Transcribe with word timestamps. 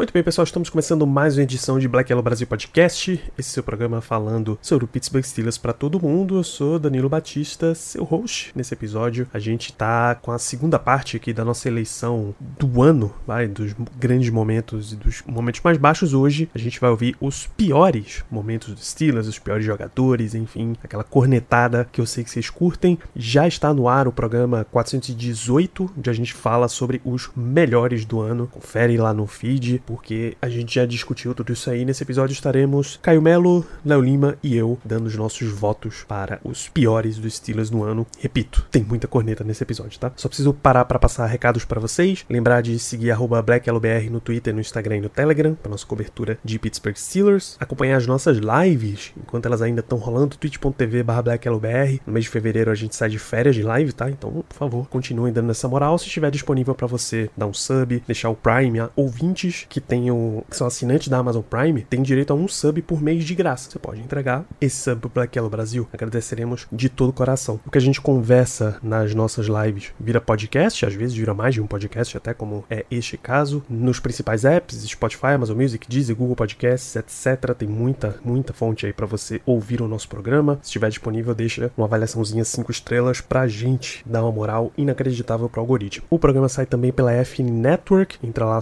Muito 0.00 0.14
bem, 0.14 0.22
pessoal, 0.22 0.46
estamos 0.46 0.70
começando 0.70 1.06
mais 1.06 1.36
uma 1.36 1.42
edição 1.42 1.78
de 1.78 1.86
Black 1.86 2.10
Yellow 2.10 2.22
Brasil 2.22 2.46
Podcast. 2.46 3.22
Esse 3.36 3.50
é 3.50 3.52
seu 3.52 3.62
programa 3.62 4.00
falando 4.00 4.58
sobre 4.62 4.86
o 4.86 4.88
Pittsburgh 4.88 5.22
Steelers 5.22 5.58
para 5.58 5.74
todo 5.74 6.00
mundo. 6.00 6.38
Eu 6.38 6.42
sou 6.42 6.78
Danilo 6.78 7.06
Batista, 7.06 7.74
seu 7.74 8.02
host. 8.02 8.50
Nesse 8.56 8.72
episódio, 8.72 9.28
a 9.30 9.38
gente 9.38 9.74
tá 9.74 10.14
com 10.14 10.32
a 10.32 10.38
segunda 10.38 10.78
parte 10.78 11.18
aqui 11.18 11.34
da 11.34 11.44
nossa 11.44 11.68
eleição 11.68 12.34
do 12.58 12.80
ano, 12.80 13.14
vai, 13.26 13.46
dos 13.46 13.74
grandes 13.98 14.30
momentos 14.30 14.94
e 14.94 14.96
dos 14.96 15.22
momentos 15.26 15.60
mais 15.60 15.76
baixos 15.76 16.14
hoje. 16.14 16.48
A 16.54 16.58
gente 16.58 16.80
vai 16.80 16.88
ouvir 16.88 17.14
os 17.20 17.46
piores 17.48 18.24
momentos 18.30 18.72
dos 18.72 18.88
Steelers, 18.88 19.28
os 19.28 19.38
piores 19.38 19.66
jogadores, 19.66 20.34
enfim, 20.34 20.76
aquela 20.82 21.04
cornetada 21.04 21.86
que 21.92 22.00
eu 22.00 22.06
sei 22.06 22.24
que 22.24 22.30
vocês 22.30 22.48
curtem. 22.48 22.98
Já 23.14 23.46
está 23.46 23.74
no 23.74 23.86
ar 23.86 24.08
o 24.08 24.12
programa 24.12 24.64
418, 24.72 25.92
onde 25.98 26.08
a 26.08 26.14
gente 26.14 26.32
fala 26.32 26.68
sobre 26.68 27.02
os 27.04 27.30
melhores 27.36 28.06
do 28.06 28.18
ano. 28.18 28.46
Confere 28.46 28.96
lá 28.96 29.12
no 29.12 29.26
feed, 29.26 29.82
porque 29.90 30.36
a 30.40 30.48
gente 30.48 30.76
já 30.76 30.86
discutiu 30.86 31.34
tudo 31.34 31.52
isso 31.52 31.68
aí. 31.68 31.84
Nesse 31.84 32.04
episódio 32.04 32.32
estaremos 32.32 33.00
Caio 33.02 33.20
Melo, 33.20 33.66
Léo 33.84 34.00
Lima 34.00 34.36
e 34.40 34.56
eu 34.56 34.78
dando 34.84 35.06
os 35.06 35.16
nossos 35.16 35.50
votos 35.50 36.04
para 36.06 36.40
os 36.44 36.68
piores 36.68 37.18
dos 37.18 37.34
Steelers 37.34 37.70
no 37.70 37.82
ano. 37.82 38.06
Repito, 38.20 38.64
tem 38.70 38.84
muita 38.84 39.08
corneta 39.08 39.42
nesse 39.42 39.64
episódio, 39.64 39.98
tá? 39.98 40.12
Só 40.14 40.28
preciso 40.28 40.54
parar 40.54 40.84
para 40.84 40.98
passar 40.98 41.26
recados 41.26 41.64
para 41.64 41.80
vocês. 41.80 42.24
Lembrar 42.30 42.62
de 42.62 42.78
seguir 42.78 43.10
BlackLBR 43.44 44.08
no 44.10 44.20
Twitter, 44.20 44.54
no 44.54 44.60
Instagram 44.60 44.98
e 44.98 45.00
no 45.00 45.08
Telegram 45.08 45.54
para 45.54 45.70
nossa 45.70 45.84
cobertura 45.84 46.38
de 46.44 46.56
Pittsburgh 46.58 46.96
Steelers. 46.96 47.56
Acompanhar 47.58 47.96
as 47.96 48.06
nossas 48.06 48.38
lives 48.38 49.12
enquanto 49.20 49.46
elas 49.46 49.60
ainda 49.60 49.80
estão 49.80 49.98
rolando, 49.98 50.36
twitch.tv 50.36 51.02
BlackLBR. 51.02 52.00
No 52.06 52.12
mês 52.12 52.26
de 52.26 52.30
fevereiro 52.30 52.70
a 52.70 52.76
gente 52.76 52.94
sai 52.94 53.08
de 53.08 53.18
férias 53.18 53.56
de 53.56 53.62
live, 53.64 53.92
tá? 53.92 54.08
Então, 54.08 54.30
por 54.48 54.56
favor, 54.56 54.88
continuem 54.88 55.32
dando 55.32 55.50
essa 55.50 55.66
moral. 55.66 55.98
Se 55.98 56.06
estiver 56.06 56.30
disponível 56.30 56.76
para 56.76 56.86
você 56.86 57.28
dar 57.36 57.46
um 57.46 57.54
sub, 57.54 58.02
deixar 58.06 58.30
o 58.30 58.36
Prime 58.36 58.78
a 58.78 58.90
ouvintes 58.94 59.66
que 59.68 59.79
tenham 59.80 60.44
que 60.48 60.56
são 60.56 60.66
assinantes 60.66 61.08
da 61.08 61.18
Amazon 61.18 61.42
Prime, 61.42 61.82
tem 61.82 62.02
direito 62.02 62.32
a 62.32 62.36
um 62.36 62.46
sub 62.46 62.80
por 62.82 63.00
mês 63.00 63.24
de 63.24 63.34
graça. 63.34 63.70
Você 63.70 63.78
pode 63.78 64.00
entregar 64.00 64.44
esse 64.60 64.76
sub 64.76 65.00
pro 65.00 65.10
Black 65.10 65.40
Brasil. 65.48 65.88
Agradeceremos 65.92 66.66
de 66.70 66.88
todo 66.88 67.10
o 67.10 67.12
coração. 67.12 67.60
O 67.66 67.70
que 67.70 67.78
a 67.78 67.80
gente 67.80 68.00
conversa 68.00 68.78
nas 68.82 69.14
nossas 69.14 69.46
lives 69.46 69.92
vira 69.98 70.20
podcast, 70.20 70.84
às 70.84 70.94
vezes 70.94 71.16
vira 71.16 71.34
mais 71.34 71.54
de 71.54 71.60
um 71.60 71.66
podcast, 71.66 72.16
até 72.16 72.34
como 72.34 72.64
é 72.70 72.84
este 72.90 73.16
caso, 73.16 73.62
nos 73.68 74.00
principais 74.00 74.44
apps, 74.44 74.82
Spotify, 74.88 75.28
Amazon 75.28 75.56
Music, 75.56 75.88
Deezer, 75.88 76.16
Google 76.16 76.36
Podcasts, 76.36 76.96
etc. 76.96 77.54
Tem 77.56 77.68
muita, 77.68 78.16
muita 78.24 78.52
fonte 78.52 78.86
aí 78.86 78.92
para 78.92 79.06
você 79.06 79.40
ouvir 79.46 79.80
o 79.80 79.88
nosso 79.88 80.08
programa. 80.08 80.58
Se 80.62 80.68
estiver 80.68 80.88
disponível, 80.88 81.34
deixa 81.34 81.70
uma 81.76 81.86
avaliaçãozinha 81.86 82.44
5 82.44 82.70
estrelas 82.70 83.20
pra 83.20 83.46
gente 83.48 84.02
dar 84.06 84.22
uma 84.22 84.32
moral 84.32 84.72
inacreditável 84.76 85.48
pro 85.48 85.60
algoritmo. 85.60 86.06
O 86.10 86.18
programa 86.18 86.48
sai 86.48 86.66
também 86.66 86.92
pela 86.92 87.12
FN 87.24 87.50
Network, 87.50 88.18
entra 88.22 88.44
lá 88.44 88.60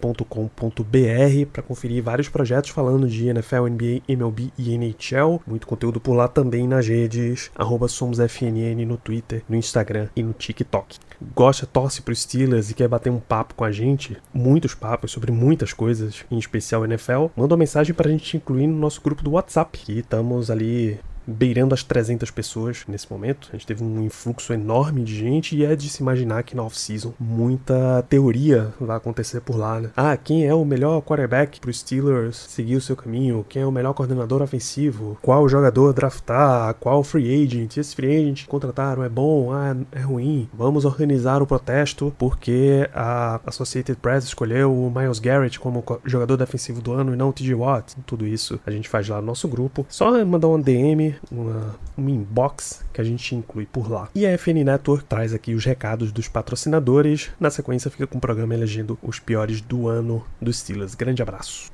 somosfnn.com.br 0.00 1.46
para 1.52 1.62
conferir 1.62 2.02
vários 2.02 2.28
projetos 2.28 2.70
falando 2.70 3.08
de 3.08 3.28
NFL, 3.28 3.66
NBA, 3.68 4.02
MLB 4.08 4.52
e 4.58 4.74
NHL. 4.74 5.40
Muito 5.46 5.66
conteúdo 5.66 6.00
por 6.00 6.14
lá 6.14 6.28
também 6.28 6.66
nas 6.66 6.86
redes 6.86 7.50
@somosfnn 7.88 8.84
no 8.84 8.96
Twitter, 8.96 9.42
no 9.48 9.56
Instagram 9.56 10.08
e 10.14 10.22
no 10.22 10.32
TikTok. 10.32 10.98
Gosta, 11.34 11.66
torce 11.66 12.02
pro 12.02 12.14
Steelers 12.14 12.70
e 12.70 12.74
quer 12.74 12.88
bater 12.88 13.10
um 13.10 13.18
papo 13.18 13.54
com 13.54 13.64
a 13.64 13.72
gente, 13.72 14.16
muitos 14.34 14.74
papos 14.74 15.10
sobre 15.10 15.32
muitas 15.32 15.72
coisas, 15.72 16.24
em 16.30 16.38
especial 16.38 16.84
NFL, 16.84 17.26
manda 17.34 17.54
uma 17.54 17.58
mensagem 17.58 17.94
pra 17.94 18.10
gente 18.10 18.36
incluir 18.36 18.66
no 18.66 18.78
nosso 18.78 19.00
grupo 19.00 19.22
do 19.22 19.32
WhatsApp, 19.32 19.78
que 19.78 20.00
estamos 20.00 20.50
ali 20.50 21.00
beirando 21.26 21.74
as 21.74 21.82
300 21.82 22.30
pessoas 22.30 22.84
nesse 22.88 23.10
momento. 23.10 23.48
A 23.52 23.56
gente 23.56 23.66
teve 23.66 23.82
um 23.82 24.02
influxo 24.02 24.52
enorme 24.52 25.02
de 25.02 25.14
gente 25.14 25.56
e 25.56 25.64
é 25.64 25.74
de 25.74 25.88
se 25.88 26.02
imaginar 26.02 26.42
que 26.42 26.56
na 26.56 26.62
off-season 26.62 27.12
muita 27.18 28.04
teoria 28.08 28.72
vai 28.80 28.96
acontecer 28.96 29.40
por 29.40 29.56
lá, 29.56 29.80
né? 29.80 29.90
Ah, 29.96 30.16
quem 30.16 30.46
é 30.46 30.54
o 30.54 30.64
melhor 30.64 31.00
quarterback 31.02 31.60
pro 31.60 31.72
Steelers 31.72 32.36
seguir 32.36 32.76
o 32.76 32.80
seu 32.80 32.96
caminho? 32.96 33.44
Quem 33.48 33.62
é 33.62 33.66
o 33.66 33.72
melhor 33.72 33.94
coordenador 33.94 34.42
ofensivo? 34.42 35.18
Qual 35.22 35.48
jogador 35.48 35.92
draftar? 35.92 36.74
Qual 36.74 37.02
free 37.02 37.42
agent? 37.42 37.76
Esse 37.76 37.94
free 37.94 38.16
agent 38.16 38.42
que 38.42 38.48
contrataram 38.48 39.02
é 39.02 39.08
bom? 39.08 39.52
Ah, 39.52 39.76
é 39.92 40.00
ruim? 40.00 40.48
Vamos 40.52 40.84
organizar 40.84 41.42
o 41.42 41.46
protesto 41.46 42.14
porque 42.18 42.88
a 42.94 43.40
Associated 43.46 43.98
Press 44.00 44.24
escolheu 44.24 44.72
o 44.72 44.90
Miles 44.90 45.18
Garrett 45.18 45.58
como 45.58 45.84
jogador 46.04 46.36
defensivo 46.36 46.80
do 46.80 46.92
ano 46.92 47.14
e 47.14 47.16
não 47.16 47.30
o 47.30 47.32
TJ 47.32 47.54
Watt. 47.54 47.96
Tudo 48.06 48.26
isso 48.26 48.60
a 48.66 48.70
gente 48.70 48.88
faz 48.88 49.08
lá 49.08 49.20
no 49.20 49.26
nosso 49.26 49.48
grupo. 49.48 49.86
Só 49.88 50.24
mandar 50.24 50.48
um 50.48 50.60
DM 50.60 51.15
uma, 51.30 51.76
uma 51.96 52.10
inbox 52.10 52.84
que 52.92 53.00
a 53.00 53.04
gente 53.04 53.34
inclui 53.34 53.66
por 53.66 53.90
lá. 53.90 54.08
E 54.14 54.26
a 54.26 54.36
FN 54.38 54.64
Network 54.64 55.04
traz 55.04 55.32
aqui 55.32 55.54
os 55.54 55.64
recados 55.64 56.12
dos 56.12 56.28
patrocinadores. 56.28 57.30
Na 57.38 57.50
sequência, 57.50 57.90
fica 57.90 58.06
com 58.06 58.18
o 58.18 58.20
programa 58.20 58.54
elegendo 58.54 58.98
os 59.02 59.18
piores 59.18 59.60
do 59.60 59.88
ano 59.88 60.24
dos 60.40 60.58
Steelers. 60.58 60.94
Grande 60.94 61.22
abraço. 61.22 61.70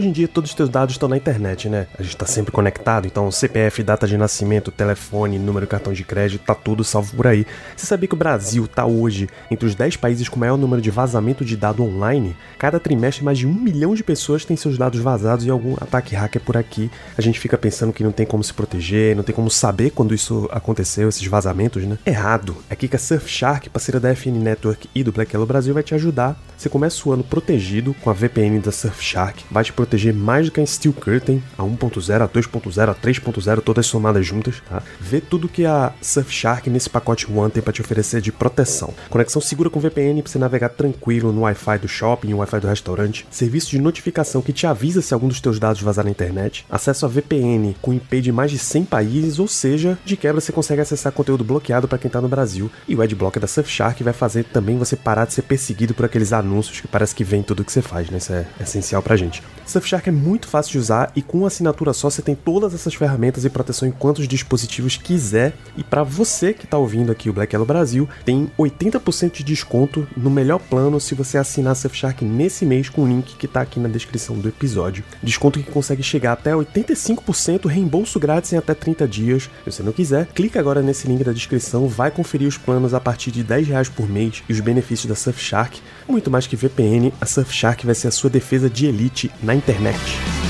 Hoje 0.00 0.08
em 0.08 0.12
dia 0.12 0.26
todos 0.26 0.48
os 0.48 0.56
teus 0.56 0.70
dados 0.70 0.94
estão 0.94 1.10
na 1.10 1.16
internet, 1.18 1.68
né? 1.68 1.86
A 1.98 2.02
gente 2.02 2.16
tá 2.16 2.24
sempre 2.24 2.50
conectado, 2.50 3.06
então 3.06 3.30
CPF, 3.30 3.82
data 3.82 4.06
de 4.06 4.16
nascimento, 4.16 4.70
telefone, 4.70 5.38
número 5.38 5.66
de 5.66 5.70
cartão 5.70 5.92
de 5.92 6.02
crédito, 6.02 6.42
tá 6.42 6.54
tudo 6.54 6.82
salvo 6.82 7.14
por 7.14 7.26
aí. 7.26 7.46
Você 7.76 7.84
sabia 7.84 8.08
que 8.08 8.14
o 8.14 8.16
Brasil 8.16 8.66
tá 8.66 8.86
hoje 8.86 9.28
entre 9.50 9.66
os 9.66 9.74
10 9.74 9.96
países 9.96 10.26
com 10.26 10.40
maior 10.40 10.56
número 10.56 10.80
de 10.80 10.90
vazamento 10.90 11.44
de 11.44 11.54
dado 11.54 11.82
online? 11.82 12.34
Cada 12.58 12.80
trimestre 12.80 13.22
mais 13.22 13.36
de 13.36 13.46
um 13.46 13.52
milhão 13.52 13.94
de 13.94 14.02
pessoas 14.02 14.42
têm 14.42 14.56
seus 14.56 14.78
dados 14.78 15.00
vazados 15.00 15.44
e 15.44 15.50
algum 15.50 15.74
ataque 15.74 16.14
hacker 16.14 16.40
por 16.40 16.56
aqui. 16.56 16.90
A 17.18 17.20
gente 17.20 17.38
fica 17.38 17.58
pensando 17.58 17.92
que 17.92 18.02
não 18.02 18.10
tem 18.10 18.24
como 18.24 18.42
se 18.42 18.54
proteger, 18.54 19.14
não 19.14 19.22
tem 19.22 19.34
como 19.34 19.50
saber 19.50 19.90
quando 19.90 20.14
isso 20.14 20.48
aconteceu, 20.50 21.10
esses 21.10 21.26
vazamentos, 21.26 21.84
né? 21.84 21.98
Errado. 22.06 22.56
É 22.70 22.72
aqui 22.72 22.88
que 22.88 22.96
a 22.96 22.98
Surfshark, 22.98 23.68
parceira 23.68 24.00
da 24.00 24.16
FN 24.16 24.38
Network 24.40 24.88
e 24.94 25.04
do 25.04 25.12
Black 25.12 25.34
Yellow 25.34 25.46
Brasil, 25.46 25.74
vai 25.74 25.82
te 25.82 25.94
ajudar. 25.94 26.42
Você 26.56 26.70
começa 26.70 27.06
o 27.06 27.12
ano 27.12 27.24
protegido 27.24 27.94
com 28.02 28.08
a 28.08 28.14
VPN 28.14 28.60
da 28.60 28.72
Surfshark, 28.72 29.44
vai 29.50 29.64
te 29.64 29.72
proteger 29.74 29.89
mais 30.12 30.46
do 30.46 30.52
que 30.52 30.60
a 30.60 30.66
Steel 30.66 30.92
Curtain, 30.92 31.42
a 31.56 31.62
1.0, 31.62 32.22
a 32.22 32.28
2.0, 32.28 32.88
a 32.88 32.94
3.0, 32.94 33.60
todas 33.60 33.86
somadas 33.86 34.26
juntas, 34.26 34.62
tá? 34.68 34.82
Vê 35.00 35.20
tudo 35.20 35.48
que 35.48 35.64
a 35.64 35.92
Surfshark 36.00 36.68
nesse 36.68 36.90
pacote 36.90 37.30
One 37.30 37.50
tem 37.50 37.62
para 37.62 37.72
te 37.72 37.80
oferecer 37.80 38.20
de 38.20 38.32
proteção. 38.32 38.94
Conexão 39.08 39.40
segura 39.40 39.70
com 39.70 39.80
VPN 39.80 40.22
para 40.22 40.32
você 40.32 40.38
navegar 40.38 40.70
tranquilo 40.70 41.32
no 41.32 41.42
Wi-Fi 41.42 41.78
do 41.78 41.88
shopping, 41.88 42.34
Wi-Fi 42.34 42.60
do 42.60 42.68
restaurante, 42.68 43.26
serviço 43.30 43.70
de 43.70 43.78
notificação 43.78 44.42
que 44.42 44.52
te 44.52 44.66
avisa 44.66 45.02
se 45.02 45.14
algum 45.14 45.28
dos 45.28 45.40
teus 45.40 45.58
dados 45.58 45.82
vazar 45.82 46.04
na 46.04 46.10
internet, 46.10 46.64
acesso 46.70 47.06
a 47.06 47.08
VPN 47.08 47.74
com 47.80 47.92
IP 47.92 48.20
de 48.20 48.32
mais 48.32 48.50
de 48.50 48.58
100 48.58 48.84
países, 48.84 49.38
ou 49.38 49.48
seja, 49.48 49.98
de 50.04 50.16
quebra 50.16 50.40
você 50.40 50.52
consegue 50.52 50.80
acessar 50.80 51.12
conteúdo 51.12 51.44
bloqueado 51.44 51.88
para 51.88 51.98
quem 51.98 52.10
tá 52.10 52.20
no 52.20 52.28
Brasil, 52.28 52.70
e 52.86 52.94
o 52.94 53.02
Adblocker 53.02 53.40
da 53.40 53.46
Surfshark 53.46 54.02
vai 54.02 54.12
fazer 54.12 54.44
também 54.44 54.78
você 54.78 54.96
parar 54.96 55.26
de 55.26 55.34
ser 55.34 55.42
perseguido 55.42 55.94
por 55.94 56.04
aqueles 56.04 56.32
anúncios 56.32 56.80
que 56.80 56.88
parece 56.88 57.14
que 57.14 57.24
vem 57.24 57.42
tudo 57.42 57.64
que 57.64 57.72
você 57.72 57.82
faz, 57.82 58.10
né? 58.10 58.18
Isso 58.18 58.32
é 58.32 58.46
essencial 58.60 59.02
pra 59.02 59.16
gente. 59.16 59.42
Surfshark 59.80 60.08
é 60.08 60.12
muito 60.12 60.46
fácil 60.46 60.72
de 60.72 60.78
usar 60.78 61.10
e 61.16 61.22
com 61.22 61.38
uma 61.38 61.46
assinatura 61.46 61.94
só 61.94 62.10
você 62.10 62.20
tem 62.20 62.34
todas 62.34 62.74
essas 62.74 62.94
ferramentas 62.94 63.44
e 63.44 63.50
proteção 63.50 63.88
em 63.88 63.90
quantos 63.90 64.28
dispositivos 64.28 64.98
quiser. 64.98 65.54
E 65.76 65.82
para 65.82 66.02
você 66.02 66.52
que 66.52 66.66
está 66.66 66.76
ouvindo 66.76 67.10
aqui 67.10 67.30
o 67.30 67.32
Black 67.32 67.54
Yellow 67.54 67.66
Brasil, 67.66 68.08
tem 68.24 68.50
80% 68.58 69.32
de 69.32 69.44
desconto 69.44 70.06
no 70.14 70.28
melhor 70.28 70.58
plano 70.58 71.00
se 71.00 71.14
você 71.14 71.38
assinar 71.38 71.74
Surfshark 71.74 72.24
nesse 72.24 72.66
mês 72.66 72.90
com 72.90 73.04
o 73.04 73.08
link 73.08 73.36
que 73.36 73.46
está 73.46 73.62
aqui 73.62 73.80
na 73.80 73.88
descrição 73.88 74.36
do 74.36 74.48
episódio. 74.48 75.02
Desconto 75.22 75.58
que 75.58 75.70
consegue 75.70 76.02
chegar 76.02 76.32
até 76.32 76.52
85%, 76.52 77.66
reembolso 77.66 78.20
grátis 78.20 78.52
em 78.52 78.58
até 78.58 78.74
30 78.74 79.08
dias. 79.08 79.44
Se 79.64 79.72
você 79.72 79.82
não 79.82 79.92
quiser, 79.92 80.26
clica 80.26 80.60
agora 80.60 80.82
nesse 80.82 81.08
link 81.08 81.24
da 81.24 81.32
descrição, 81.32 81.88
vai 81.88 82.10
conferir 82.10 82.46
os 82.46 82.58
planos 82.58 82.92
a 82.92 83.00
partir 83.00 83.30
de 83.30 83.42
10 83.42 83.68
reais 83.68 83.88
por 83.88 84.06
mês 84.06 84.42
e 84.46 84.52
os 84.52 84.60
benefícios 84.60 85.06
da 85.06 85.14
Surfshark. 85.14 85.80
Muito 86.06 86.30
mais 86.30 86.46
que 86.46 86.56
VPN, 86.56 87.12
a 87.18 87.24
Surfshark 87.24 87.86
vai 87.86 87.94
ser 87.94 88.08
a 88.08 88.10
sua 88.10 88.28
defesa 88.28 88.68
de 88.68 88.86
elite 88.86 89.30
na 89.42 89.54
internet. 89.54 89.69
Aftermath. 89.70 90.49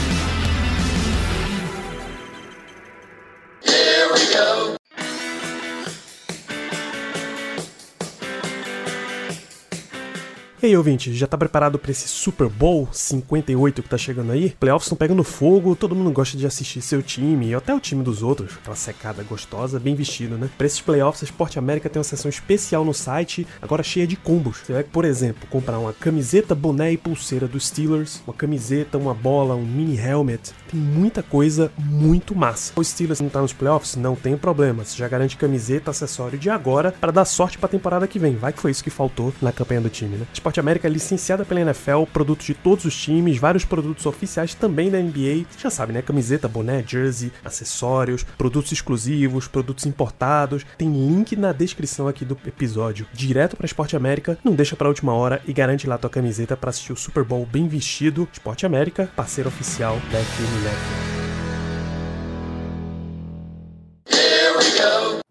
E 10.62 10.66
aí, 10.66 10.76
ouvinte, 10.76 11.14
já 11.14 11.26
tá 11.26 11.38
preparado 11.38 11.78
para 11.78 11.90
esse 11.90 12.06
Super 12.06 12.46
Bowl 12.46 12.86
58 12.92 13.82
que 13.82 13.88
tá 13.88 13.96
chegando 13.96 14.30
aí? 14.30 14.54
Playoffs 14.60 14.84
estão 14.84 14.98
pegando 14.98 15.24
fogo, 15.24 15.74
todo 15.74 15.94
mundo 15.94 16.10
gosta 16.10 16.36
de 16.36 16.44
assistir 16.44 16.82
seu 16.82 17.02
time, 17.02 17.48
e 17.48 17.54
até 17.54 17.74
o 17.74 17.80
time 17.80 18.04
dos 18.04 18.22
outros, 18.22 18.58
aquela 18.60 18.76
secada 18.76 19.22
gostosa, 19.22 19.80
bem 19.80 19.94
vestido, 19.94 20.36
né? 20.36 20.50
Pra 20.58 20.66
esses 20.66 20.82
playoffs, 20.82 21.22
a 21.22 21.24
Sport 21.24 21.56
América 21.56 21.88
tem 21.88 21.98
uma 21.98 22.04
seção 22.04 22.28
especial 22.28 22.84
no 22.84 22.92
site, 22.92 23.46
agora 23.62 23.82
cheia 23.82 24.06
de 24.06 24.16
combos. 24.16 24.58
Você 24.58 24.74
vai, 24.74 24.84
por 24.84 25.06
exemplo, 25.06 25.48
comprar 25.48 25.78
uma 25.78 25.94
camiseta, 25.94 26.54
boné 26.54 26.92
e 26.92 26.98
pulseira 26.98 27.48
dos 27.48 27.68
Steelers, 27.68 28.20
uma 28.26 28.34
camiseta, 28.34 28.98
uma 28.98 29.14
bola, 29.14 29.54
um 29.54 29.64
mini 29.64 29.96
helmet. 29.96 30.52
Tem 30.70 30.78
muita 30.78 31.22
coisa 31.22 31.72
muito 31.78 32.36
massa. 32.36 32.74
O 32.76 32.84
Steelers 32.84 33.22
não 33.22 33.30
tá 33.30 33.40
nos 33.40 33.54
playoffs? 33.54 33.96
Não 33.96 34.14
tem 34.14 34.36
problema. 34.36 34.84
Você 34.84 34.98
já 34.98 35.08
garante 35.08 35.38
camiseta, 35.38 35.90
acessório 35.90 36.38
de 36.38 36.50
agora 36.50 36.92
para 36.92 37.10
dar 37.10 37.24
sorte 37.24 37.56
pra 37.56 37.66
temporada 37.66 38.06
que 38.06 38.18
vem. 38.18 38.36
Vai 38.36 38.52
que 38.52 38.60
foi 38.60 38.72
isso 38.72 38.84
que 38.84 38.90
faltou 38.90 39.32
na 39.40 39.52
campanha 39.52 39.80
do 39.80 39.88
time, 39.88 40.18
né? 40.18 40.26
Sport 40.50 40.58
América 40.58 40.88
licenciada 40.88 41.44
pela 41.44 41.60
NFL, 41.60 42.02
produtos 42.12 42.44
de 42.44 42.54
todos 42.54 42.84
os 42.84 42.96
times, 42.96 43.38
vários 43.38 43.64
produtos 43.64 44.04
oficiais 44.04 44.52
também 44.52 44.90
da 44.90 44.98
NBA. 44.98 45.46
Já 45.56 45.70
sabe, 45.70 45.92
né? 45.92 46.02
Camiseta, 46.02 46.48
boné, 46.48 46.82
jersey, 46.84 47.30
acessórios, 47.44 48.24
produtos 48.36 48.72
exclusivos, 48.72 49.46
produtos 49.46 49.86
importados. 49.86 50.66
Tem 50.76 50.90
link 50.90 51.36
na 51.36 51.52
descrição 51.52 52.08
aqui 52.08 52.24
do 52.24 52.36
episódio, 52.44 53.06
direto 53.12 53.56
para 53.56 53.66
Esporte 53.66 53.94
América. 53.94 54.36
Não 54.42 54.52
deixa 54.52 54.74
para 54.74 54.88
última 54.88 55.14
hora 55.14 55.40
e 55.46 55.52
garante 55.52 55.86
lá 55.86 55.96
tua 55.96 56.10
camiseta 56.10 56.56
para 56.56 56.70
assistir 56.70 56.92
o 56.92 56.96
Super 56.96 57.22
Bowl 57.22 57.46
bem 57.46 57.68
vestido. 57.68 58.28
Esporte 58.32 58.66
América, 58.66 59.08
parceiro 59.14 59.48
oficial 59.48 60.00
da 60.10 60.18
FM. 60.18 61.20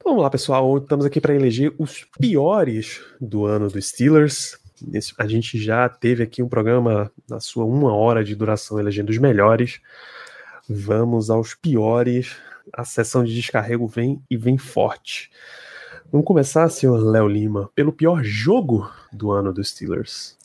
Vamos 0.01 0.23
lá, 0.23 0.29
pessoal. 0.29 0.77
Estamos 0.77 1.05
aqui 1.05 1.19
para 1.19 1.35
eleger 1.35 1.73
os 1.77 2.05
piores 2.19 3.01
do 3.19 3.45
ano 3.45 3.69
dos 3.69 3.85
Steelers. 3.85 4.57
Esse, 4.93 5.13
a 5.17 5.27
gente 5.27 5.57
já 5.57 5.87
teve 5.87 6.23
aqui 6.23 6.41
um 6.41 6.49
programa 6.49 7.11
na 7.29 7.39
sua 7.39 7.65
uma 7.65 7.93
hora 7.93 8.23
de 8.23 8.35
duração 8.35 8.79
elegendo 8.79 9.09
os 9.09 9.17
melhores. 9.17 9.81
Vamos 10.67 11.29
aos 11.29 11.53
piores. 11.53 12.35
A 12.73 12.85
sessão 12.85 13.23
de 13.23 13.33
descarrego 13.33 13.87
vem 13.87 14.21
e 14.29 14.37
vem 14.37 14.57
forte. 14.57 15.31
Vamos 16.11 16.25
começar, 16.25 16.67
senhor 16.69 16.97
Léo 16.97 17.27
Lima, 17.27 17.69
pelo 17.75 17.93
pior 17.93 18.23
jogo 18.23 18.91
do 19.13 19.31
ano 19.31 19.53
dos 19.53 19.69
Steelers. 19.69 20.38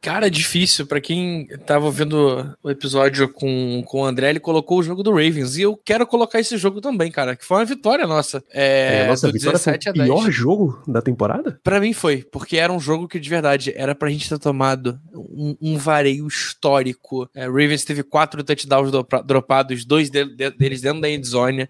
Cara, 0.00 0.28
é 0.28 0.30
difícil. 0.30 0.86
Para 0.86 1.00
quem 1.00 1.46
tava 1.66 1.90
vendo 1.90 2.56
o 2.62 2.70
episódio 2.70 3.28
com, 3.28 3.82
com 3.86 4.00
o 4.00 4.04
André, 4.04 4.30
ele 4.30 4.40
colocou 4.40 4.78
o 4.78 4.82
jogo 4.82 5.02
do 5.02 5.10
Ravens. 5.10 5.58
E 5.58 5.62
eu 5.62 5.76
quero 5.76 6.06
colocar 6.06 6.40
esse 6.40 6.56
jogo 6.56 6.80
também, 6.80 7.10
cara. 7.10 7.36
Que 7.36 7.44
foi 7.44 7.58
uma 7.58 7.64
vitória 7.66 8.06
nossa. 8.06 8.42
É, 8.50 9.00
é 9.00 9.04
a 9.04 9.08
nossa 9.08 9.30
vitória 9.30 9.58
foi 9.58 9.74
o 9.74 9.92
pior 9.92 10.30
jogo 10.30 10.82
da 10.86 11.02
temporada? 11.02 11.60
Para 11.62 11.80
mim 11.80 11.92
foi, 11.92 12.22
porque 12.22 12.56
era 12.56 12.72
um 12.72 12.80
jogo 12.80 13.06
que 13.06 13.20
de 13.20 13.28
verdade 13.28 13.74
era 13.76 13.94
pra 13.94 14.08
gente 14.08 14.28
ter 14.28 14.38
tomado 14.38 14.98
um, 15.14 15.56
um 15.60 15.76
vareio 15.76 16.26
histórico. 16.26 17.28
É, 17.34 17.44
Ravens 17.44 17.84
teve 17.84 18.02
quatro 18.02 18.42
touchdowns 18.42 18.90
dropados, 19.26 19.84
dois 19.84 20.08
de, 20.08 20.24
de, 20.24 20.50
deles 20.50 20.80
dentro 20.80 21.02
da 21.02 21.10
endzone. 21.10 21.68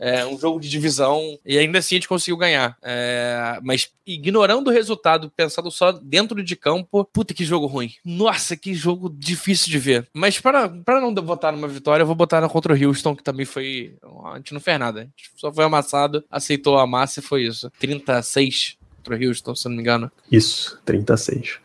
É, 0.00 0.26
um 0.26 0.36
jogo 0.36 0.58
de 0.58 0.68
divisão. 0.68 1.38
E 1.46 1.56
ainda 1.56 1.78
assim 1.78 1.94
a 1.94 1.98
gente 1.98 2.08
conseguiu 2.08 2.36
ganhar. 2.36 2.76
É, 2.82 3.60
mas 3.62 3.88
ignorando 4.04 4.68
o 4.68 4.72
resultado, 4.72 5.30
pensando 5.36 5.70
só 5.70 5.92
dentro 5.92 6.42
de 6.42 6.56
campo, 6.56 7.04
puta 7.04 7.34
que 7.34 7.44
jogo 7.44 7.67
ruim. 7.68 7.92
Nossa, 8.04 8.56
que 8.56 8.74
jogo 8.74 9.08
difícil 9.08 9.70
de 9.70 9.78
ver. 9.78 10.08
Mas 10.12 10.40
para, 10.40 10.68
para 10.68 11.00
não 11.00 11.14
botar 11.14 11.52
numa 11.52 11.68
vitória, 11.68 12.02
eu 12.02 12.06
vou 12.06 12.16
botar 12.16 12.40
na 12.40 12.48
contra 12.48 12.74
o 12.74 12.86
Houston, 12.86 13.14
que 13.14 13.22
também 13.22 13.46
foi. 13.46 13.96
A 14.32 14.36
gente 14.36 14.52
não 14.52 14.60
fez 14.60 14.78
nada. 14.78 15.00
A 15.00 15.04
gente 15.04 15.30
só 15.36 15.52
foi 15.52 15.64
amassado, 15.64 16.24
aceitou 16.30 16.78
a 16.78 16.86
massa 16.86 17.20
e 17.20 17.22
foi 17.22 17.44
isso. 17.44 17.70
36 17.78 18.76
contra 18.96 19.16
o 19.16 19.28
Houston, 19.28 19.54
se 19.54 19.68
não 19.68 19.76
me 19.76 19.82
engano. 19.82 20.10
Isso, 20.30 20.80
36. 20.84 21.58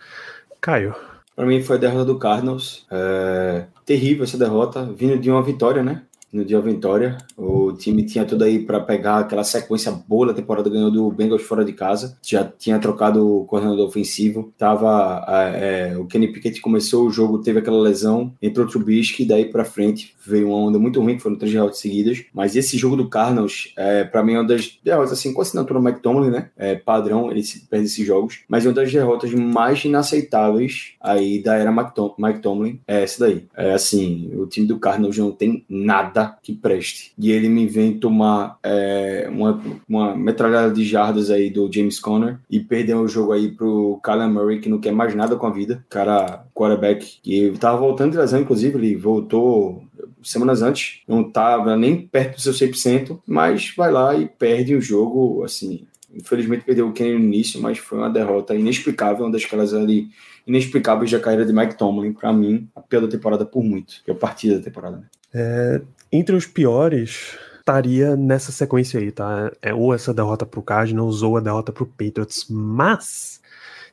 Caio. 0.62 0.96
Para 1.36 1.46
mim 1.46 1.64
foi 1.64 1.78
a 1.78 1.80
derrota 1.80 2.06
do 2.06 2.20
Cardinals. 2.20 2.86
É... 2.92 3.66
Terrível 3.86 4.24
essa 4.24 4.38
derrota, 4.38 4.86
vindo 4.96 5.18
de 5.18 5.30
uma 5.30 5.42
vitória, 5.42 5.84
né? 5.84 6.04
No 6.34 6.44
dia 6.44 6.60
Vitória. 6.60 7.18
O 7.38 7.72
time 7.74 8.04
tinha 8.04 8.26
tudo 8.26 8.44
aí 8.44 8.66
para 8.66 8.80
pegar 8.80 9.20
aquela 9.20 9.44
sequência 9.44 9.92
boa 9.92 10.28
da 10.28 10.34
temporada, 10.34 10.70
ganhou 10.70 10.90
do 10.90 11.12
Bengals 11.12 11.44
fora 11.44 11.64
de 11.64 11.74
casa. 11.74 12.18
Já 12.22 12.44
tinha 12.44 12.80
trocado 12.80 13.42
o 13.42 13.46
coordenador 13.46 13.88
ofensivo. 13.88 14.52
Tava, 14.58 15.24
é, 15.28 15.96
o 15.98 16.06
Kenny 16.06 16.28
Pickett 16.32 16.60
começou 16.60 17.06
o 17.06 17.12
jogo, 17.12 17.42
teve 17.42 17.60
aquela 17.60 17.80
lesão, 17.80 18.34
entrou 18.42 18.66
o 18.66 18.70
Trubisky, 18.70 19.26
daí 19.26 19.46
para 19.46 19.64
frente 19.64 20.16
veio 20.26 20.48
uma 20.48 20.58
onda 20.58 20.80
muito 20.80 21.02
ruim, 21.02 21.16
que 21.16 21.22
foram 21.22 21.36
três 21.36 21.54
derrotas 21.54 21.80
seguidas. 21.80 22.24
Mas 22.34 22.56
esse 22.56 22.78
jogo 22.78 22.96
do 22.96 23.10
Cardinals, 23.10 23.74
é, 23.78 24.04
para 24.04 24.24
mim, 24.24 24.34
é 24.34 24.40
uma 24.40 24.48
das 24.48 24.80
derrotas, 24.84 25.12
assim, 25.12 25.34
com 25.34 25.42
a 25.42 25.44
assinatura 25.44 25.80
do 25.80 25.86
Mike 25.86 26.02
Tomlin, 26.02 26.32
né? 26.32 26.50
É, 26.58 26.76
padrão, 26.76 27.30
ele 27.30 27.44
perde 27.70 27.86
esses 27.86 28.06
jogos. 28.06 28.40
Mas 28.48 28.66
é 28.66 28.70
uma 28.70 28.74
das 28.74 28.92
derrotas 28.92 29.34
mais 29.34 29.84
inaceitáveis 29.84 30.94
aí 31.00 31.44
da 31.44 31.56
era 31.56 31.84
Tom, 31.92 32.16
Mike 32.18 32.40
Tomlin. 32.40 32.80
É 32.88 33.04
essa 33.04 33.26
daí. 33.26 33.46
É 33.56 33.74
assim, 33.74 34.32
o 34.36 34.48
time 34.48 34.66
do 34.66 34.80
Cardinals 34.80 35.18
não 35.18 35.32
tem 35.32 35.66
nada 35.68 36.23
que 36.42 36.54
preste. 36.54 37.14
E 37.18 37.32
ele 37.32 37.50
me 37.50 37.68
vem 37.68 37.98
tomar 37.98 38.58
é, 38.64 39.28
uma, 39.32 39.62
uma 39.88 40.16
metralhada 40.16 40.74
de 40.74 40.84
jardas 40.84 41.30
aí 41.30 41.50
do 41.50 41.72
James 41.72 42.00
Conner 42.00 42.40
e 42.50 42.60
perder 42.60 42.96
o 42.96 43.08
jogo 43.08 43.32
aí 43.34 43.52
pro 43.52 44.00
Kyler 44.04 44.30
Murray, 44.30 44.60
que 44.60 44.70
não 44.70 44.80
quer 44.80 44.92
mais 44.92 45.16
nada 45.16 45.36
com 45.36 45.48
a 45.48 45.52
vida. 45.52 45.86
Cara, 45.90 46.46
quarterback, 46.54 47.20
que 47.22 47.54
tava 47.60 47.78
voltando 47.78 48.12
de 48.12 48.18
lesão, 48.18 48.42
inclusive, 48.42 48.78
ele 48.78 48.96
voltou 48.96 49.84
semanas 50.24 50.62
antes, 50.62 51.02
não 51.08 51.24
tava 51.24 51.76
nem 51.76 51.98
perto 52.08 52.36
do 52.36 52.42
seu 52.42 52.54
100%, 52.54 53.20
mas 53.26 53.74
vai 53.76 53.92
lá 53.92 54.16
e 54.16 54.28
perde 54.28 54.76
o 54.76 54.82
jogo, 54.82 55.44
assim, 55.44 55.86
infelizmente 56.14 56.64
perdeu 56.64 56.88
o 56.88 56.94
Kenny 56.94 57.14
no 57.14 57.26
início, 57.26 57.62
mas 57.62 57.78
foi 57.78 57.98
uma 57.98 58.10
derrota 58.10 58.56
inexplicável, 58.56 59.26
uma 59.26 59.32
das 59.32 59.44
aquelas 59.44 59.74
ali 59.74 60.10
inexplicáveis 60.46 61.12
da 61.12 61.20
carreira 61.20 61.46
de 61.46 61.54
Mike 61.54 61.78
Tomlin, 61.78 62.14
para 62.14 62.32
mim, 62.32 62.68
a 62.76 62.82
pior 62.82 63.02
da 63.02 63.08
temporada 63.08 63.46
por 63.46 63.64
muito, 63.64 64.02
que 64.04 64.12
é 64.12 64.14
a 64.14 64.18
partida 64.18 64.58
da 64.58 64.64
temporada. 64.64 64.98
Né? 64.98 65.04
É, 65.34 65.82
entre 66.14 66.36
os 66.36 66.46
piores, 66.46 67.36
estaria 67.60 68.16
nessa 68.16 68.52
sequência 68.52 69.00
aí, 69.00 69.12
tá? 69.12 69.52
É 69.62 69.74
ou 69.74 69.96
essa 69.96 70.14
derrota 70.14 70.46
pro 70.46 70.62
Cardinals 70.62 71.24
ou 71.24 71.38
a 71.38 71.40
derrota 71.40 71.72
pro 71.72 71.88
Patriots. 71.88 72.46
Mas, 72.48 73.42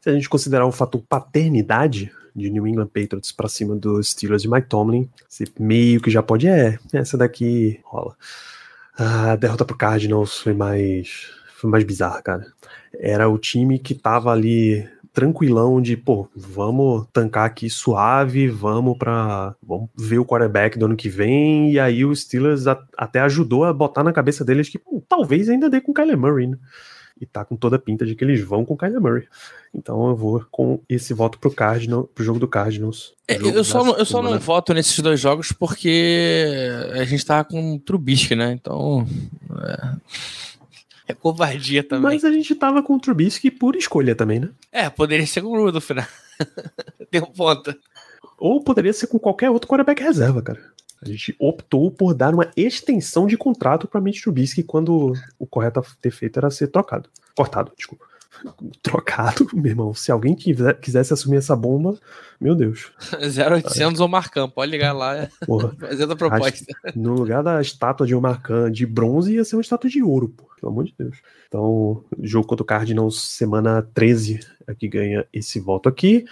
se 0.03 0.11
a 0.11 0.13
gente 0.13 0.29
considerar 0.29 0.67
o 0.67 0.73
fator 0.73 1.03
paternidade 1.09 2.13
de 2.37 2.51
New 2.51 2.67
England 2.67 2.89
Patriots 2.89 3.33
para 3.33 3.49
cima 3.49 3.75
dos 3.75 4.11
Steelers 4.11 4.43
de 4.43 4.51
Mike 4.51 4.69
Tomlin, 4.69 5.09
você 5.27 5.45
meio 5.59 6.01
que 6.01 6.11
já 6.11 6.23
pode, 6.23 6.47
é, 6.47 6.79
essa 6.93 7.17
daqui 7.17 7.81
rola. 7.85 8.15
A 8.99 9.35
derrota 9.37 9.65
pro 9.65 9.79
Cardinals 9.79 10.37
foi 10.37 10.53
mais, 10.53 11.31
foi 11.57 11.71
mais 11.71 11.85
bizarra, 11.85 12.21
cara. 12.21 12.47
Era 12.93 13.31
o 13.31 13.39
time 13.39 13.79
que 13.79 13.95
tava 13.95 14.31
ali 14.31 14.87
tranquilão 15.13 15.81
de, 15.81 15.97
pô, 15.97 16.29
vamos 16.35 17.07
tancar 17.13 17.47
aqui 17.47 17.69
suave, 17.69 18.49
vamos 18.49 18.97
para 18.97 19.55
vamos 19.63 19.89
ver 19.97 20.19
o 20.19 20.25
quarterback 20.25 20.79
do 20.79 20.87
ano 20.87 20.97
que 20.97 21.09
vem, 21.09 21.73
e 21.73 21.81
aí 21.81 22.05
o 22.05 22.15
Steelers 22.15 22.67
a, 22.67 22.81
até 22.97 23.21
ajudou 23.21 23.65
a 23.65 23.73
botar 23.73 24.05
na 24.05 24.13
cabeça 24.13 24.45
deles 24.45 24.69
que 24.69 24.79
pô, 24.79 25.03
talvez 25.09 25.49
ainda 25.49 25.69
dê 25.69 25.81
com 25.81 25.93
o 25.93 25.95
Kyler 25.95 26.19
Murray, 26.19 26.47
né? 26.47 26.59
E 27.21 27.27
tá 27.27 27.45
com 27.45 27.55
toda 27.55 27.77
a 27.77 27.79
pinta 27.79 28.07
de 28.07 28.15
que 28.15 28.25
eles 28.25 28.41
vão 28.41 28.65
com 28.65 28.73
o 28.73 28.77
Kyler 28.77 29.01
Murray. 29.01 29.29
Então 29.75 30.09
eu 30.09 30.17
vou 30.17 30.43
com 30.51 30.81
esse 30.89 31.13
voto 31.13 31.39
pro 31.39 31.51
Cardinal, 31.51 32.05
pro 32.05 32.25
jogo 32.25 32.39
do 32.39 32.49
Cardinals. 32.49 33.13
É, 33.29 33.37
eu 33.37 33.63
só, 33.63 33.85
não, 33.85 33.97
eu 33.97 34.07
só 34.07 34.23
não 34.23 34.39
voto 34.39 34.73
nesses 34.73 34.99
dois 35.01 35.21
jogos 35.21 35.53
porque 35.53 36.71
a 36.95 37.05
gente 37.05 37.27
tá 37.27 37.45
com 37.45 37.75
o 37.75 37.79
Trubisky, 37.79 38.35
né? 38.35 38.53
Então. 38.53 39.07
É... 39.63 40.50
É 41.11 41.15
covardia 41.15 41.83
também. 41.83 42.05
Mas 42.05 42.25
a 42.25 42.31
gente 42.31 42.55
tava 42.55 42.83
com 42.83 42.95
o 42.95 43.01
Trubisky 43.01 43.51
por 43.51 43.75
escolha 43.75 44.15
também, 44.15 44.39
né? 44.39 44.51
É, 44.71 44.89
poderia 44.89 45.27
ser 45.27 45.43
com 45.43 45.49
o 45.49 45.65
Rudolph, 45.65 45.91
né? 45.91 46.07
Tem 47.11 47.21
um 47.21 47.27
ponto. 47.27 47.75
Ou 48.39 48.63
poderia 48.63 48.93
ser 48.93 49.09
com 49.09 49.19
qualquer 49.19 49.51
outro 49.51 49.69
quarterback 49.69 50.01
reserva, 50.03 50.41
cara. 50.41 50.61
A 51.03 51.09
gente 51.09 51.35
optou 51.39 51.91
por 51.91 52.15
dar 52.15 52.33
uma 52.33 52.51
extensão 52.57 53.27
de 53.27 53.37
contrato 53.37 53.89
para 53.89 54.01
Mitch 54.01 54.23
Trubisky 54.23 54.63
quando 54.63 55.15
o 55.39 55.47
correto 55.47 55.81
a 55.81 55.83
ter 56.01 56.13
feito 56.13 56.39
era 56.39 56.51
ser 56.51 56.69
trocado. 56.69 57.09
Cortado, 57.35 57.73
desculpa. 57.77 58.05
Trocado, 58.83 59.49
meu 59.53 59.67
irmão. 59.67 59.95
Se 59.95 60.11
alguém 60.11 60.35
quiser, 60.35 60.79
quisesse 60.79 61.13
assumir 61.13 61.37
essa 61.37 61.55
bomba, 61.57 61.99
meu 62.41 62.55
Deus. 62.55 62.93
0800 63.13 64.01
ou 64.01 64.09
Marcão, 64.09 64.49
pode 64.49 64.71
ligar 64.71 64.93
lá 64.93 65.29
Porra, 65.47 65.75
fazendo 65.79 66.13
a 66.13 66.17
proposta. 66.17 66.65
No 66.95 67.15
lugar 67.15 67.43
da 67.43 67.61
estátua 67.61 68.07
de 68.07 68.15
Marcão 68.15 68.71
de 68.71 68.87
bronze, 68.87 69.35
ia 69.35 69.45
ser 69.45 69.57
uma 69.57 69.63
estátua 69.63 69.91
de 69.91 70.03
ouro, 70.03 70.29
pô, 70.29 70.45
pelo 70.61 70.73
amor 70.73 70.85
de 70.85 70.95
Deus. 70.99 71.19
Então, 71.49 72.05
jogo 72.21 72.47
contra 72.47 72.63
o 72.63 72.67
Cardinals, 72.67 73.21
semana 73.23 73.83
13, 73.95 74.41
é 74.67 74.75
que 74.75 74.89
ganha 74.89 75.27
esse 75.33 75.59
voto 75.59 75.89
aqui. 75.89 76.25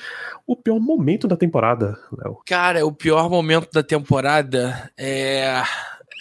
O 0.47 0.55
pior 0.55 0.79
momento 0.79 1.27
da 1.27 1.37
temporada, 1.37 1.99
Léo? 2.17 2.39
Cara, 2.47 2.87
o 2.87 2.93
pior 2.93 3.29
momento 3.29 3.69
da 3.73 3.83
temporada 3.83 4.91
é. 4.97 5.63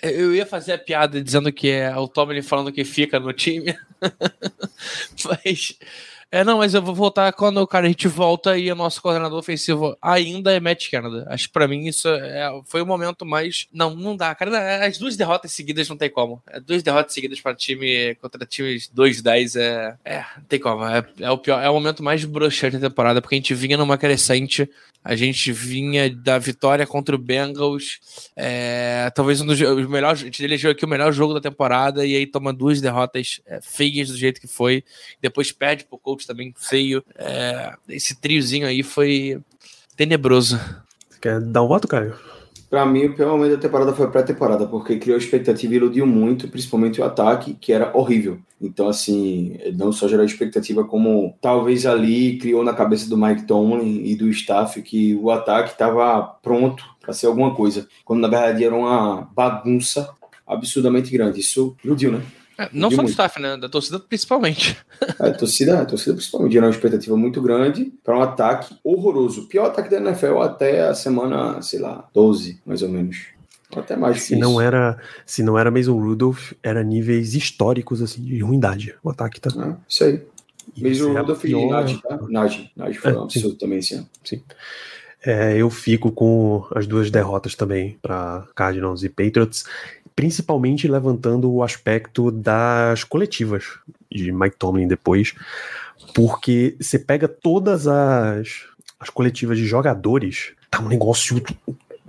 Eu 0.01 0.33
ia 0.33 0.45
fazer 0.45 0.73
a 0.73 0.77
piada 0.77 1.21
dizendo 1.21 1.51
que 1.51 1.69
é 1.69 1.95
o 1.95 2.07
Tomlin 2.07 2.41
falando 2.41 2.71
que 2.71 2.85
fica 2.85 3.19
no 3.19 3.33
time, 3.33 3.75
mas 5.25 5.77
É, 6.29 6.43
não, 6.43 6.57
mas 6.57 6.73
eu 6.73 6.81
vou 6.81 6.93
voltar 6.93 7.31
quando, 7.31 7.65
cara, 7.65 7.85
a 7.85 7.89
gente 7.89 8.07
volta 8.07 8.57
e 8.57 8.69
o 8.69 8.75
nosso 8.75 9.01
coordenador 9.01 9.39
ofensivo 9.39 9.97
ainda 10.01 10.51
é 10.51 10.59
Matt 10.59 10.89
Canada. 10.91 11.25
Acho 11.29 11.47
que 11.47 11.53
pra 11.53 11.69
mim 11.69 11.87
isso 11.87 12.09
é, 12.09 12.49
foi 12.65 12.81
o 12.81 12.85
momento 12.85 13.25
mais. 13.25 13.65
Não, 13.71 13.95
não 13.95 14.13
dá, 14.13 14.35
cara. 14.35 14.85
As 14.85 14.97
duas 14.97 15.15
derrotas 15.15 15.53
seguidas 15.53 15.87
não 15.87 15.95
tem 15.95 16.09
como. 16.09 16.43
É, 16.47 16.59
duas 16.59 16.83
derrotas 16.83 17.13
seguidas 17.13 17.39
para 17.39 17.55
time 17.55 18.13
contra 18.15 18.45
times 18.45 18.91
2-10 18.93 19.57
é. 19.57 19.95
É, 20.03 20.25
não 20.35 20.43
tem 20.49 20.59
como. 20.59 20.83
É, 20.83 21.05
é, 21.21 21.31
o 21.31 21.37
pior, 21.37 21.63
é 21.63 21.69
o 21.69 21.73
momento 21.73 22.03
mais 22.03 22.25
broxante 22.25 22.77
da 22.77 22.89
temporada, 22.89 23.21
porque 23.21 23.35
a 23.35 23.37
gente 23.37 23.53
vinha 23.53 23.77
numa 23.77 23.97
crescente. 23.97 24.69
A 25.03 25.15
gente 25.15 25.53
vinha 25.53 26.13
da 26.13 26.37
vitória 26.37 26.85
contra 26.85 27.15
o 27.15 27.17
Bengals. 27.17 27.99
É, 28.35 29.09
talvez 29.15 29.39
um 29.39 29.45
dos 29.45 29.61
os 29.61 29.87
melhores. 29.87 30.21
A 30.21 30.25
gente 30.25 30.43
elegeu 30.43 30.71
aqui 30.71 30.83
o 30.83 30.87
melhor 30.87 31.13
jogo 31.13 31.33
da 31.33 31.39
temporada 31.39 32.05
e 32.05 32.13
aí 32.13 32.27
toma 32.27 32.51
duas 32.51 32.81
derrotas 32.81 33.39
é, 33.45 33.61
feias 33.61 34.09
do 34.09 34.17
jeito 34.17 34.41
que 34.41 34.47
foi. 34.47 34.83
Depois 35.21 35.49
perde 35.53 35.85
pro 35.85 35.97
também 36.25 36.53
feio. 36.57 37.03
É, 37.15 37.73
esse 37.89 38.15
triozinho 38.15 38.65
aí 38.65 38.81
foi 38.81 39.39
tenebroso. 39.95 40.59
Você 41.09 41.19
quer 41.19 41.41
dar 41.41 41.63
um 41.63 41.67
voto, 41.67 41.87
Caio? 41.87 42.15
Pra 42.69 42.85
mim, 42.85 43.05
o 43.05 43.15
pior 43.15 43.29
momento 43.29 43.55
da 43.55 43.61
temporada 43.61 43.93
foi 43.93 44.05
a 44.05 44.09
pré-temporada, 44.09 44.67
porque 44.67 44.97
criou 44.97 45.17
expectativa 45.17 45.73
e 45.73 45.77
iludiu 45.77 46.05
muito, 46.05 46.49
principalmente 46.49 46.99
o 46.99 47.03
ataque, 47.03 47.53
que 47.53 47.71
era 47.71 47.95
horrível. 47.97 48.39
Então, 48.61 48.89
assim, 48.89 49.57
não 49.73 49.93
só 49.93 50.05
gerou 50.05 50.25
expectativa, 50.25 50.83
como 50.83 51.33
talvez 51.39 51.85
ali 51.85 52.37
criou 52.37 52.65
na 52.65 52.73
cabeça 52.73 53.09
do 53.09 53.17
Mike 53.17 53.43
Tomlin 53.43 54.03
e 54.03 54.15
do 54.17 54.27
staff 54.29 54.81
que 54.81 55.15
o 55.15 55.31
ataque 55.31 55.71
estava 55.71 56.21
pronto 56.21 56.83
para 56.99 57.13
ser 57.13 57.27
alguma 57.27 57.55
coisa, 57.55 57.87
quando 58.03 58.19
na 58.19 58.27
verdade 58.27 58.65
era 58.65 58.75
uma 58.75 59.21
bagunça 59.33 60.09
absurdamente 60.45 61.09
grande. 61.09 61.39
Isso 61.39 61.73
iludiu, 61.85 62.11
né? 62.11 62.21
É, 62.57 62.69
não 62.73 62.89
só 62.89 63.03
do 63.03 63.09
staff, 63.09 63.39
né? 63.39 63.55
Da 63.55 63.69
torcida 63.69 63.99
principalmente. 63.99 64.77
É, 65.19 65.27
a 65.27 65.33
torcida, 65.33 65.81
a 65.81 65.85
torcida 65.85 66.15
principalmente 66.15 66.53
gerou 66.53 66.67
uma 66.67 66.73
expectativa 66.73 67.15
muito 67.15 67.41
grande 67.41 67.93
para 68.03 68.17
um 68.17 68.21
ataque 68.21 68.75
horroroso. 68.83 69.47
Pior 69.47 69.67
ataque 69.67 69.89
da 69.89 69.97
NFL 69.97 70.39
até 70.39 70.87
a 70.87 70.93
semana, 70.95 71.61
sei 71.61 71.79
lá, 71.79 72.07
12, 72.13 72.59
mais 72.65 72.81
ou 72.81 72.89
menos. 72.89 73.27
Até 73.75 73.95
mais 73.95 74.23
se 74.23 74.35
não 74.35 74.61
era 74.61 74.97
Se 75.25 75.43
não 75.43 75.57
era 75.57 75.69
Mason 75.69 75.99
Rudolph, 75.99 76.53
era 76.63 76.83
níveis 76.83 77.35
históricos 77.35 78.01
assim, 78.01 78.23
de 78.23 78.39
ruindade. 78.39 78.95
O 79.03 79.09
ataque 79.09 79.41
tá. 79.41 79.49
É, 79.49 79.75
isso 79.87 80.03
aí. 80.03 80.21
Mason 80.77 81.15
é 81.15 81.19
Rudolph 81.19 81.45
e 81.45 81.67
Nagy, 81.67 82.01
tá? 82.01 82.19
Nagy. 82.29 82.71
Nagy 82.75 82.97
foi 82.97 83.11
é, 83.11 83.15
um 83.15 83.23
absurdo 83.23 83.51
sim. 83.51 83.57
também 83.57 83.79
esse 83.79 83.93
ano. 83.95 84.09
Sim. 84.23 84.41
É, 85.25 85.57
eu 85.57 85.69
fico 85.69 86.11
com 86.11 86.65
as 86.75 86.85
duas 86.85 87.09
derrotas 87.09 87.55
também 87.55 87.97
para 88.01 88.47
Cardinals 88.55 89.03
e 89.03 89.09
Patriots 89.09 89.65
principalmente 90.17 90.87
levantando 90.87 91.53
o 91.53 91.61
aspecto 91.61 92.31
das 92.31 93.03
coletivas 93.03 93.77
de 94.11 94.31
Mike 94.31 94.57
Tomlin 94.57 94.87
depois, 94.87 95.35
porque 96.15 96.75
você 96.81 96.97
pega 96.97 97.27
todas 97.27 97.87
as, 97.87 98.63
as 98.99 99.11
coletivas 99.11 99.59
de 99.59 99.67
jogadores, 99.67 100.53
tá 100.71 100.81
um 100.81 100.87
negócio 100.87 101.39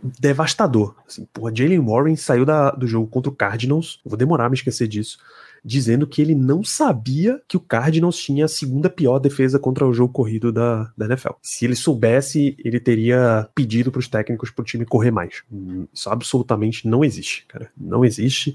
devastador. 0.02 0.94
Assim, 1.06 1.28
porra, 1.34 1.54
Jalen 1.54 1.84
Warren 1.84 2.16
saiu 2.16 2.46
da, 2.46 2.70
do 2.70 2.86
jogo 2.86 3.06
contra 3.08 3.30
o 3.30 3.34
Cardinals, 3.34 4.00
vou 4.02 4.16
demorar 4.16 4.46
a 4.46 4.48
me 4.48 4.56
esquecer 4.56 4.88
disso 4.88 5.18
dizendo 5.64 6.06
que 6.06 6.22
ele 6.22 6.34
não 6.34 6.62
sabia 6.62 7.40
que 7.48 7.56
o 7.56 7.60
Cardinals 7.60 8.16
tinha 8.16 8.44
a 8.44 8.48
segunda 8.48 8.88
pior 8.88 9.18
defesa 9.18 9.58
contra 9.58 9.86
o 9.86 9.92
jogo 9.92 10.12
corrido 10.12 10.52
da, 10.52 10.90
da 10.96 11.06
NFL. 11.06 11.32
Se 11.42 11.64
ele 11.64 11.74
soubesse, 11.74 12.56
ele 12.64 12.80
teria 12.80 13.48
pedido 13.54 13.90
para 13.90 13.98
os 13.98 14.08
técnicos 14.08 14.50
para 14.50 14.62
o 14.62 14.64
time 14.64 14.84
correr 14.84 15.10
mais. 15.10 15.42
Isso 15.92 16.08
absolutamente 16.10 16.86
não 16.86 17.04
existe, 17.04 17.46
cara. 17.46 17.70
Não 17.76 18.04
existe. 18.04 18.54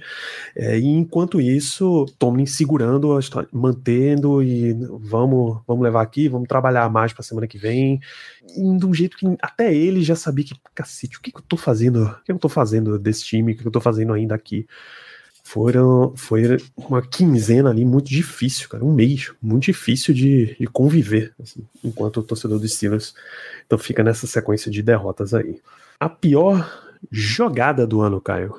É, 0.55 0.77
e 0.77 0.85
enquanto 0.85 1.39
isso, 1.41 2.05
Tomlin 2.17 2.45
segurando 2.45 3.15
a 3.15 3.19
história, 3.19 3.49
mantendo 3.51 4.41
e 4.41 4.73
vamos, 4.99 5.61
vamos 5.67 5.83
levar 5.83 6.01
aqui, 6.01 6.27
vamos 6.27 6.47
trabalhar 6.47 6.89
mais 6.89 7.13
para 7.13 7.23
semana 7.23 7.47
que 7.47 7.57
vem. 7.57 7.99
De 8.45 8.85
um 8.85 8.93
jeito 8.93 9.17
que 9.17 9.25
até 9.41 9.73
ele 9.73 10.03
já 10.03 10.15
sabia 10.15 10.45
que, 10.45 10.55
cacete, 10.73 11.17
o 11.17 11.21
que, 11.21 11.31
que 11.31 11.37
eu 11.37 11.43
tô 11.43 11.57
fazendo? 11.57 12.03
O 12.03 12.23
que 12.23 12.31
eu 12.31 12.39
tô 12.39 12.49
fazendo 12.49 12.97
desse 12.99 13.23
time? 13.23 13.53
O 13.53 13.57
que 13.57 13.67
eu 13.67 13.71
tô 13.71 13.81
fazendo 13.81 14.13
ainda 14.13 14.35
aqui? 14.35 14.65
Foram, 15.43 16.13
foi 16.15 16.57
uma 16.75 17.01
quinzena 17.01 17.69
ali 17.69 17.83
muito 17.83 18.07
difícil, 18.07 18.69
cara, 18.69 18.83
um 18.83 18.93
mês 18.93 19.31
muito 19.41 19.65
difícil 19.65 20.13
de, 20.13 20.55
de 20.57 20.65
conviver, 20.67 21.33
assim, 21.39 21.67
enquanto 21.83 22.23
torcedor 22.23 22.59
dos 22.59 22.71
Steelers. 22.71 23.13
Então 23.65 23.77
fica 23.77 24.01
nessa 24.03 24.25
sequência 24.25 24.71
de 24.71 24.81
derrotas 24.81 25.33
aí. 25.33 25.59
A 25.99 26.07
pior 26.07 26.81
jogada 27.11 27.85
do 27.85 28.01
ano, 28.01 28.21
Caio? 28.21 28.55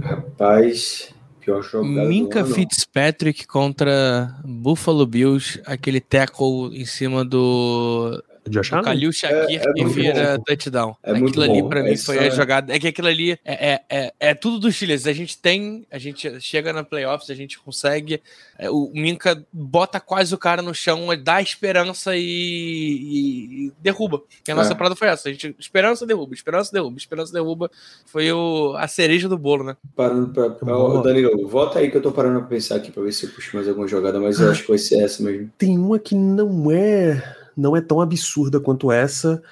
Rapaz, 0.00 1.14
pior 1.40 1.62
jogada 1.62 2.08
Minka 2.08 2.44
Fitzpatrick 2.44 3.46
contra 3.46 4.34
Buffalo 4.44 5.06
Bills, 5.06 5.60
aquele 5.66 6.00
tackle 6.00 6.70
em 6.72 6.86
cima 6.86 7.22
do 7.24 8.22
Josh 8.48 8.72
Allen? 8.72 8.84
Kalil 8.84 9.12
Shakir 9.12 9.60
é, 9.60 9.64
é 9.64 9.72
que 9.72 9.84
vira 9.86 10.36
bom. 10.38 10.44
touchdown. 10.44 10.96
É 11.02 11.12
aquilo 11.12 11.42
ali 11.42 11.62
para 11.62 11.82
mim 11.82 11.96
foi 11.96 12.18
a 12.18 12.24
é. 12.24 12.30
jogada. 12.30 12.74
É 12.74 12.78
que 12.78 12.88
aquilo 12.88 13.08
ali 13.08 13.32
é, 13.32 13.38
é, 13.44 13.80
é, 13.88 14.12
é 14.20 14.34
tudo 14.34 14.58
dos 14.58 14.74
Steelers. 14.74 15.06
A 15.06 15.12
gente 15.12 15.38
tem, 15.38 15.86
a 15.90 15.98
gente 15.98 16.40
chega 16.40 16.72
na 16.72 16.84
playoffs, 16.84 17.30
a 17.30 17.34
gente 17.34 17.58
consegue. 17.58 18.22
É, 18.58 18.70
o 18.70 18.90
Minka 18.94 19.44
bota 19.52 19.98
quase 19.98 20.34
o 20.34 20.38
cara 20.38 20.62
no 20.62 20.74
chão, 20.74 21.08
dá 21.22 21.40
esperança 21.40 22.16
e, 22.16 22.20
e, 22.22 23.66
e 23.66 23.72
derruba. 23.80 24.22
E 24.46 24.50
a 24.50 24.54
nossa 24.54 24.72
é. 24.72 24.76
parada 24.76 24.96
foi 24.96 25.08
essa. 25.08 25.28
A 25.28 25.32
gente, 25.32 25.54
esperança 25.58 26.06
derruba, 26.06 26.34
esperança 26.34 26.72
derruba, 26.72 26.96
esperança 26.98 27.32
derruba. 27.32 27.70
Foi 28.06 28.30
o, 28.32 28.74
a 28.76 28.86
cereja 28.86 29.28
do 29.28 29.38
bolo, 29.38 29.64
né? 29.64 29.76
Parando 29.96 30.28
pra. 30.28 30.50
pra 30.50 30.74
Danilo, 31.02 31.48
volta 31.48 31.78
aí 31.78 31.90
que 31.90 31.96
eu 31.96 32.02
tô 32.02 32.12
parando 32.12 32.40
pra 32.40 32.48
pensar 32.48 32.76
aqui 32.76 32.90
pra 32.90 33.02
ver 33.02 33.12
se 33.12 33.26
eu 33.26 33.30
puxo 33.30 33.56
mais 33.56 33.68
alguma 33.68 33.88
jogada, 33.88 34.20
mas 34.20 34.38
eu 34.38 34.48
ah. 34.48 34.50
acho 34.50 34.62
que 34.62 34.68
vai 34.68 34.78
ser 34.78 35.02
essa 35.02 35.22
mesmo. 35.22 35.50
Tem 35.58 35.78
uma 35.78 35.98
que 35.98 36.14
não 36.14 36.70
é 36.70 37.43
não 37.56 37.76
é 37.76 37.80
tão 37.80 38.00
absurda 38.00 38.60
quanto 38.60 38.90
essa, 38.90 39.42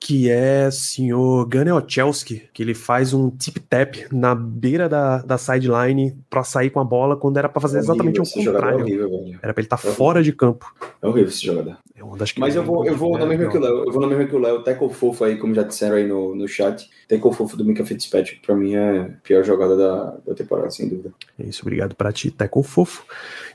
que 0.00 0.30
é 0.30 0.70
senhor 0.70 1.48
Gunnar 1.48 1.76
Ochelski, 1.76 2.48
que 2.52 2.62
ele 2.62 2.74
faz 2.74 3.12
um 3.12 3.30
tip-tap 3.30 4.06
na 4.12 4.34
beira 4.34 4.88
da, 4.88 5.18
da 5.18 5.36
sideline 5.36 6.16
para 6.30 6.44
sair 6.44 6.70
com 6.70 6.78
a 6.80 6.84
bola 6.84 7.16
quando 7.16 7.36
era 7.36 7.48
para 7.48 7.60
fazer 7.60 7.78
é 7.78 7.80
exatamente 7.80 8.20
o 8.20 8.24
contrário. 8.24 8.78
É 8.78 8.82
horrível, 8.82 9.36
era 9.42 9.52
para 9.52 9.60
ele 9.60 9.66
estar 9.66 9.76
tá 9.76 9.88
é 9.88 9.92
fora 9.92 10.22
de 10.22 10.32
campo. 10.32 10.72
É 11.02 11.06
horrível 11.06 11.28
esse 11.28 11.44
jogador. 11.44 11.76
É 11.98 12.04
uma 12.04 12.16
das 12.16 12.32
Mas 12.36 12.54
eu 12.54 12.62
vou, 12.62 12.86
eu 12.86 12.96
vou 12.96 13.18
na 13.18 13.26
mesma 13.26 13.50
que 13.50 13.56
o 13.56 13.60
Léo. 13.60 13.84
Eu 13.84 13.92
vou 13.92 14.00
na 14.00 14.06
mesma 14.06 14.24
que 14.26 14.36
o 14.36 14.38
Léo. 14.38 14.62
Tackle 14.62 14.88
fofo 14.90 15.24
aí, 15.24 15.36
como 15.36 15.52
já 15.52 15.64
disseram 15.64 15.96
aí 15.96 16.06
no, 16.06 16.34
no 16.34 16.46
chat. 16.46 16.88
Tackle 17.08 17.32
fofo 17.32 17.56
do 17.56 17.64
Mika 17.64 17.84
Fitzpatrick, 17.84 18.40
pra 18.40 18.54
mim 18.54 18.74
é 18.74 19.00
a 19.00 19.10
pior 19.22 19.42
jogada 19.42 19.76
da, 19.76 20.16
da 20.24 20.34
temporada, 20.34 20.70
sem 20.70 20.88
dúvida. 20.88 21.12
É 21.38 21.44
isso, 21.44 21.62
obrigado 21.62 21.96
pra 21.96 22.12
ti, 22.12 22.30
Tackle 22.30 22.62
fofo. 22.62 23.04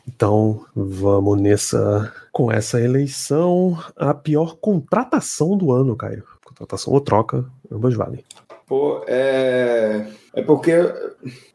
Então, 0.07 0.65
vamos 0.75 1.39
nessa 1.39 2.13
com 2.31 2.51
essa 2.51 2.81
eleição 2.81 3.77
a 3.95 4.13
pior 4.13 4.57
contratação 4.57 5.57
do 5.57 5.71
ano, 5.71 5.95
Caio. 5.95 6.23
Contratação 6.43 6.93
ou 6.93 6.99
troca, 6.99 7.45
ambas 7.71 7.93
valem. 7.93 8.23
Pô, 8.67 9.03
é, 9.07 10.07
é 10.33 10.41
porque 10.41 10.73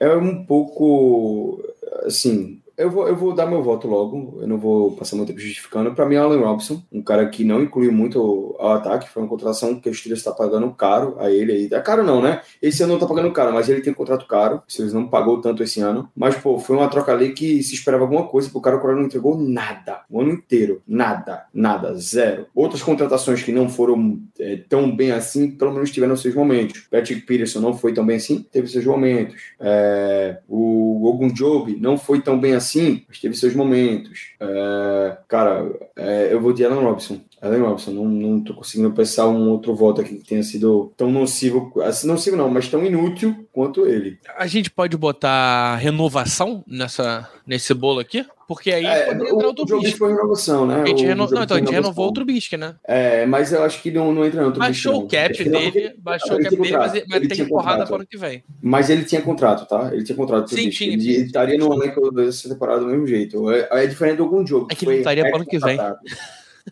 é 0.01 0.17
um 0.17 0.45
pouco 0.45 1.63
assim, 2.05 2.61
eu 2.79 2.89
vou, 2.89 3.09
eu 3.09 3.17
vou 3.17 3.35
dar 3.35 3.45
meu 3.45 3.61
voto 3.61 3.89
logo, 3.89 4.39
eu 4.41 4.47
não 4.47 4.57
vou 4.57 4.93
passar 4.93 5.17
muito 5.17 5.29
tempo 5.29 5.41
justificando. 5.41 5.93
Para 5.93 6.07
mim, 6.07 6.15
Allen 6.15 6.41
Robinson, 6.41 6.81
um 6.93 7.03
cara 7.03 7.29
que 7.29 7.43
não 7.43 7.61
incluiu 7.61 7.91
muito 7.91 8.57
ao 8.57 8.71
ataque, 8.71 9.09
foi 9.09 9.21
uma 9.21 9.29
contratação 9.29 9.81
que 9.81 9.91
o 9.91 9.95
Steelers 9.95 10.21
está 10.21 10.31
pagando 10.31 10.71
caro 10.71 11.17
a 11.19 11.29
ele 11.29 11.51
aí. 11.51 11.69
É 11.73 11.81
caro 11.81 12.05
não, 12.05 12.23
né? 12.23 12.41
Esse 12.63 12.85
ano 12.85 12.93
não 12.93 13.01
tá 13.01 13.07
pagando 13.07 13.33
caro, 13.33 13.53
mas 13.53 13.69
ele 13.69 13.81
tem 13.81 13.93
um 13.93 13.97
contrato 13.97 14.29
caro, 14.29 14.63
o 14.67 14.71
Steelers 14.71 14.95
não 14.95 15.09
pagou 15.09 15.41
tanto 15.41 15.61
esse 15.61 15.81
ano. 15.81 16.09
Mas, 16.15 16.37
pô, 16.37 16.57
foi 16.61 16.77
uma 16.77 16.89
troca 16.89 17.11
ali 17.11 17.33
que 17.33 17.61
se 17.65 17.75
esperava 17.75 18.05
alguma 18.05 18.29
coisa, 18.29 18.49
cara 18.61 18.77
o 18.77 18.81
cara 18.81 18.95
não 18.95 19.05
entregou 19.05 19.37
nada, 19.37 20.03
o 20.09 20.21
ano 20.21 20.31
inteiro, 20.31 20.81
nada, 20.87 21.47
nada, 21.53 21.97
zero. 21.97 22.47
Outras 22.55 22.83
contratações 22.83 23.43
que 23.43 23.51
não 23.51 23.69
foram 23.69 24.21
é, 24.39 24.57
tão 24.69 24.95
bem 24.95 25.11
assim, 25.11 25.51
pelo 25.51 25.73
menos 25.73 25.91
tiveram 25.91 26.17
seus 26.17 26.35
momentos. 26.35 26.87
Patrick 26.89 27.23
Peterson 27.23 27.61
não 27.61 27.75
foi 27.75 27.93
tão 27.93 28.07
bem 28.07 28.17
assim, 28.17 28.47
teve 28.53 28.69
seus 28.69 28.85
momentos. 28.85 29.35
É, 29.59 30.39
o 30.49 31.09
Ogun 31.09 31.33
Job 31.33 31.77
não 31.81 31.99
foi 31.99 32.21
tão 32.21 32.39
bem 32.39 32.55
assim 32.55 32.68
assim, 32.69 33.05
mas 33.09 33.19
teve 33.19 33.35
seus 33.35 33.55
momentos. 33.55 34.33
É, 34.39 35.17
cara, 35.27 35.71
é, 35.97 36.33
eu 36.33 36.41
vou 36.41 36.53
de 36.53 36.65
Alan 36.65 36.81
Robson. 36.81 37.21
Alan 37.41 37.69
Robson, 37.69 37.93
não, 37.93 38.05
não 38.05 38.41
tô 38.41 38.55
conseguindo 38.55 38.93
pensar 38.93 39.29
um 39.29 39.51
outro 39.51 39.75
voto 39.75 40.01
aqui 40.01 40.17
que 40.17 40.25
tenha 40.25 40.43
sido 40.43 40.93
tão 40.97 41.11
nocivo, 41.11 41.73
assim, 41.83 42.07
nocivo 42.07 42.37
não, 42.37 42.51
mas 42.51 42.69
tão 42.69 42.85
inútil 42.85 43.47
quanto 43.53 43.87
ele. 43.87 44.19
A 44.37 44.47
gente 44.47 44.71
pode 44.71 44.97
botar 44.97 45.77
renovação 45.77 46.65
nessa, 46.67 47.29
nesse 47.47 47.73
bolo 47.73 48.01
aqui? 48.01 48.25
Porque 48.49 48.73
aí 48.73 48.87
é, 48.87 49.05
pode 49.05 49.29
entrar 49.29 49.47
outro 49.47 49.79
o 49.79 49.91
foi 49.93 50.11
renovação, 50.11 50.67
né? 50.67 50.81
A 50.81 50.87
gente, 50.87 51.05
reno... 51.05 51.29
não, 51.31 51.43
então, 51.43 51.55
a 51.55 51.61
gente 51.61 51.71
renovou 51.71 52.07
outro 52.07 52.25
Bisque, 52.25 52.57
né? 52.57 52.77
É, 52.83 53.27
mas 53.27 53.53
eu 53.53 53.63
acho 53.63 53.83
que 53.83 53.91
não, 53.91 54.11
não 54.11 54.25
entra 54.25 54.41
no 54.41 54.47
outro 54.47 54.59
Baixou 54.59 55.03
o 55.03 55.07
cap 55.07 55.45
dele, 55.45 55.95
baixou 55.99 56.39
o 56.39 56.43
cap 56.43 56.57
dele, 56.57 56.75
mas, 56.79 57.05
mas 57.07 57.29
tem 57.29 57.47
porrada 57.47 57.85
para 57.85 57.93
o 57.93 57.97
ano 57.97 58.07
que 58.07 58.17
vem. 58.17 58.43
Mas 58.63 58.89
ele 58.89 59.05
tinha 59.05 59.21
contrato, 59.21 59.69
tá? 59.69 59.91
Ele 59.93 60.03
tinha 60.03 60.17
contrato. 60.17 60.49
Sim, 60.49 60.71
tinha, 60.71 60.95
ele, 60.95 61.15
ele 61.15 61.25
estaria 61.27 61.59
no 61.59 61.75
elenco 61.75 62.11
dessa 62.11 62.49
temporada 62.49 62.81
do 62.81 62.87
mesmo 62.87 63.07
jeito. 63.07 63.51
É, 63.51 63.69
é 63.71 63.87
diferente 63.87 64.17
de 64.17 64.23
algum 64.23 64.47
jogo. 64.47 64.69
É 64.71 64.75
que 64.75 64.87
ele 64.87 64.97
estaria 64.97 65.25
para 65.25 65.33
o 65.33 65.37
ano 65.37 65.47
que 65.47 65.59
vem. 65.59 65.79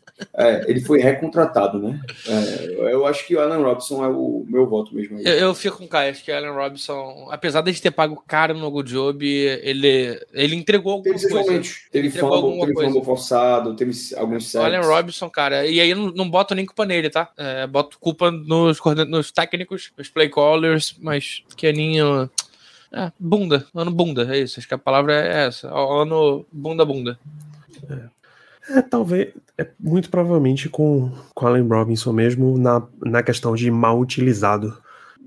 É, 0.38 0.70
ele 0.70 0.80
foi 0.80 1.00
recontratado, 1.00 1.78
né? 1.78 1.98
É, 2.28 2.92
eu 2.92 3.06
acho 3.06 3.26
que 3.26 3.34
o 3.34 3.40
Alan 3.40 3.58
Robson 3.58 4.04
é 4.04 4.08
o 4.08 4.44
meu 4.46 4.66
voto 4.66 4.94
mesmo. 4.94 5.18
Eu, 5.20 5.32
eu, 5.32 5.54
fico 5.54 5.78
com 5.78 5.84
o 5.84 5.88
Caio, 5.88 6.10
acho 6.10 6.22
que 6.22 6.30
o 6.30 6.36
Alan 6.36 6.52
Robson, 6.52 7.28
apesar 7.30 7.62
de 7.62 7.80
ter 7.80 7.90
pago 7.90 8.22
caro 8.26 8.52
no 8.52 8.70
Good 8.70 8.90
Job, 8.90 9.26
ele, 9.26 10.20
ele 10.32 10.56
entregou 10.56 10.92
alguma 10.92 11.14
teve 11.14 11.28
coisa. 11.28 11.62
Teve 11.90 12.10
fumble, 12.10 12.60
teve 12.60 12.74
fumble 12.74 13.04
forçado, 13.04 13.74
teve 13.74 13.92
alguns 14.16 14.50
sets. 14.50 14.62
O 14.62 14.64
Alan 14.64 14.86
Robson, 14.86 15.30
cara, 15.30 15.66
e 15.66 15.80
aí 15.80 15.90
eu 15.90 15.96
não, 15.96 16.10
não 16.10 16.30
boto 16.30 16.54
nem 16.54 16.66
culpa 16.66 16.84
nele, 16.84 17.08
tá? 17.08 17.30
É, 17.36 17.66
boto 17.66 17.98
culpa 17.98 18.30
nos, 18.30 18.78
nos 19.08 19.32
técnicos, 19.32 19.90
nos 19.96 20.08
play 20.08 20.28
callers, 20.28 20.96
mas 21.00 21.42
que 21.56 21.66
aninho... 21.66 22.30
É, 22.92 23.10
bunda, 23.18 23.66
ano 23.74 23.90
bunda, 23.90 24.34
é 24.34 24.38
isso. 24.38 24.58
Acho 24.58 24.68
que 24.68 24.74
a 24.74 24.78
palavra 24.78 25.14
é 25.14 25.46
essa. 25.46 25.68
Ano 25.68 26.46
bunda 26.52 26.84
bunda. 26.84 27.18
É, 28.68 28.82
talvez, 28.82 29.32
é 29.58 29.66
muito 29.78 30.10
provavelmente 30.10 30.68
com, 30.68 31.10
com 31.34 31.46
Allen 31.46 31.66
Robinson 31.66 32.12
mesmo 32.12 32.58
na, 32.58 32.82
na 33.04 33.22
questão 33.22 33.54
de 33.54 33.70
mal 33.70 33.98
utilizado. 33.98 34.76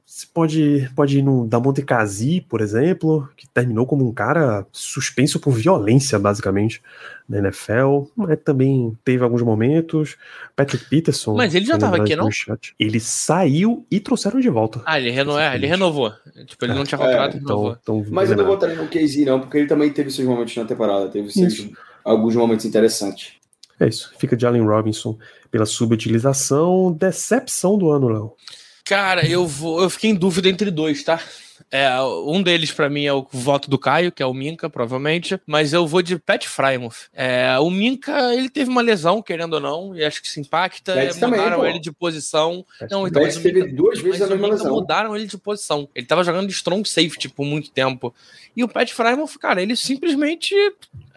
Você 0.05 0.25
pode, 0.33 0.89
pode 0.95 1.19
ir 1.19 1.21
no 1.21 1.45
Damonte 1.45 1.83
Kazi, 1.83 2.41
por 2.41 2.61
exemplo, 2.61 3.29
que 3.37 3.47
terminou 3.47 3.85
como 3.85 4.07
um 4.07 4.11
cara 4.11 4.65
suspenso 4.71 5.39
por 5.39 5.53
violência, 5.53 6.17
basicamente, 6.17 6.81
na 7.27 7.37
NFL, 7.37 8.05
mas 8.15 8.39
também 8.43 8.97
teve 9.05 9.23
alguns 9.23 9.43
momentos. 9.43 10.17
Patrick 10.55 10.85
Peterson. 10.85 11.35
Mas 11.35 11.53
ele 11.53 11.65
já 11.65 11.75
estava 11.75 11.97
aqui, 11.97 12.15
não? 12.15 12.31
Chat, 12.31 12.73
ele 12.79 12.99
saiu 12.99 13.85
e 13.89 13.99
trouxeram 13.99 14.39
de 14.39 14.49
volta. 14.49 14.81
Ah, 14.83 14.99
ele, 14.99 15.11
reno... 15.11 15.37
é, 15.37 15.53
ele 15.53 15.67
renovou. 15.67 16.11
Tipo, 16.47 16.65
ele 16.65 16.71
é. 16.71 16.75
não 16.75 16.83
tinha 16.85 16.97
contrato, 16.97 17.37
é, 17.37 17.39
renovou. 17.39 17.77
Então, 17.79 17.99
então, 17.99 18.11
mas 18.11 18.31
eu 18.31 18.35
não 18.35 18.45
votaria 18.45 18.75
no 18.75 18.87
Casey, 18.87 19.25
não, 19.25 19.39
porque 19.39 19.59
ele 19.59 19.67
também 19.67 19.91
teve 19.91 20.09
seus 20.09 20.27
momentos 20.27 20.55
na 20.57 20.65
temporada, 20.65 21.07
teve 21.07 21.29
seus, 21.29 21.69
alguns 22.03 22.35
momentos 22.35 22.65
interessantes. 22.65 23.38
É 23.79 23.87
isso. 23.87 24.11
Fica 24.19 24.35
de 24.35 24.45
Allen 24.45 24.63
Robinson 24.63 25.17
pela 25.49 25.65
subutilização. 25.65 26.91
Decepção 26.91 27.77
do 27.77 27.89
ano, 27.91 28.09
Léo. 28.09 28.33
Cara, 28.83 29.25
eu 29.27 29.47
vou. 29.47 29.81
Eu 29.81 29.89
fiquei 29.89 30.09
em 30.09 30.15
dúvida 30.15 30.49
entre 30.49 30.69
dois, 30.71 31.03
tá? 31.03 31.21
É, 31.71 31.89
um 32.01 32.41
deles 32.41 32.71
para 32.71 32.89
mim 32.89 33.05
é 33.05 33.13
o 33.13 33.25
voto 33.31 33.69
do 33.69 33.77
Caio, 33.77 34.11
que 34.11 34.23
é 34.23 34.25
o 34.25 34.33
Minka, 34.33 34.69
provavelmente, 34.69 35.39
mas 35.45 35.71
eu 35.73 35.85
vou 35.85 36.01
de 36.01 36.17
Pat 36.17 36.45
Frymouth. 36.45 37.09
É, 37.13 37.57
o 37.59 37.69
Minka, 37.69 38.33
ele 38.33 38.49
teve 38.49 38.69
uma 38.69 38.81
lesão, 38.81 39.21
querendo 39.21 39.53
ou 39.53 39.59
não, 39.59 39.95
e 39.95 40.03
acho 40.03 40.21
que 40.21 40.27
se 40.27 40.39
impacta. 40.39 40.95
Mudaram 40.95 41.19
também, 41.19 41.69
ele 41.69 41.79
de 41.79 41.91
posição. 41.91 42.65
Não, 42.89 43.07
então, 43.07 43.21
mas 43.21 43.37
o 43.37 43.41
Minka, 43.41 43.67
duas 43.67 43.99
vezes 43.99 44.21
a 44.21 44.27
mesma 44.27 44.47
lesão. 44.49 44.73
mudaram 44.73 45.15
ele 45.15 45.27
de 45.27 45.37
posição. 45.37 45.87
Ele 45.93 46.05
tava 46.05 46.23
jogando 46.23 46.47
de 46.47 46.53
strong 46.53 46.87
safety 46.87 47.29
por 47.29 47.45
muito 47.45 47.71
tempo. 47.71 48.13
E 48.55 48.63
o 48.63 48.67
Pat 48.67 48.91
Frymouth, 48.91 49.37
cara, 49.39 49.61
ele 49.61 49.75
simplesmente 49.75 50.55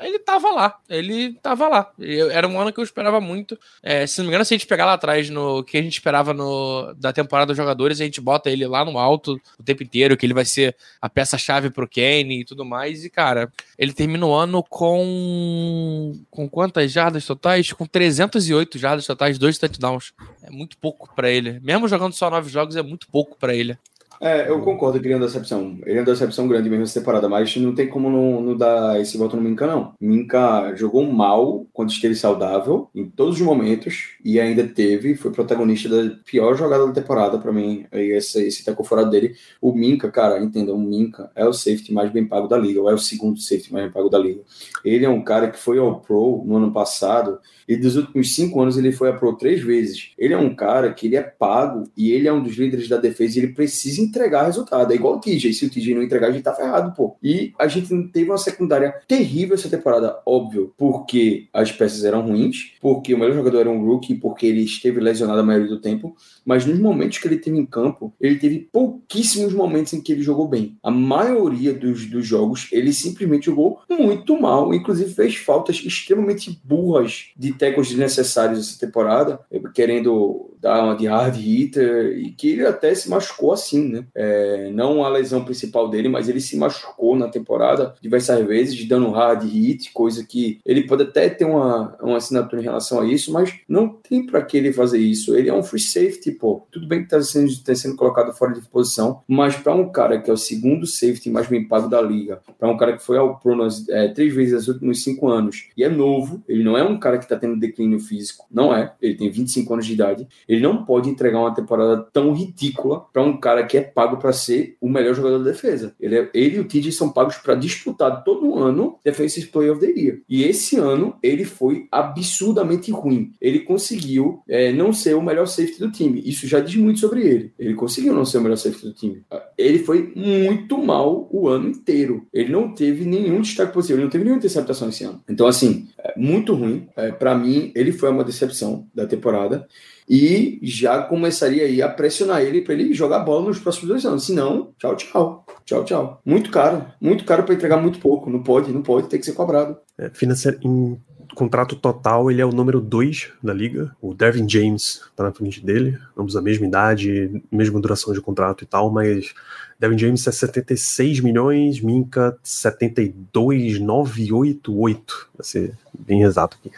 ele 0.05 0.19
tava 0.19 0.51
lá. 0.51 0.79
Ele 0.89 1.35
tava 1.35 1.69
lá. 1.69 1.91
Eu, 1.99 2.31
era 2.31 2.47
um 2.47 2.61
ano 2.61 2.73
que 2.73 2.81
eu 2.81 2.85
esperava 2.85 3.21
muito. 3.21 3.59
É, 3.83 4.07
se 4.07 4.19
não 4.19 4.25
me 4.25 4.31
engano, 4.31 4.45
se 4.45 4.55
a 4.55 4.57
gente 4.57 4.67
pegar 4.67 4.85
lá 4.85 4.95
atrás 4.95 5.31
no 5.31 5.63
que 5.65 5.79
a 5.79 5.83
gente 5.83 5.95
esperava 5.95 6.35
no, 6.35 6.93
da 6.95 7.13
temporada 7.13 7.49
dos 7.49 7.57
jogadores, 7.57 8.01
a 8.01 8.05
gente 8.05 8.21
bota 8.21 8.51
ele 8.51 8.67
lá 8.67 8.85
no 8.85 8.99
alto 8.99 9.41
o 9.59 9.63
tempo 9.63 9.83
inteiro, 9.83 10.17
que 10.17 10.27
ele 10.27 10.35
vai 10.35 10.42
ser 10.45 10.77
a 11.01 11.09
peça-chave 11.09 11.71
pro 11.71 11.89
Kenny 11.89 12.41
e 12.41 12.45
tudo 12.45 12.65
mais. 12.65 13.05
E, 13.05 13.11
cara, 13.11 13.53
ele 13.79 13.93
termina 13.93 14.27
o 14.27 14.35
ano 14.35 14.63
com. 14.63 16.21
Com 16.31 16.49
quantas 16.49 16.91
jardas 16.93 17.25
totais? 17.27 17.73
Com 17.73 17.87
308 17.87 18.79
jardas 18.79 19.07
totais, 19.07 19.39
dois 19.39 19.59
touchdowns. 19.59 20.13
É 20.43 20.51
muito 20.51 20.77
pouco 20.79 21.15
para 21.15 21.31
ele. 21.31 21.61
Mesmo 21.61 21.89
jogando 21.89 22.13
só 22.13 22.31
nove 22.31 22.51
jogos, 22.51 22.77
é 22.77 22.83
muito 22.83 23.09
pouco 23.09 23.37
para 23.39 23.55
ele. 23.55 23.79
É, 24.25 24.49
eu 24.49 24.61
concordo 24.61 25.01
que 25.01 25.07
ele 25.09 25.15
é 25.15 25.17
uma 25.17 25.27
decepção. 25.27 25.79
Ele 25.85 25.99
é 25.99 26.01
uma 26.01 26.07
decepção 26.07 26.47
grande 26.47 26.71
mesmo 26.71 26.85
essa 26.85 27.01
temporada, 27.01 27.29
mas 27.29 27.57
não 27.57 27.75
tem 27.75 27.89
como 27.89 28.09
não, 28.09 28.41
não 28.41 28.57
dar 28.57 29.01
esse 29.01 29.19
voto 29.19 29.35
no 29.35 29.43
Minka, 29.43 29.67
não. 29.67 29.95
Minka 30.01 30.73
jogou 30.77 31.05
mal 31.05 31.67
quando 31.73 31.91
esteve 31.91 32.15
saudável, 32.15 32.89
em 32.95 33.05
todos 33.11 33.41
os 33.41 33.41
momentos, 33.41 34.11
e 34.25 34.39
ainda 34.39 34.63
teve, 34.63 35.17
foi 35.17 35.33
protagonista 35.33 35.89
da 35.89 36.15
pior 36.25 36.55
jogada 36.55 36.87
da 36.87 36.93
temporada 36.93 37.37
para 37.37 37.51
mim, 37.51 37.85
e 37.93 38.17
esse, 38.17 38.47
esse 38.47 38.65
tacou 38.65 38.87
fora 38.87 39.05
dele. 39.05 39.35
O 39.61 39.73
Minka, 39.73 40.09
cara, 40.09 40.41
entenda, 40.41 40.73
o 40.73 40.79
Minka 40.79 41.29
é 41.35 41.45
o 41.45 41.53
safety 41.53 41.93
mais 41.93 42.13
bem 42.13 42.25
pago 42.25 42.47
da 42.47 42.57
liga, 42.57 42.81
ou 42.81 42.89
é 42.89 42.95
o 42.95 42.99
segundo 42.99 43.41
safety 43.41 43.73
mais 43.73 43.87
bem 43.87 43.93
pago 43.93 44.09
da 44.09 44.21
liga. 44.21 44.43
Ele 44.85 45.05
é 45.05 45.09
um 45.09 45.25
cara 45.25 45.51
que 45.51 45.59
foi 45.59 45.81
ao 45.81 45.99
Pro 45.99 46.45
no 46.47 46.59
ano 46.59 46.73
passado, 46.73 47.41
e 47.67 47.75
dos 47.75 47.97
últimos 47.97 48.33
cinco 48.37 48.61
anos 48.61 48.79
ele 48.79 48.93
foi 48.93 49.09
a 49.09 49.13
Pro 49.15 49.37
três 49.37 49.61
vezes. 49.61 50.13
Ele 50.17 50.33
é 50.33 50.39
um 50.39 50.55
cara 50.55 50.93
que 50.93 51.09
ele 51.09 51.17
é 51.17 51.23
pago, 51.23 51.91
e 51.97 52.13
ele 52.13 52.29
é 52.29 52.33
um 52.33 52.41
dos 52.41 52.55
líderes 52.55 52.89
da 52.89 52.99
defesa, 52.99 53.37
e 53.37 53.43
ele 53.43 53.53
precisa 53.53 54.01
entregar 54.13 54.47
resultado. 54.47 54.93
É 54.93 54.95
igual 54.95 55.17
o 55.17 55.21
TJ. 55.21 55.53
Se 55.53 55.67
o 55.67 55.71
TJ 55.71 55.95
não 55.95 56.03
entregar, 56.03 56.29
a 56.29 56.31
gente 56.31 56.43
tá 56.43 56.55
ferrado, 56.55 56.95
pô. 56.95 57.17
E 57.23 57.53
a 57.59 57.67
gente 57.67 57.89
teve 58.09 58.31
uma 58.31 58.39
secundária 58.39 58.95
terrível 59.09 59.55
essa 59.55 59.69
temporada, 59.69 60.21
óbvio, 60.27 60.73
porque 60.77 61.49
as 61.53 61.73
peças 61.73 62.05
eram 62.05 62.23
ruins, 62.23 62.75
porque 62.81 63.15
o 63.15 63.19
melhor 63.19 63.35
jogador 63.35 63.61
era 63.61 63.71
um 63.71 63.85
rookie, 63.85 64.15
porque 64.15 64.47
ele 64.47 64.63
esteve 64.63 65.01
lesionado 65.01 65.41
a 65.41 65.43
maioria 65.43 65.69
do 65.69 65.81
tempo, 65.81 66.15
mas 66.45 66.67
nos 66.67 66.79
momentos 66.79 67.19
que 67.19 67.27
ele 67.27 67.39
teve 67.39 67.57
em 67.57 67.67
campo, 67.67 68.13
ele 68.21 68.37
teve 68.37 68.69
pouquíssimos 68.73 69.53
momentos 69.55 69.93
em 69.93 70.01
que 70.01 70.13
ele 70.13 70.23
jogou 70.23 70.47
bem. 70.47 70.77
A 70.83 70.91
maioria 70.91 71.73
dos, 71.73 72.07
dos 72.07 72.27
jogos, 72.27 72.69
ele 72.71 72.93
simplesmente 72.93 73.47
jogou 73.47 73.81
muito 73.89 74.39
mal, 74.41 74.75
inclusive 74.75 75.13
fez 75.15 75.37
faltas 75.37 75.83
extremamente 75.85 76.61
burras 76.63 77.31
de 77.37 77.53
tackles 77.53 77.89
desnecessários 77.89 78.59
essa 78.59 78.79
temporada, 78.79 79.41
querendo 79.75 80.51
dar 80.61 80.85
uma 80.85 80.97
de 80.97 81.07
hard 81.07 81.37
hitter, 81.37 82.19
e 82.19 82.31
que 82.31 82.51
ele 82.51 82.67
até 82.67 82.95
se 82.95 83.09
machucou 83.09 83.53
assim, 83.53 83.89
né? 83.89 84.02
É, 84.15 84.71
não 84.73 85.05
a 85.05 85.09
lesão 85.09 85.45
principal 85.45 85.89
dele, 85.89 86.09
mas 86.09 86.29
ele 86.29 86.41
se 86.41 86.57
machucou 86.57 87.17
na 87.17 87.29
temporada 87.29 87.95
diversas 88.01 88.45
vezes, 88.47 88.85
dando 88.87 89.11
hard 89.11 89.45
hit, 89.45 89.93
coisa 89.93 90.25
que 90.25 90.61
ele 90.65 90.87
pode 90.87 91.03
até 91.03 91.29
ter 91.29 91.45
uma, 91.45 91.97
uma 92.01 92.17
assinatura 92.17 92.61
em 92.61 92.65
relação 92.65 93.01
a 93.01 93.07
isso, 93.07 93.33
mas 93.33 93.55
não 93.69 93.89
tem 93.89 94.25
para 94.25 94.43
que 94.43 94.57
ele 94.57 94.73
fazer 94.73 94.99
isso. 94.99 95.37
Ele 95.37 95.49
é 95.49 95.55
um 95.55 95.63
free 95.63 95.81
safety, 95.81 96.33
pô. 96.33 96.67
Tudo 96.71 96.87
bem 96.87 97.03
que 97.03 97.09
tá 97.09 97.21
sendo, 97.23 97.51
tá 97.63 97.75
sendo 97.75 97.97
colocado 97.97 98.33
fora 98.33 98.53
de 98.53 98.61
posição, 98.69 99.23
mas 99.27 99.57
para 99.57 99.75
um 99.75 99.91
cara 99.91 100.21
que 100.21 100.31
é 100.31 100.33
o 100.33 100.37
segundo 100.37 100.87
safety 100.87 101.31
mais 101.31 101.47
bem 101.47 101.67
pago 101.67 101.89
da 101.89 102.01
liga, 102.01 102.41
para 102.59 102.69
um 102.69 102.77
cara 102.77 102.97
que 102.97 103.03
foi 103.03 103.19
ao 103.19 103.39
Pro 103.39 103.57
nas, 103.57 103.89
é, 103.89 104.09
três 104.09 104.33
vezes 104.35 104.55
nos 104.55 104.69
últimos 104.69 105.03
cinco 105.03 105.29
anos 105.29 105.69
e 105.77 105.83
é 105.83 105.89
novo, 105.89 106.43
ele 106.49 106.63
não 106.63 106.77
é 106.77 106.83
um 106.83 106.99
cara 106.99 107.19
que 107.19 107.29
tá 107.29 107.37
tendo 107.37 107.59
declínio 107.59 107.99
físico, 107.99 108.47
não 108.51 108.75
é. 108.75 108.93
Ele 109.01 109.15
tem 109.15 109.31
25 109.31 109.73
anos 109.73 109.87
de 109.87 109.93
idade. 109.93 110.29
Ele 110.49 110.61
não 110.61 110.85
pode 110.85 111.09
entregar 111.09 111.39
uma 111.39 111.55
temporada 111.55 112.03
tão 112.13 112.33
ridícula 112.33 113.01
para 113.13 113.23
um 113.23 113.37
cara 113.37 113.65
que 113.65 113.79
é 113.79 113.82
pago 113.83 114.17
para 114.17 114.33
ser 114.33 114.77
o 114.81 114.89
melhor 114.89 115.15
jogador 115.15 115.39
da 115.39 115.51
defesa. 115.51 115.95
Ele, 116.01 116.17
é, 116.17 116.31
ele 116.35 116.57
e 116.57 116.61
o 116.61 116.65
TJ 116.65 116.93
são 116.93 117.11
pagos 117.11 117.37
para 117.37 117.55
disputar 117.55 118.23
todo 118.25 118.59
ano 118.59 118.99
Defensive 119.05 119.47
Player 119.49 119.73
of 119.73 119.81
the 119.81 119.93
Year. 119.99 120.21
E 120.29 120.45
esse 120.45 120.77
ano 120.77 121.17
ele 121.23 121.45
foi 121.45 121.87
absurdamente 121.91 122.91
ruim. 122.91 123.33
Ele 123.41 123.61
conseguiu 123.61 124.43
é, 124.49 124.73
não 124.73 124.93
ser 124.93 125.15
o 125.15 125.23
melhor 125.23 125.47
safety 125.47 125.79
do 125.79 125.91
time. 125.91 126.23
Isso 126.25 126.47
já 126.47 126.61
diz 126.61 126.77
muito 126.77 127.01
sobre 127.01 127.23
ele. 127.23 127.53
Ele 127.59 127.75
conseguiu 127.75 128.15
não 128.15 128.25
ser 128.25 128.39
o 128.39 128.41
melhor 128.41 128.57
safety 128.57 128.85
do 128.85 128.95
time. 128.95 129.23
Ele 129.57 129.79
foi 129.79 130.13
muito 130.15 130.79
mal 130.79 131.29
o 131.31 131.49
ano 131.49 131.69
inteiro. 131.69 132.27
Ele 132.33 132.51
não 132.51 132.75
teve 132.75 133.05
nenhum 133.05 133.41
destaque 133.41 133.73
possível. 133.73 133.97
Ele 133.97 134.05
não 134.05 134.11
teve 134.11 134.25
nenhuma 134.25 134.39
interceptação 134.39 134.89
esse 134.89 135.05
ano. 135.05 135.23
Então, 135.29 135.47
assim, 135.47 135.89
é 135.99 136.19
muito 136.19 136.55
ruim. 136.55 136.89
É, 136.97 137.11
para 137.11 137.35
mim, 137.35 137.73
ele 137.75 137.93
foi 137.93 138.11
uma 138.11 138.25
decepção 138.25 138.87
da 138.95 139.07
temporada 139.07 139.67
e 140.09 140.59
já 140.63 141.03
começaria 141.03 141.65
aí 141.65 141.81
a 141.81 141.89
pressionar 141.89 142.43
ele 142.43 142.61
para 142.61 142.75
ele 142.75 142.93
jogar 142.93 143.21
bola 143.21 143.49
nos 143.49 143.59
próximos 143.59 143.89
dois 143.89 144.05
anos. 144.05 144.25
Se 144.25 144.33
não, 144.33 144.73
tchau, 144.79 144.97
tchau. 144.97 145.47
Tchau, 145.65 145.85
tchau. 145.85 146.21
Muito 146.25 146.51
caro. 146.51 146.85
Muito 147.01 147.25
caro 147.25 147.45
para 147.45 147.55
entregar 147.55 147.77
muito 147.77 147.99
pouco. 147.99 148.29
Não 148.29 148.43
pode, 148.43 148.73
não 148.73 148.83
pode, 148.83 149.09
tem 149.09 149.19
que 149.19 149.27
ser 149.27 149.33
cobrado. 149.33 149.77
É, 149.97 150.11
financeiro, 150.11 150.59
em 150.63 151.01
contrato 151.35 151.77
total, 151.77 152.31
ele 152.31 152.43
é 152.43 152.47
o 152.47 152.53
número 152.53 152.81
2 152.81 153.31
da 153.43 153.55
liga. 153.55 153.91
O 154.01 154.15
Devin 154.15 154.49
James 154.49 155.03
tá 155.17 155.25
na 155.25 155.33
frente 155.33 155.65
dele, 155.65 155.99
ambos 156.17 156.37
a 156.37 156.43
mesma 156.43 156.67
idade, 156.67 157.43
mesma 157.51 157.81
duração 157.81 158.13
de 158.13 158.21
contrato 158.21 158.63
e 158.65 158.67
tal, 158.67 158.91
mas 158.91 159.35
Devin 159.79 159.99
James 159.99 160.27
é 160.27 160.33
76 160.33 161.21
milhões, 161.21 161.81
Minka 161.81 162.37
72,988, 162.43 165.31
vai 165.37 165.45
ser 165.45 165.73
bem 165.99 166.23
exato 166.23 166.59
aqui. 166.61 166.71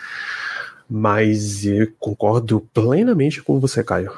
Mas 0.97 1.67
eu 1.67 1.89
concordo 1.99 2.61
plenamente 2.73 3.43
com 3.43 3.59
você, 3.59 3.83
Caio. 3.83 4.13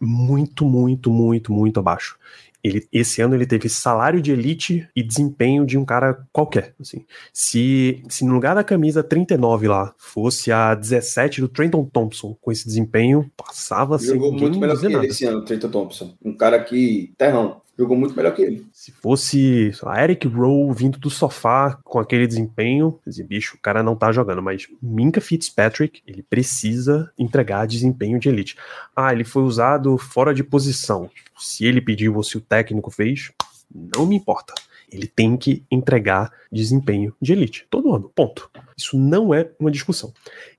Muito, 0.00 0.64
muito, 0.64 1.08
muito, 1.08 1.52
muito 1.52 1.78
abaixo. 1.78 2.18
Ele, 2.64 2.84
esse 2.92 3.22
ano 3.22 3.36
ele 3.36 3.46
teve 3.46 3.68
salário 3.68 4.20
de 4.20 4.32
elite 4.32 4.88
e 4.96 5.04
desempenho 5.04 5.64
de 5.64 5.78
um 5.78 5.84
cara 5.84 6.26
qualquer. 6.32 6.74
Assim. 6.80 7.06
Se, 7.32 8.02
se 8.08 8.24
no 8.24 8.34
lugar 8.34 8.56
da 8.56 8.64
camisa 8.64 9.04
39 9.04 9.68
lá 9.68 9.94
fosse 9.98 10.50
a 10.50 10.74
17 10.74 11.42
do 11.42 11.48
Trenton 11.48 11.84
Thompson 11.84 12.36
com 12.40 12.50
esse 12.50 12.66
desempenho, 12.66 13.30
passava 13.36 13.96
sem 13.96 14.14
Jogou 14.14 14.32
muito 14.32 14.58
melhor 14.58 14.80
que 14.80 14.86
ele 14.86 15.06
esse 15.06 15.24
ano, 15.26 15.44
Trenton 15.44 15.68
Thompson. 15.68 16.16
Um 16.24 16.36
cara 16.36 16.58
que, 16.58 17.14
terrão, 17.16 17.60
jogou 17.78 17.96
muito 17.96 18.16
melhor 18.16 18.34
que 18.34 18.42
ele. 18.42 18.66
Se 18.72 18.90
fosse 18.90 19.72
lá, 19.82 20.02
Eric 20.02 20.26
Rowe 20.26 20.74
vindo 20.74 20.98
do 20.98 21.10
sofá 21.10 21.78
com 21.84 21.98
aquele 21.98 22.26
desempenho, 22.26 22.98
esse 23.06 23.22
bicho, 23.22 23.56
o 23.56 23.60
cara 23.60 23.82
não 23.82 23.94
tá 23.94 24.10
jogando, 24.12 24.42
mas 24.42 24.66
Minka 24.82 25.20
Fitzpatrick, 25.20 26.02
ele 26.06 26.22
precisa 26.22 27.10
entregar 27.18 27.66
desempenho 27.66 28.18
de 28.18 28.28
elite. 28.28 28.56
Ah, 28.94 29.12
ele 29.12 29.24
foi 29.24 29.42
usado 29.42 29.96
fora 29.98 30.34
de 30.34 30.42
posição. 30.42 31.10
Se 31.36 31.64
ele 31.64 31.80
pediu 31.80 32.16
ou 32.16 32.22
se 32.22 32.38
o 32.38 32.40
técnico 32.40 32.90
fez, 32.90 33.30
não 33.72 34.06
me 34.06 34.16
importa. 34.16 34.54
Ele 34.90 35.06
tem 35.08 35.36
que 35.36 35.64
entregar 35.70 36.32
desempenho 36.50 37.14
de 37.20 37.32
elite 37.32 37.66
todo 37.68 37.92
ano. 37.92 38.10
Ponto. 38.14 38.48
Isso 38.76 38.96
não 38.96 39.34
é 39.34 39.50
uma 39.58 39.70
discussão. 39.70 40.12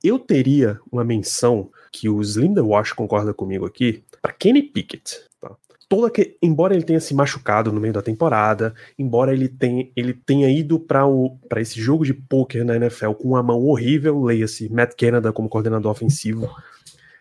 Eu 0.03 0.19
teria 0.19 0.79
uma 0.91 1.03
menção 1.03 1.69
que 1.91 2.09
o 2.09 2.21
Slim 2.21 2.53
The 2.53 2.61
Wash 2.61 2.91
concorda 2.91 3.33
comigo 3.33 3.65
aqui, 3.65 4.03
para 4.21 4.33
Kenny 4.33 4.61
Pickett. 4.61 5.26
Toda 5.89 6.11
que, 6.11 6.37
embora 6.41 6.73
ele 6.73 6.83
tenha 6.83 6.99
se 6.99 7.13
machucado 7.13 7.71
no 7.71 7.79
meio 7.79 7.93
da 7.93 8.01
temporada, 8.01 8.73
embora 8.99 9.33
ele 9.33 9.47
tenha, 9.47 9.87
ele 9.95 10.13
tenha 10.13 10.49
ido 10.49 10.79
para 10.79 11.61
esse 11.61 11.79
jogo 11.79 12.05
de 12.05 12.13
pôquer 12.13 12.65
na 12.65 12.75
NFL 12.75 13.11
com 13.11 13.29
uma 13.29 13.41
mão 13.41 13.63
horrível, 13.65 14.21
leia-se 14.21 14.67
Matt 14.69 14.95
Canada 14.97 15.31
como 15.31 15.47
coordenador 15.47 15.91
ofensivo, 15.91 16.49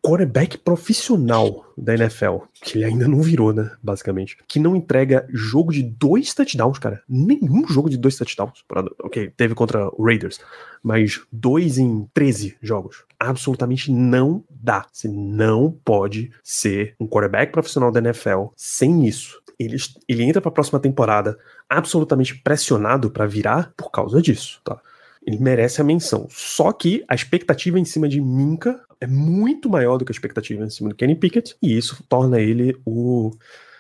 quarterback 0.02 0.58
profissional 0.58 1.72
da 1.76 1.94
NFL, 1.94 2.38
que 2.62 2.78
ele 2.78 2.84
ainda 2.84 3.08
não 3.08 3.20
virou, 3.20 3.52
né, 3.52 3.70
basicamente, 3.82 4.36
que 4.46 4.60
não 4.60 4.76
entrega 4.76 5.26
jogo 5.30 5.72
de 5.72 5.82
dois 5.82 6.32
touchdowns, 6.34 6.78
cara. 6.78 7.02
Nenhum 7.08 7.66
jogo 7.68 7.90
de 7.90 7.96
dois 7.96 8.16
touchdowns. 8.16 8.64
Ok, 9.02 9.32
teve 9.36 9.54
contra 9.54 9.88
o 9.88 10.04
Raiders, 10.04 10.40
mas 10.82 11.20
dois 11.32 11.78
em 11.78 12.08
13 12.14 12.56
jogos. 12.62 13.04
Absolutamente 13.18 13.90
não 13.90 14.44
dá. 14.50 14.86
Você 14.92 15.08
não 15.08 15.70
pode 15.84 16.30
ser 16.42 16.94
um 17.00 17.06
quarterback 17.06 17.52
profissional 17.52 17.90
da 17.90 18.00
NFL 18.00 18.46
sem 18.56 19.06
isso. 19.06 19.40
Ele, 19.58 19.76
ele 20.08 20.22
entra 20.22 20.40
para 20.40 20.50
a 20.50 20.52
próxima 20.52 20.78
temporada 20.78 21.38
absolutamente 21.68 22.34
pressionado 22.34 23.10
para 23.10 23.26
virar 23.26 23.72
por 23.76 23.90
causa 23.90 24.20
disso, 24.20 24.60
tá? 24.62 24.80
Ele 25.26 25.38
merece 25.38 25.80
a 25.80 25.84
menção. 25.84 26.28
Só 26.30 26.72
que 26.72 27.04
a 27.08 27.14
expectativa 27.14 27.78
em 27.80 27.84
cima 27.84 28.08
de 28.08 28.20
Minka 28.20 28.80
é 29.00 29.06
muito 29.06 29.68
maior 29.68 29.98
do 29.98 30.04
que 30.04 30.12
a 30.12 30.14
expectativa 30.14 30.64
em 30.64 30.70
cima 30.70 30.90
do 30.90 30.94
Kenny 30.94 31.16
Pickett, 31.16 31.56
e 31.60 31.76
isso 31.76 32.02
torna 32.08 32.40
ele 32.40 32.76
o, 32.84 33.32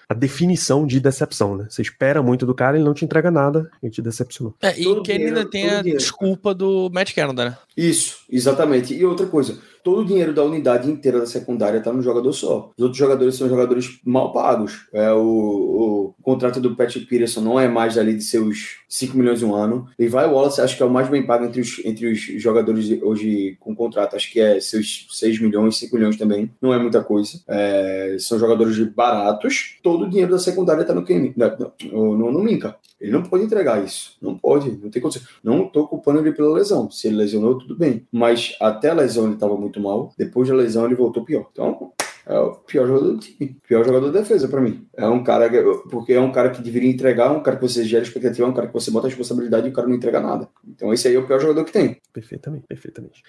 a 0.08 0.14
definição 0.14 0.86
de 0.86 1.00
decepção, 1.00 1.56
né? 1.56 1.66
Você 1.68 1.82
espera 1.82 2.22
muito 2.22 2.44
do 2.44 2.54
cara, 2.54 2.76
ele 2.76 2.84
não 2.84 2.94
te 2.94 3.04
entrega 3.04 3.30
nada, 3.30 3.70
ele 3.82 3.92
te 3.92 4.02
decepcionou. 4.02 4.54
É, 4.62 4.78
e 4.78 4.86
o 4.86 5.02
Kenny 5.02 5.26
ainda 5.26 5.48
tem 5.48 5.70
a 5.70 5.80
dinheiro. 5.82 5.98
desculpa 5.98 6.54
do 6.54 6.90
Matt 6.92 7.14
Canada, 7.14 7.50
né? 7.50 7.58
Isso, 7.76 8.20
exatamente. 8.30 8.94
E 8.94 9.04
outra 9.04 9.26
coisa, 9.26 9.58
todo 9.84 10.00
o 10.00 10.04
dinheiro 10.04 10.32
da 10.32 10.42
unidade 10.42 10.90
inteira 10.90 11.20
da 11.20 11.26
secundária 11.26 11.78
está 11.78 11.92
no 11.92 12.02
jogador 12.02 12.32
só. 12.32 12.72
Os 12.76 12.82
outros 12.82 12.98
jogadores 12.98 13.36
são 13.36 13.48
jogadores 13.48 14.00
mal 14.04 14.32
pagos. 14.32 14.86
É, 14.92 15.12
o, 15.12 15.20
o, 15.20 16.14
contrato 16.22 16.60
do 16.60 16.74
Patrick 16.74 17.06
Peterson 17.06 17.40
não 17.40 17.60
é 17.60 17.68
mais 17.68 17.96
ali 17.96 18.14
de 18.14 18.24
seus 18.24 18.78
5 18.88 19.16
milhões 19.16 19.44
um 19.44 19.54
ano. 19.54 19.86
Vai 20.10 20.26
Wallace, 20.26 20.60
acho 20.60 20.76
que 20.76 20.82
é 20.82 20.86
o 20.86 20.90
mais 20.90 21.08
bem 21.08 21.24
pago 21.24 21.44
entre 21.44 21.60
os, 21.60 21.80
entre 21.84 22.10
os 22.10 22.18
jogadores 22.18 23.00
hoje 23.00 23.56
com 23.60 23.76
contrato. 23.76 24.16
Acho 24.16 24.32
que 24.32 24.40
é 24.40 24.58
seus 24.58 25.06
6 25.10 25.40
milhões, 25.40 25.76
5 25.76 25.94
milhões 25.94 26.16
também. 26.16 26.50
Não 26.60 26.74
é 26.74 26.78
muita 26.78 27.04
coisa. 27.04 27.40
É, 27.46 28.16
são 28.18 28.38
jogadores 28.38 28.76
baratos. 28.88 29.76
Todo 29.82 30.06
o 30.06 30.08
dinheiro 30.08 30.32
da 30.32 30.38
secundária 30.38 30.80
está 30.80 30.94
no 30.94 31.04
não, 31.36 32.16
não, 32.16 32.32
não 32.32 32.42
minca. 32.42 32.76
Ele 33.00 33.12
não 33.12 33.22
pode 33.22 33.44
entregar 33.44 33.84
isso. 33.84 34.16
Não 34.20 34.36
pode. 34.36 34.70
Não 34.82 34.90
tem 34.90 35.02
condição. 35.02 35.22
Não 35.44 35.66
estou 35.66 35.86
culpando 35.86 36.18
ele 36.18 36.32
pela 36.32 36.54
lesão. 36.54 36.90
Se 36.90 37.06
ele 37.06 37.16
lesionou, 37.16 37.58
tudo 37.66 37.78
bem. 37.78 38.06
Mas 38.12 38.56
até 38.60 38.90
a 38.90 38.94
lesão 38.94 39.24
ele 39.24 39.34
estava 39.34 39.56
muito 39.56 39.80
mal. 39.80 40.12
Depois 40.16 40.48
da 40.48 40.54
lesão, 40.54 40.86
ele 40.86 40.94
voltou 40.94 41.24
pior. 41.24 41.48
Então, 41.52 41.92
é 42.26 42.38
o 42.38 42.54
pior 42.54 42.88
jogador 42.88 43.12
do 43.12 43.18
time. 43.18 43.56
Pior 43.68 43.84
jogador 43.84 44.10
de 44.10 44.18
defesa 44.18 44.48
para 44.48 44.60
mim. 44.60 44.86
É 44.96 45.06
um 45.06 45.22
cara 45.22 45.48
que, 45.48 45.62
porque 45.88 46.12
é 46.12 46.20
um 46.20 46.32
cara 46.32 46.50
que 46.50 46.60
deveria 46.60 46.90
entregar, 46.90 47.30
um 47.30 47.42
cara 47.42 47.56
que 47.56 47.62
você 47.62 47.84
gera 47.84 48.02
expectativa, 48.02 48.48
um 48.48 48.52
cara 48.52 48.66
que 48.66 48.74
você 48.74 48.90
bota 48.90 49.06
a 49.06 49.10
responsabilidade 49.10 49.68
e 49.68 49.70
o 49.70 49.72
cara 49.72 49.86
não 49.86 49.94
entrega 49.94 50.20
nada. 50.20 50.48
Então 50.66 50.92
esse 50.92 51.06
aí 51.06 51.14
é 51.14 51.18
o 51.18 51.26
pior 51.26 51.40
jogador 51.40 51.64
que 51.64 51.72
tem. 51.72 52.00
Perfeitamente, 52.12 52.64
perfeitamente. 52.66 53.22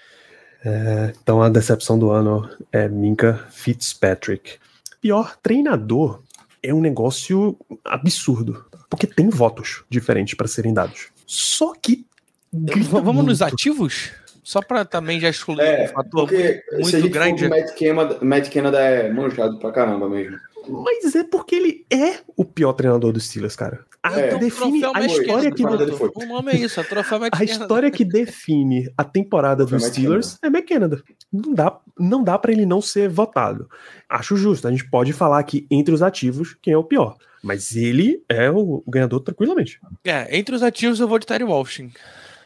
É, 0.66 1.14
então 1.22 1.44
a 1.44 1.50
decepção 1.50 2.00
do 2.00 2.10
ano 2.10 2.50
é 2.72 2.90
Minka 2.90 3.46
Fitzpatrick. 3.52 4.58
Pior 5.00 5.38
treinador 5.44 6.24
é 6.64 6.74
um 6.74 6.82
negócio 6.82 7.56
absurdo, 7.86 8.66
porque 8.90 9.06
tem 9.06 9.30
votos 9.30 9.84
diferentes 9.88 10.34
para 10.34 10.48
serem 10.48 10.74
dados. 10.74 11.10
Só 11.28 11.72
que 11.80 12.04
vamos 12.52 13.14
muito. 13.14 13.28
nos 13.28 13.42
ativos? 13.44 14.12
Só 14.48 14.62
para 14.62 14.86
também 14.86 15.20
já 15.20 15.28
excluir 15.28 15.60
é, 15.60 15.84
um 15.84 15.88
fator 15.90 16.22
porque 16.22 16.64
muito, 16.72 17.10
grande. 17.10 17.48
O 17.48 17.50
Matt 17.50 17.78
Canada, 17.78 18.18
Matt 18.22 18.50
Canada 18.50 18.80
é 18.80 19.12
manjado 19.12 19.60
pra 19.60 19.74
caramba 19.74 20.08
mesmo. 20.08 20.38
Mas 20.70 21.14
é 21.18 21.26
porque 21.26 21.56
ele 21.56 21.86
é 21.92 22.20
o 22.34 22.46
pior 22.46 22.72
treinador 22.72 23.12
dos 23.12 23.26
Steelers, 23.26 23.58
cara. 23.58 23.84
A, 24.02 24.18
é. 24.18 24.38
define 24.38 24.86
a 24.86 25.06
história 25.06 25.52
que 25.52 25.66
o 25.66 26.26
nome 26.26 26.54
é 26.54 26.56
isso, 26.56 26.80
a 26.80 26.84
troféu 26.86 27.20
A 27.30 27.44
história 27.44 27.92
que 27.92 28.06
define 28.06 28.90
a 28.98 29.04
temporada 29.04 29.66
dos 29.66 29.84
Steelers 29.84 30.38
é 30.42 30.48
McKenna. 30.48 30.90
Não 31.30 31.54
dá, 31.54 31.78
não 32.00 32.24
dá 32.24 32.38
para 32.38 32.54
ele 32.54 32.66
não 32.66 32.82
ser 32.82 33.10
votado. 33.10 33.70
Acho 34.08 34.38
justo. 34.38 34.66
A 34.66 34.72
gente 34.72 34.90
pode 34.90 35.12
falar 35.12 35.40
aqui 35.40 35.68
entre 35.70 35.94
os 35.94 36.02
ativos 36.02 36.56
quem 36.62 36.72
é 36.72 36.78
o 36.78 36.86
pior, 36.86 37.18
mas 37.44 37.76
ele 37.76 38.24
é 38.30 38.50
o 38.50 38.82
ganhador 38.88 39.20
tranquilamente. 39.20 39.78
É, 40.06 40.38
entre 40.38 40.56
os 40.56 40.64
ativos 40.64 41.02
eu 41.02 41.08
vou 41.10 41.20
de 41.20 41.26
Terry 41.26 41.44
Walshing 41.44 41.92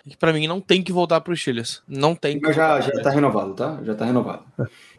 que 0.09 0.17
para 0.17 0.33
mim 0.33 0.47
não 0.47 0.59
tem 0.59 0.81
que 0.81 0.91
voltar 0.91 1.21
para 1.21 1.33
os 1.33 1.41
Steelers. 1.41 1.81
Não 1.87 2.15
tem 2.15 2.39
que. 2.39 2.53
já, 2.53 2.79
já 2.81 2.91
tá 3.01 3.09
renovado, 3.09 3.53
tá? 3.53 3.79
Já 3.83 3.95
tá 3.95 4.05
renovado. 4.05 4.43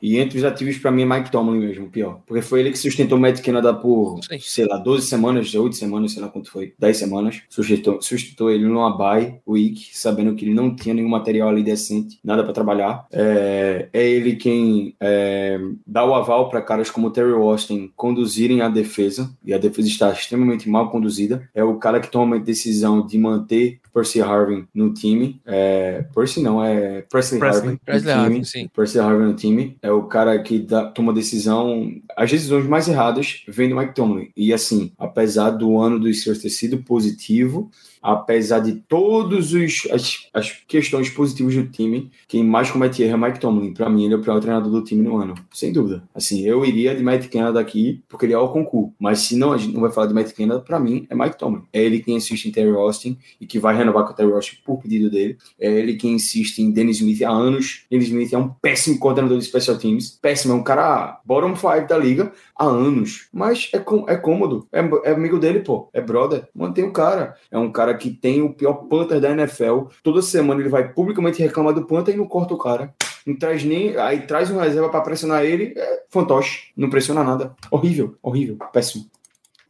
E 0.00 0.18
entre 0.18 0.36
os 0.36 0.44
ativos, 0.44 0.76
para 0.78 0.90
mim, 0.90 1.02
é 1.02 1.04
Mike 1.04 1.30
Tomlin 1.30 1.60
mesmo, 1.60 1.88
pior. 1.88 2.20
Porque 2.26 2.42
foi 2.42 2.58
ele 2.60 2.72
que 2.72 2.78
sustentou 2.78 3.16
o 3.16 3.20
Matt 3.20 3.40
Canada 3.40 3.72
por, 3.72 4.18
Sim. 4.28 4.38
sei 4.40 4.66
lá, 4.66 4.76
12 4.76 5.06
semanas, 5.06 5.54
8 5.54 5.76
semanas, 5.76 6.12
sei 6.12 6.22
lá 6.22 6.28
quanto 6.28 6.50
foi, 6.50 6.74
10 6.76 6.96
semanas. 6.96 7.42
Sustentou, 7.48 8.02
sustentou 8.02 8.50
ele 8.50 8.64
numa 8.64 8.96
bye 8.96 9.40
week, 9.46 9.96
sabendo 9.96 10.34
que 10.34 10.44
ele 10.44 10.54
não 10.54 10.74
tinha 10.74 10.92
nenhum 10.92 11.08
material 11.08 11.48
ali 11.48 11.62
decente, 11.62 12.18
nada 12.24 12.42
para 12.42 12.52
trabalhar. 12.52 13.06
É, 13.12 13.88
é, 13.92 14.10
ele 14.10 14.34
quem 14.34 14.96
é, 14.98 15.60
dá 15.86 16.04
o 16.04 16.14
aval 16.14 16.48
para 16.48 16.62
caras 16.62 16.90
como 16.90 17.10
Terry 17.10 17.32
Austin 17.32 17.92
conduzirem 17.94 18.60
a 18.60 18.68
defesa, 18.68 19.30
e 19.44 19.54
a 19.54 19.58
defesa 19.58 19.86
está 19.86 20.10
extremamente 20.10 20.68
mal 20.68 20.90
conduzida. 20.90 21.48
É 21.54 21.62
o 21.62 21.76
cara 21.76 22.00
que 22.00 22.10
toma 22.10 22.36
a 22.36 22.40
decisão 22.40 23.06
de 23.06 23.16
manter 23.18 23.80
Percy 23.92 24.20
Harvin 24.20 24.66
no 24.74 24.92
time. 24.92 25.40
É, 25.44 26.04
Percy 26.14 26.42
não, 26.42 26.64
é 26.64 27.02
Presley, 27.02 27.38
Presley 27.38 27.62
Harvin. 27.62 27.80
Presley 27.84 28.12
Harvin, 28.12 28.44
sim. 28.44 28.68
Percy 28.74 28.98
Harvin 28.98 29.24
no 29.24 29.34
time. 29.34 29.76
É 29.82 29.92
o 29.92 30.04
cara 30.04 30.42
que 30.42 30.58
dá, 30.58 30.86
toma 30.86 31.12
decisão, 31.12 31.90
as 32.16 32.30
decisões 32.30 32.66
mais 32.66 32.88
erradas 32.88 33.44
vem 33.46 33.68
do 33.68 33.76
Mike 33.76 33.94
Tomlin. 33.94 34.30
E 34.36 34.52
assim, 34.52 34.92
apesar 34.98 35.50
do 35.50 35.78
ano 35.78 35.98
do 36.00 36.12
Steelers 36.12 36.42
ter 36.42 36.50
sido 36.50 36.78
positivo, 36.78 37.70
apesar 38.02 38.58
de 38.60 38.74
todas 38.74 39.52
as, 39.90 40.28
as 40.34 40.50
questões 40.66 41.08
positivas 41.08 41.54
do 41.54 41.68
time, 41.68 42.10
quem 42.26 42.42
mais 42.44 42.70
comete 42.70 43.02
erro 43.02 43.14
é 43.24 43.28
Mike 43.28 43.40
Tomlin. 43.40 43.72
Para 43.72 43.88
mim, 43.88 44.04
ele 44.04 44.14
é 44.14 44.16
o 44.16 44.20
pior 44.20 44.40
treinador 44.40 44.70
do 44.70 44.82
time 44.82 45.02
no 45.02 45.16
ano, 45.16 45.34
sem 45.52 45.72
dúvida. 45.72 46.02
Assim, 46.14 46.42
eu 46.42 46.64
iria 46.64 46.94
de 46.94 47.04
Mike 47.04 47.28
Canada 47.28 47.60
aqui, 47.60 48.02
porque 48.08 48.26
ele 48.26 48.32
é 48.32 48.38
o 48.38 48.48
concurso. 48.48 48.92
Mas 48.98 49.20
se 49.20 49.36
não, 49.36 49.52
a 49.52 49.58
gente 49.58 49.72
não 49.72 49.80
vai 49.80 49.92
falar 49.92 50.06
de 50.06 50.14
Mike 50.14 50.34
Canada, 50.34 50.60
para 50.60 50.80
mim, 50.80 51.06
é 51.08 51.14
Mike 51.14 51.38
Tomlin. 51.38 51.62
É 51.72 51.82
ele 51.82 52.00
quem 52.00 52.16
insiste 52.16 52.46
em 52.46 52.52
Terry 52.52 52.70
Austin 52.70 53.18
e 53.40 53.46
que 53.46 53.58
vai 53.58 53.76
renovar 53.76 54.04
com 54.04 54.12
o 54.12 54.14
Terry 54.14 54.32
Austin 54.32 54.56
por 54.64 54.80
pedido 54.80 55.10
dele. 55.10 55.36
É 55.58 55.70
ele 55.70 55.94
quem 55.94 56.14
insiste 56.14 56.58
em 56.58 56.70
Dennis 56.70 56.96
Smith 56.96 57.22
há 57.22 57.30
anos. 57.30 57.84
Dennis 57.90 58.08
Smith 58.08 58.32
é 58.32 58.38
um 58.38 58.48
péssimo 58.48 58.98
coordenador 58.98 59.38
de 59.38 59.44
special 59.44 59.76
teams. 59.78 60.18
Péssimo, 60.20 60.54
é 60.54 60.56
um 60.56 60.62
cara 60.62 61.20
bottom 61.24 61.54
five 61.54 61.86
da 61.86 61.96
liga 61.96 62.32
há 62.56 62.64
anos. 62.64 63.28
Mas 63.32 63.70
é, 63.72 63.78
é 63.78 64.16
cômodo. 64.16 64.66
É, 64.72 64.80
é 65.04 65.12
amigo 65.12 65.38
dele, 65.38 65.60
pô. 65.60 65.88
É 65.92 66.00
brother. 66.00 66.48
Mantém 66.54 66.84
o 66.84 66.92
cara. 66.92 67.36
É 67.50 67.58
um 67.58 67.70
cara 67.92 67.94
que 67.94 68.10
tem 68.10 68.42
o 68.42 68.52
pior 68.52 68.74
punter 68.74 69.20
da 69.20 69.30
NFL. 69.30 69.84
Toda 70.02 70.22
semana 70.22 70.60
ele 70.60 70.68
vai 70.68 70.92
publicamente 70.92 71.42
reclamar 71.42 71.74
do 71.74 71.84
punter 71.84 72.14
e 72.14 72.18
não 72.18 72.26
corta 72.26 72.54
o 72.54 72.58
cara. 72.58 72.94
Não 73.26 73.36
traz 73.36 73.62
nem. 73.64 73.96
Aí 73.96 74.22
traz 74.26 74.50
um 74.50 74.58
reserva 74.58 74.88
para 74.88 75.00
pressionar 75.00 75.44
ele. 75.44 75.74
É 75.76 76.02
fantoche. 76.10 76.72
Não 76.76 76.90
pressiona 76.90 77.22
nada. 77.22 77.54
Horrível, 77.70 78.16
horrível. 78.22 78.56
Péssimo. 78.72 79.04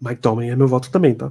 Mike 0.01 0.21
Tomlin 0.21 0.51
é 0.51 0.57
meu 0.57 0.67
voto 0.67 0.91
também, 0.91 1.15
tá? 1.15 1.31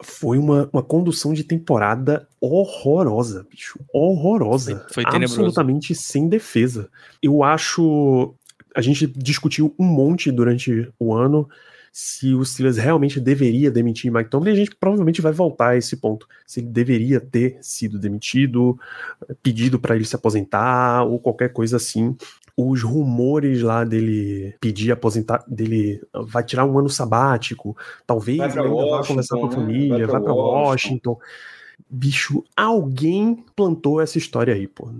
Foi 0.00 0.38
uma, 0.38 0.68
uma 0.72 0.82
condução 0.82 1.32
de 1.32 1.42
temporada 1.42 2.28
horrorosa, 2.40 3.46
bicho. 3.50 3.80
Horrorosa. 3.92 4.86
Foi, 4.92 5.02
foi 5.02 5.14
Absolutamente 5.14 5.94
sem 5.94 6.28
defesa. 6.28 6.88
Eu 7.22 7.42
acho. 7.42 8.34
A 8.74 8.80
gente 8.80 9.06
discutiu 9.06 9.74
um 9.78 9.84
monte 9.84 10.30
durante 10.30 10.88
o 11.00 11.12
ano 11.12 11.48
se 11.92 12.34
o 12.34 12.44
Steelers 12.44 12.76
realmente 12.76 13.20
deveria 13.20 13.70
demitir 13.70 14.12
Mike 14.12 14.30
Tomlin, 14.30 14.52
a 14.52 14.54
gente 14.54 14.74
provavelmente 14.74 15.20
vai 15.20 15.32
voltar 15.32 15.70
a 15.70 15.76
esse 15.76 15.96
ponto. 15.96 16.26
Se 16.46 16.60
ele 16.60 16.68
deveria 16.68 17.20
ter 17.20 17.58
sido 17.60 17.98
demitido, 17.98 18.78
pedido 19.42 19.78
para 19.78 19.96
ele 19.96 20.04
se 20.04 20.16
aposentar 20.16 21.04
ou 21.04 21.18
qualquer 21.18 21.52
coisa 21.52 21.76
assim. 21.76 22.16
Os 22.56 22.82
rumores 22.82 23.62
lá 23.62 23.84
dele 23.84 24.54
pedir 24.60 24.90
aposentar, 24.90 25.44
dele 25.46 26.02
vai 26.12 26.42
tirar 26.42 26.64
um 26.64 26.76
ano 26.78 26.88
sabático, 26.88 27.76
talvez 28.04 28.38
vai 28.38 28.48
ainda 28.48 28.62
vá 28.62 29.06
conversar 29.06 29.36
com 29.36 29.46
a 29.46 29.48
né? 29.48 29.54
família, 29.54 30.06
vai 30.06 30.20
para 30.20 30.32
Washington. 30.32 31.10
Washington 31.10 31.18
bicho, 31.88 32.44
alguém 32.56 33.44
plantou 33.56 34.00
essa 34.00 34.18
história 34.18 34.54
aí, 34.54 34.66
pô. 34.66 34.90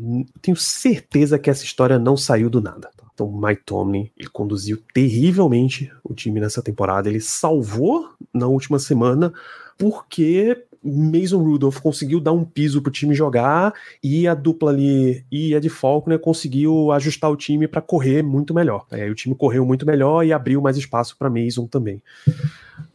Tenho 0.40 0.57
certeza 0.57 1.38
que 1.38 1.51
essa 1.51 1.64
história 1.64 1.98
não 1.98 2.16
saiu 2.16 2.48
do 2.48 2.61
nada. 2.61 2.90
Então, 3.19 3.33
Mike 3.33 3.63
Tomlin, 3.67 4.09
ele 4.17 4.29
conduziu 4.29 4.79
terrivelmente 4.95 5.91
o 6.05 6.15
time 6.15 6.39
nessa 6.39 6.63
temporada. 6.63 7.09
Ele 7.09 7.21
salvou 7.21 8.11
na 8.33 8.47
última 8.47 8.79
semana 8.79 9.33
porque 9.77 10.65
Mason 10.81 11.43
Rudolph 11.43 11.81
conseguiu 11.81 12.21
dar 12.21 12.31
um 12.31 12.45
piso 12.45 12.81
pro 12.81 12.93
time 12.93 13.17
jogar 13.17 13.75
e 14.01 14.29
a 14.29 14.35
dupla 14.35 14.71
ali 14.71 15.25
e 15.33 15.53
a 15.53 15.59
de 15.59 15.69
né, 16.07 16.17
conseguiu 16.17 16.93
ajustar 16.93 17.29
o 17.29 17.37
time 17.37 17.67
para 17.67 17.81
correr 17.81 18.23
muito 18.23 18.55
melhor. 18.55 18.87
Aí 18.89 19.11
o 19.11 19.17
time 19.17 19.35
correu 19.35 19.67
muito 19.67 19.85
melhor 19.85 20.25
e 20.25 20.33
abriu 20.33 20.63
mais 20.63 20.77
espaço 20.77 21.17
para 21.19 21.29
Mason 21.29 21.67
também. 21.67 22.01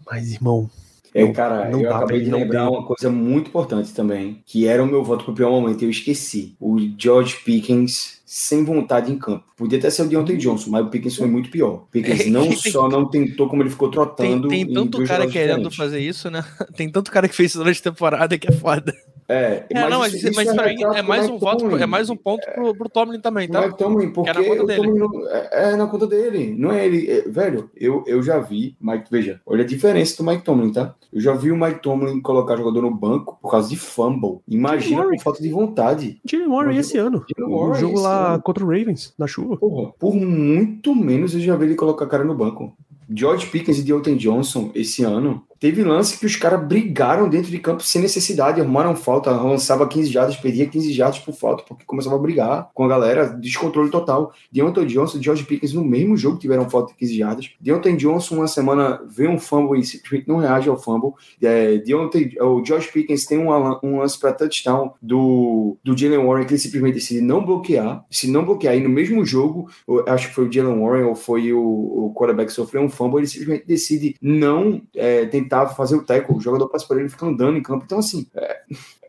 Mas 0.06 0.32
irmão, 0.32 0.70
É, 1.14 1.24
Não- 1.24 1.34
cara, 1.34 1.70
não 1.70 1.82
eu 1.82 1.96
acabei 1.96 2.22
de 2.22 2.32
lembrar 2.32 2.70
uma 2.70 2.84
coisa 2.86 3.10
muito 3.10 3.48
importante 3.50 3.94
também, 3.94 4.42
que 4.46 4.68
era 4.68 4.84
o 4.84 4.88
meu 4.88 5.04
voto 5.04 5.24
pro 5.26 5.34
pior 5.34 5.52
momento 5.52 5.82
e 5.82 5.86
eu 5.86 5.90
esqueci. 5.92 6.56
O 6.60 6.78
George 6.98 7.36
Pickens 7.46 8.22
sem 8.26 8.64
vontade 8.64 9.12
em 9.12 9.18
campo. 9.20 9.44
Podia 9.56 9.78
até 9.78 9.92
ser 9.92 10.02
o. 10.02 10.08
Deontay 10.08 10.38
Johnson, 10.38 10.72
mas 10.72 10.84
o 10.86 10.90
Pickens 10.90 11.16
foi 11.16 11.28
muito 11.28 11.52
pior. 11.52 11.74
O 11.74 11.88
Pickens 11.92 12.26
não 12.26 12.48
Tem- 12.48 12.56
só 12.72 12.90
não 12.90 13.06
tentou, 13.08 13.48
como 13.48 13.62
ele 13.62 13.70
ficou 13.70 13.90
Tem, 13.90 13.94
trotando 14.00 14.48
tem 14.48 14.62
em 14.62 14.74
tanto 14.74 15.04
cara 15.06 15.28
querendo 15.28 15.70
diferentes. 15.70 15.76
fazer 15.78 16.00
isso, 16.00 16.32
né? 16.32 16.44
Tem 16.76 16.90
tanto 16.90 17.12
cara 17.12 17.28
que 17.30 17.36
fez 17.36 17.52
isso 17.52 17.60
durante 17.60 17.80
a 17.80 17.84
temporada 17.92 18.36
que 18.38 18.48
é 18.50 18.52
foda. 18.52 18.92
É, 19.34 19.66
É, 19.70 19.90
não, 19.90 20.00
mas, 20.00 20.14
isso- 20.14 20.28
isso 20.30 20.36
mas 20.36 20.54
pra 20.54 20.66
mim 20.66 20.72
retrato 20.76 20.98
é 20.98 21.02
mais 21.02 21.22
Mike 21.24 21.34
um 21.36 21.40
voto, 21.40 21.78
é 21.78 21.86
mais 21.86 22.10
um 22.10 22.16
ponto 22.16 22.46
pro, 22.54 22.76
pro 22.76 22.90
Tomlin 22.90 23.20
também, 23.20 23.48
O 23.48 23.52
tá? 23.52 23.62
Mike 23.62 23.78
Tomlin, 23.78 24.10
porque 24.12 24.32
na 24.34 24.44
conta 24.44 24.66
dele. 24.66 24.92
Não- 24.94 25.28
é, 25.30 25.50
é 25.72 25.76
na 25.76 25.88
conta 25.88 26.08
dele, 26.08 26.56
não 26.58 26.72
é 26.72 26.86
ele. 26.86 27.10
É, 27.10 27.22
velho, 27.22 27.70
eu, 27.76 28.04
eu 28.06 28.22
já 28.22 28.40
vi, 28.40 28.76
Mike, 28.80 29.06
veja, 29.10 29.42
olha 29.46 29.64
a 29.64 29.68
diferença 29.68 30.16
do 30.22 30.30
Mike 30.30 30.44
Tomlin, 30.44 30.72
tá? 30.72 30.94
Eu 31.12 31.22
já 31.22 31.34
vi 31.34 31.52
o 31.52 31.58
Mike 31.58 31.82
Tomlin 31.82 32.22
colocar 32.22 32.56
jogador 32.58 32.82
no 32.82 32.92
banco 32.94 33.38
por 33.42 33.50
causa 33.52 33.70
de 33.70 33.76
fumble. 33.78 34.40
Imagina 34.48 35.04
por 35.04 35.20
falta 35.22 35.42
de 35.42 35.50
vontade. 35.50 36.20
Jalen 36.30 36.48
Warren 36.50 36.78
esse 36.78 36.98
ano. 36.98 37.24
O 37.40 37.74
jogo 37.74 38.00
lá 38.00 38.34
ano. 38.34 38.42
contra 38.44 38.64
o 38.64 38.68
Ravens, 38.68 39.14
na 39.18 39.28
chuva. 39.28 39.58
Porra, 39.58 39.92
por 40.00 40.16
muito 40.16 40.96
menos 40.96 41.34
eu 41.34 41.40
já 41.40 41.56
vi 41.56 41.66
ele 41.66 41.76
colocar 41.76 42.06
a 42.06 42.08
cara 42.08 42.24
no 42.24 42.36
banco. 42.36 42.74
George 43.14 43.46
Pickens 43.48 43.78
e 43.80 43.84
Deontay 43.84 44.16
Johnson 44.16 44.72
esse 44.74 45.04
ano. 45.04 45.44
Teve 45.64 45.82
lance 45.82 46.20
que 46.20 46.26
os 46.26 46.36
caras 46.36 46.68
brigaram 46.68 47.30
dentro 47.30 47.50
de 47.50 47.58
campo 47.58 47.82
sem 47.82 48.02
necessidade, 48.02 48.60
arrumaram 48.60 48.98
falta, 48.98 49.32
lançava 49.32 49.88
15 49.88 50.12
jardas, 50.12 50.36
perdia 50.36 50.68
15 50.68 50.92
jardas 50.92 51.20
por 51.20 51.34
falta, 51.34 51.64
porque 51.66 51.86
começava 51.86 52.18
a 52.18 52.20
brigar 52.20 52.70
com 52.74 52.84
a 52.84 52.88
galera, 52.90 53.28
descontrole 53.28 53.90
total. 53.90 54.34
Deontay 54.52 54.86
Johnson 54.86 55.20
e 55.20 55.24
George 55.24 55.46
Pickens 55.46 55.72
no 55.72 55.82
mesmo 55.82 56.18
jogo 56.18 56.38
tiveram 56.38 56.70
falta 56.70 56.92
de 56.92 57.00
15 57.00 57.18
jardas. 57.18 57.50
Deontay 57.62 57.96
Johnson, 57.96 58.36
uma 58.36 58.48
semana, 58.48 59.02
vê 59.08 59.26
um 59.26 59.40
fumble 59.40 59.80
e 59.80 59.86
simplesmente 59.86 60.28
não 60.28 60.36
reage 60.36 60.68
ao 60.68 60.78
fumble. 60.78 61.14
É, 61.42 61.78
Deontay, 61.78 62.34
o 62.42 62.62
George 62.66 62.92
Pickens 62.92 63.26
tem 63.26 63.38
um, 63.38 63.50
lan- 63.50 63.80
lance 63.82 64.20
para 64.20 64.34
touchdown 64.34 64.92
do, 65.02 65.78
do 65.82 65.98
Jalen 65.98 66.26
Warren 66.26 66.46
que 66.46 66.56
ele 66.56 66.60
simplesmente 66.60 66.96
decide 66.96 67.22
não 67.22 67.42
bloquear. 67.42 68.04
Se 68.12 68.30
não 68.30 68.44
bloquear, 68.44 68.76
e 68.76 68.82
no 68.82 68.90
mesmo 68.90 69.26
jogo, 69.26 69.70
acho 70.08 70.28
que 70.28 70.36
foi 70.36 70.50
o 70.50 70.52
Jalen 70.52 70.82
Warren 70.84 71.04
ou 71.06 71.16
foi 71.16 71.54
o, 71.54 71.62
o 71.62 72.14
quarterback 72.14 72.50
que 72.50 72.54
sofreu 72.54 72.82
um 72.82 72.90
fumble, 72.90 73.20
ele 73.22 73.28
simplesmente 73.28 73.66
decide 73.66 74.18
não 74.22 74.82
é, 74.94 75.26
tentar 75.26 75.53
fazer 75.68 75.96
o 75.96 76.04
tackle. 76.04 76.36
O 76.36 76.42
jogador 76.42 76.68
passa 76.70 76.88
por 76.88 77.00
ele 77.00 77.10
fica 77.10 77.26
andando 77.26 77.58
em 77.58 77.64
campo. 77.64 77.84
Então, 77.86 78.00
assim, 78.00 78.28
é, 78.36 78.62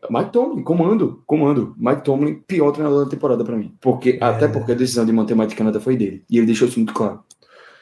Mike 0.09 0.31
Tomlin, 0.31 0.63
comando, 0.63 1.23
comando. 1.25 1.75
Mike 1.77 2.03
Tomlin, 2.03 2.35
pior 2.47 2.71
treinador 2.71 3.05
da 3.05 3.09
temporada 3.09 3.43
pra 3.43 3.57
mim. 3.57 3.73
Porque, 3.81 4.17
Até 4.21 4.47
porque 4.47 4.71
a 4.71 4.75
decisão 4.75 5.05
de 5.05 5.11
manter 5.11 5.35
Mike 5.35 5.55
Canada 5.55 5.79
foi 5.79 5.95
dele. 5.95 6.23
E 6.29 6.37
ele 6.37 6.45
deixou 6.45 6.67
isso 6.67 6.79
muito 6.79 6.93
claro. 6.93 7.19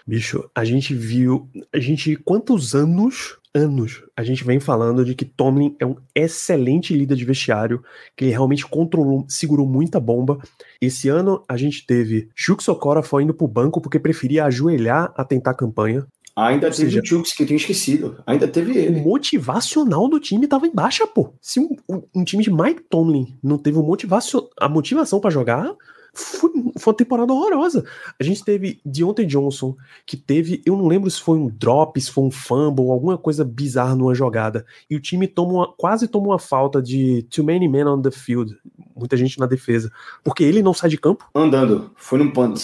Bicho, 0.05 0.49
a 0.53 0.65
gente 0.65 0.93
viu. 0.93 1.47
A 1.73 1.79
gente. 1.79 2.15
Quantos 2.17 2.75
anos? 2.75 3.37
Anos 3.55 4.03
a 4.17 4.23
gente 4.23 4.43
vem 4.43 4.59
falando 4.59 5.05
de 5.05 5.13
que 5.13 5.23
Tomlin 5.23 5.75
é 5.79 5.85
um 5.85 5.95
excelente 6.15 6.91
líder 6.97 7.15
de 7.15 7.23
vestiário, 7.23 7.83
que 8.17 8.25
ele 8.25 8.31
realmente 8.31 8.65
controlou, 8.65 9.25
segurou 9.29 9.67
muita 9.67 9.99
bomba. 9.99 10.39
Esse 10.81 11.07
ano 11.07 11.43
a 11.47 11.55
gente 11.55 11.85
teve 11.85 12.29
Chuck 12.35 12.63
Sokora 12.63 13.03
foi 13.03 13.21
indo 13.21 13.33
pro 13.33 13.47
banco 13.47 13.79
porque 13.79 13.99
preferia 13.99 14.45
ajoelhar 14.45 15.13
a 15.15 15.23
tentar 15.23 15.51
a 15.51 15.55
campanha. 15.55 16.03
Ainda 16.35 16.67
Ou 16.67 16.73
teve 16.73 16.89
seja- 16.89 16.99
o 17.01 17.05
Chooks, 17.05 17.33
que 17.33 17.43
eu 17.43 17.47
tinha 17.47 17.57
esquecido. 17.57 18.17
Ainda 18.25 18.47
teve 18.47 18.71
O 18.71 18.77
ele. 18.77 19.01
motivacional 19.01 20.07
do 20.09 20.19
time 20.19 20.47
tava 20.47 20.65
em 20.67 20.73
baixa, 20.73 21.05
pô. 21.05 21.33
Se 21.39 21.59
um, 21.59 21.75
um- 21.87 22.01
um 22.15 22.23
time 22.23 22.43
de 22.43 22.51
Mike 22.51 22.83
Tomlin 22.89 23.37
não 23.43 23.57
teve 23.57 23.77
o 23.77 23.83
motivacio, 23.83 24.49
a 24.59 24.67
motivação 24.67 25.19
pra 25.19 25.29
jogar, 25.29 25.71
foi, 26.15 26.49
foi 26.79 26.91
uma 26.91 26.97
temporada 26.97 27.31
horrorosa. 27.33 27.83
A 28.19 28.23
gente 28.23 28.43
teve 28.43 28.79
Deontay 28.83 29.25
Johnson, 29.27 29.75
que 30.07 30.17
teve, 30.17 30.61
eu 30.65 30.75
não 30.75 30.87
lembro 30.87 31.09
se 31.09 31.19
foi 31.21 31.37
um 31.37 31.49
drop, 31.49 31.99
se 32.01 32.09
foi 32.11 32.23
um 32.23 32.31
fumble, 32.31 32.89
alguma 32.89 33.17
coisa 33.17 33.43
bizarra 33.45 33.95
numa 33.95 34.15
jogada. 34.15 34.65
E 34.89 34.95
o 34.95 34.99
time 34.99 35.27
toma 35.27 35.53
uma- 35.53 35.73
quase 35.75 36.07
toma 36.07 36.27
uma 36.29 36.39
falta 36.39 36.81
de 36.81 37.23
too 37.29 37.43
many 37.45 37.67
men 37.67 37.85
on 37.85 38.01
the 38.01 38.11
field. 38.11 38.55
Muita 38.95 39.15
gente 39.17 39.39
na 39.39 39.45
defesa. 39.45 39.91
Porque 40.23 40.43
ele 40.43 40.63
não 40.63 40.73
sai 40.73 40.89
de 40.89 40.97
campo. 40.97 41.25
Andando. 41.35 41.91
Foi 41.95 42.17
num 42.17 42.31
punt. 42.31 42.59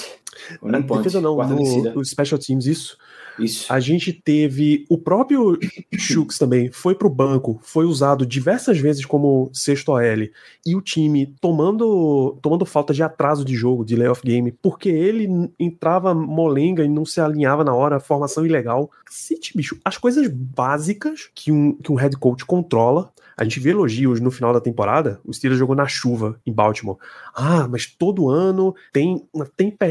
Foi 0.60 0.72
num 0.72 0.82
punt. 0.84 0.98
defesa 1.00 1.20
não, 1.22 1.36
no, 1.38 1.94
no 1.94 2.06
Special 2.06 2.40
Teams, 2.40 2.66
isso. 2.66 2.98
Isso. 3.40 3.72
A 3.72 3.80
gente 3.80 4.12
teve 4.12 4.86
o 4.90 4.98
próprio 4.98 5.58
Shooks 5.94 6.38
também, 6.38 6.72
foi 6.72 6.96
pro 6.96 7.10
banco, 7.10 7.60
foi 7.64 7.86
usado 7.86 8.26
diversas 8.26 8.78
vezes 8.80 9.06
como 9.06 9.50
sexto 9.54 9.92
OL, 9.92 10.30
e 10.66 10.76
o 10.76 10.82
time 10.82 11.34
tomando, 11.42 12.38
tomando 12.42 12.66
falta 12.66 12.94
de 12.94 13.04
atraso 13.04 13.46
de 13.46 13.56
jogo, 13.56 13.86
de 13.86 13.96
layoff 13.96 14.22
game, 14.24 14.52
porque 14.52 14.90
ele 14.90 15.28
entrava 15.60 16.14
molenga 16.14 16.84
e 16.84 16.90
não 16.90 17.06
se 17.06 17.22
alinhava 17.22 17.64
na 17.64 17.74
hora, 17.74 18.00
formação 18.00 18.46
ilegal. 18.46 18.92
Cacete, 19.06 19.56
bicho, 19.56 19.78
as 19.84 19.98
coisas 19.98 20.28
básicas 20.28 21.30
que 21.34 21.52
um, 21.52 21.74
que 21.74 21.92
um 21.92 21.96
head 21.96 22.16
coach 22.18 22.46
controla. 22.46 23.12
A 23.40 23.46
gente 23.46 23.62
vê 23.62 23.70
elogios 23.70 24.20
no 24.20 24.32
final 24.32 24.52
da 24.52 24.60
temporada. 24.60 25.22
O 25.24 25.34
Steelers 25.34 25.58
jogou 25.58 25.74
na 25.74 25.88
chuva 25.88 26.38
em 26.46 26.52
Baltimore. 26.52 26.98
Ah, 27.34 27.70
mas 27.70 27.86
todo 27.86 28.28
ano 28.28 28.76
tem 28.92 29.26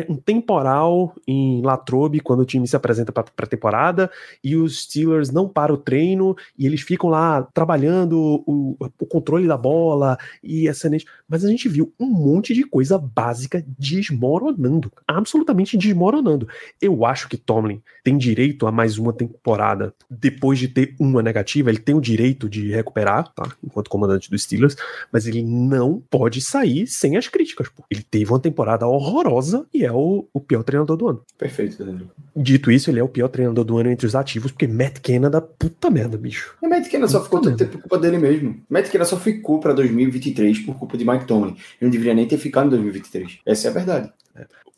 um 0.06 0.16
temporal 0.16 1.14
em 1.26 1.62
Latrobe 1.62 2.20
quando 2.20 2.40
o 2.40 2.44
time 2.44 2.68
se 2.68 2.76
apresenta 2.76 3.10
para 3.10 3.22
pré-temporada 3.22 4.10
e 4.44 4.54
os 4.54 4.82
Steelers 4.82 5.30
não 5.30 5.48
param 5.48 5.76
o 5.76 5.78
treino 5.78 6.36
e 6.58 6.66
eles 6.66 6.82
ficam 6.82 7.08
lá 7.08 7.42
trabalhando 7.42 8.44
o, 8.46 8.76
o 8.78 9.06
controle 9.06 9.48
da 9.48 9.56
bola 9.56 10.18
e 10.42 10.68
excelente. 10.68 11.06
Mas 11.26 11.42
a 11.42 11.48
gente 11.48 11.70
viu 11.70 11.90
um 11.98 12.06
monte 12.06 12.52
de 12.52 12.64
coisa 12.64 12.98
básica 12.98 13.64
desmoronando, 13.78 14.92
absolutamente 15.06 15.74
desmoronando. 15.78 16.46
Eu 16.82 17.06
acho 17.06 17.26
que 17.26 17.38
Tomlin 17.38 17.80
tem 18.04 18.18
direito 18.18 18.66
a 18.66 18.72
mais 18.72 18.98
uma 18.98 19.14
temporada 19.14 19.94
depois 20.10 20.58
de 20.58 20.68
ter 20.68 20.94
uma 21.00 21.22
negativa. 21.22 21.70
Ele 21.70 21.78
tem 21.78 21.94
o 21.94 22.00
direito 22.00 22.46
de 22.46 22.70
recuperar, 22.70 23.32
tá? 23.38 23.52
Enquanto 23.64 23.88
comandante 23.88 24.30
dos 24.30 24.42
Steelers, 24.42 24.76
mas 25.12 25.26
ele 25.26 25.42
não 25.42 26.02
pode 26.10 26.40
sair 26.40 26.86
sem 26.86 27.16
as 27.16 27.28
críticas. 27.28 27.68
Pô. 27.68 27.84
Ele 27.88 28.02
teve 28.02 28.30
uma 28.30 28.40
temporada 28.40 28.86
horrorosa 28.86 29.64
e 29.72 29.84
é 29.84 29.92
o, 29.92 30.26
o 30.32 30.40
pior 30.40 30.64
treinador 30.64 30.96
do 30.96 31.08
ano. 31.08 31.22
Perfeito, 31.38 31.84
Danilo. 31.84 32.10
Dito 32.34 32.70
isso, 32.70 32.90
ele 32.90 32.98
é 32.98 33.02
o 33.02 33.08
pior 33.08 33.28
treinador 33.28 33.64
do 33.64 33.78
ano 33.78 33.90
entre 33.90 34.06
os 34.06 34.14
ativos, 34.14 34.50
porque 34.50 34.66
Matt 34.66 34.98
Canada, 35.00 35.40
puta 35.40 35.90
merda, 35.90 36.16
bicho. 36.16 36.56
E 36.62 36.66
Matt 36.66 36.90
Canada 36.90 37.10
só 37.10 37.22
ficou 37.22 37.40
tanto 37.40 37.56
tempo 37.56 37.72
por 37.72 37.80
culpa 37.82 37.98
dele 37.98 38.18
mesmo. 38.18 38.60
Matt 38.68 38.90
Canada 38.90 39.08
só 39.08 39.16
ficou 39.16 39.60
pra 39.60 39.72
2023 39.72 40.60
por 40.60 40.76
culpa 40.76 40.96
de 40.96 41.04
Mike 41.04 41.26
Tomlin. 41.26 41.52
Ele 41.52 41.58
não 41.82 41.90
deveria 41.90 42.14
nem 42.14 42.26
ter 42.26 42.38
ficado 42.38 42.66
em 42.66 42.70
2023. 42.70 43.38
Essa 43.46 43.68
é 43.68 43.70
a 43.70 43.74
verdade. 43.74 44.12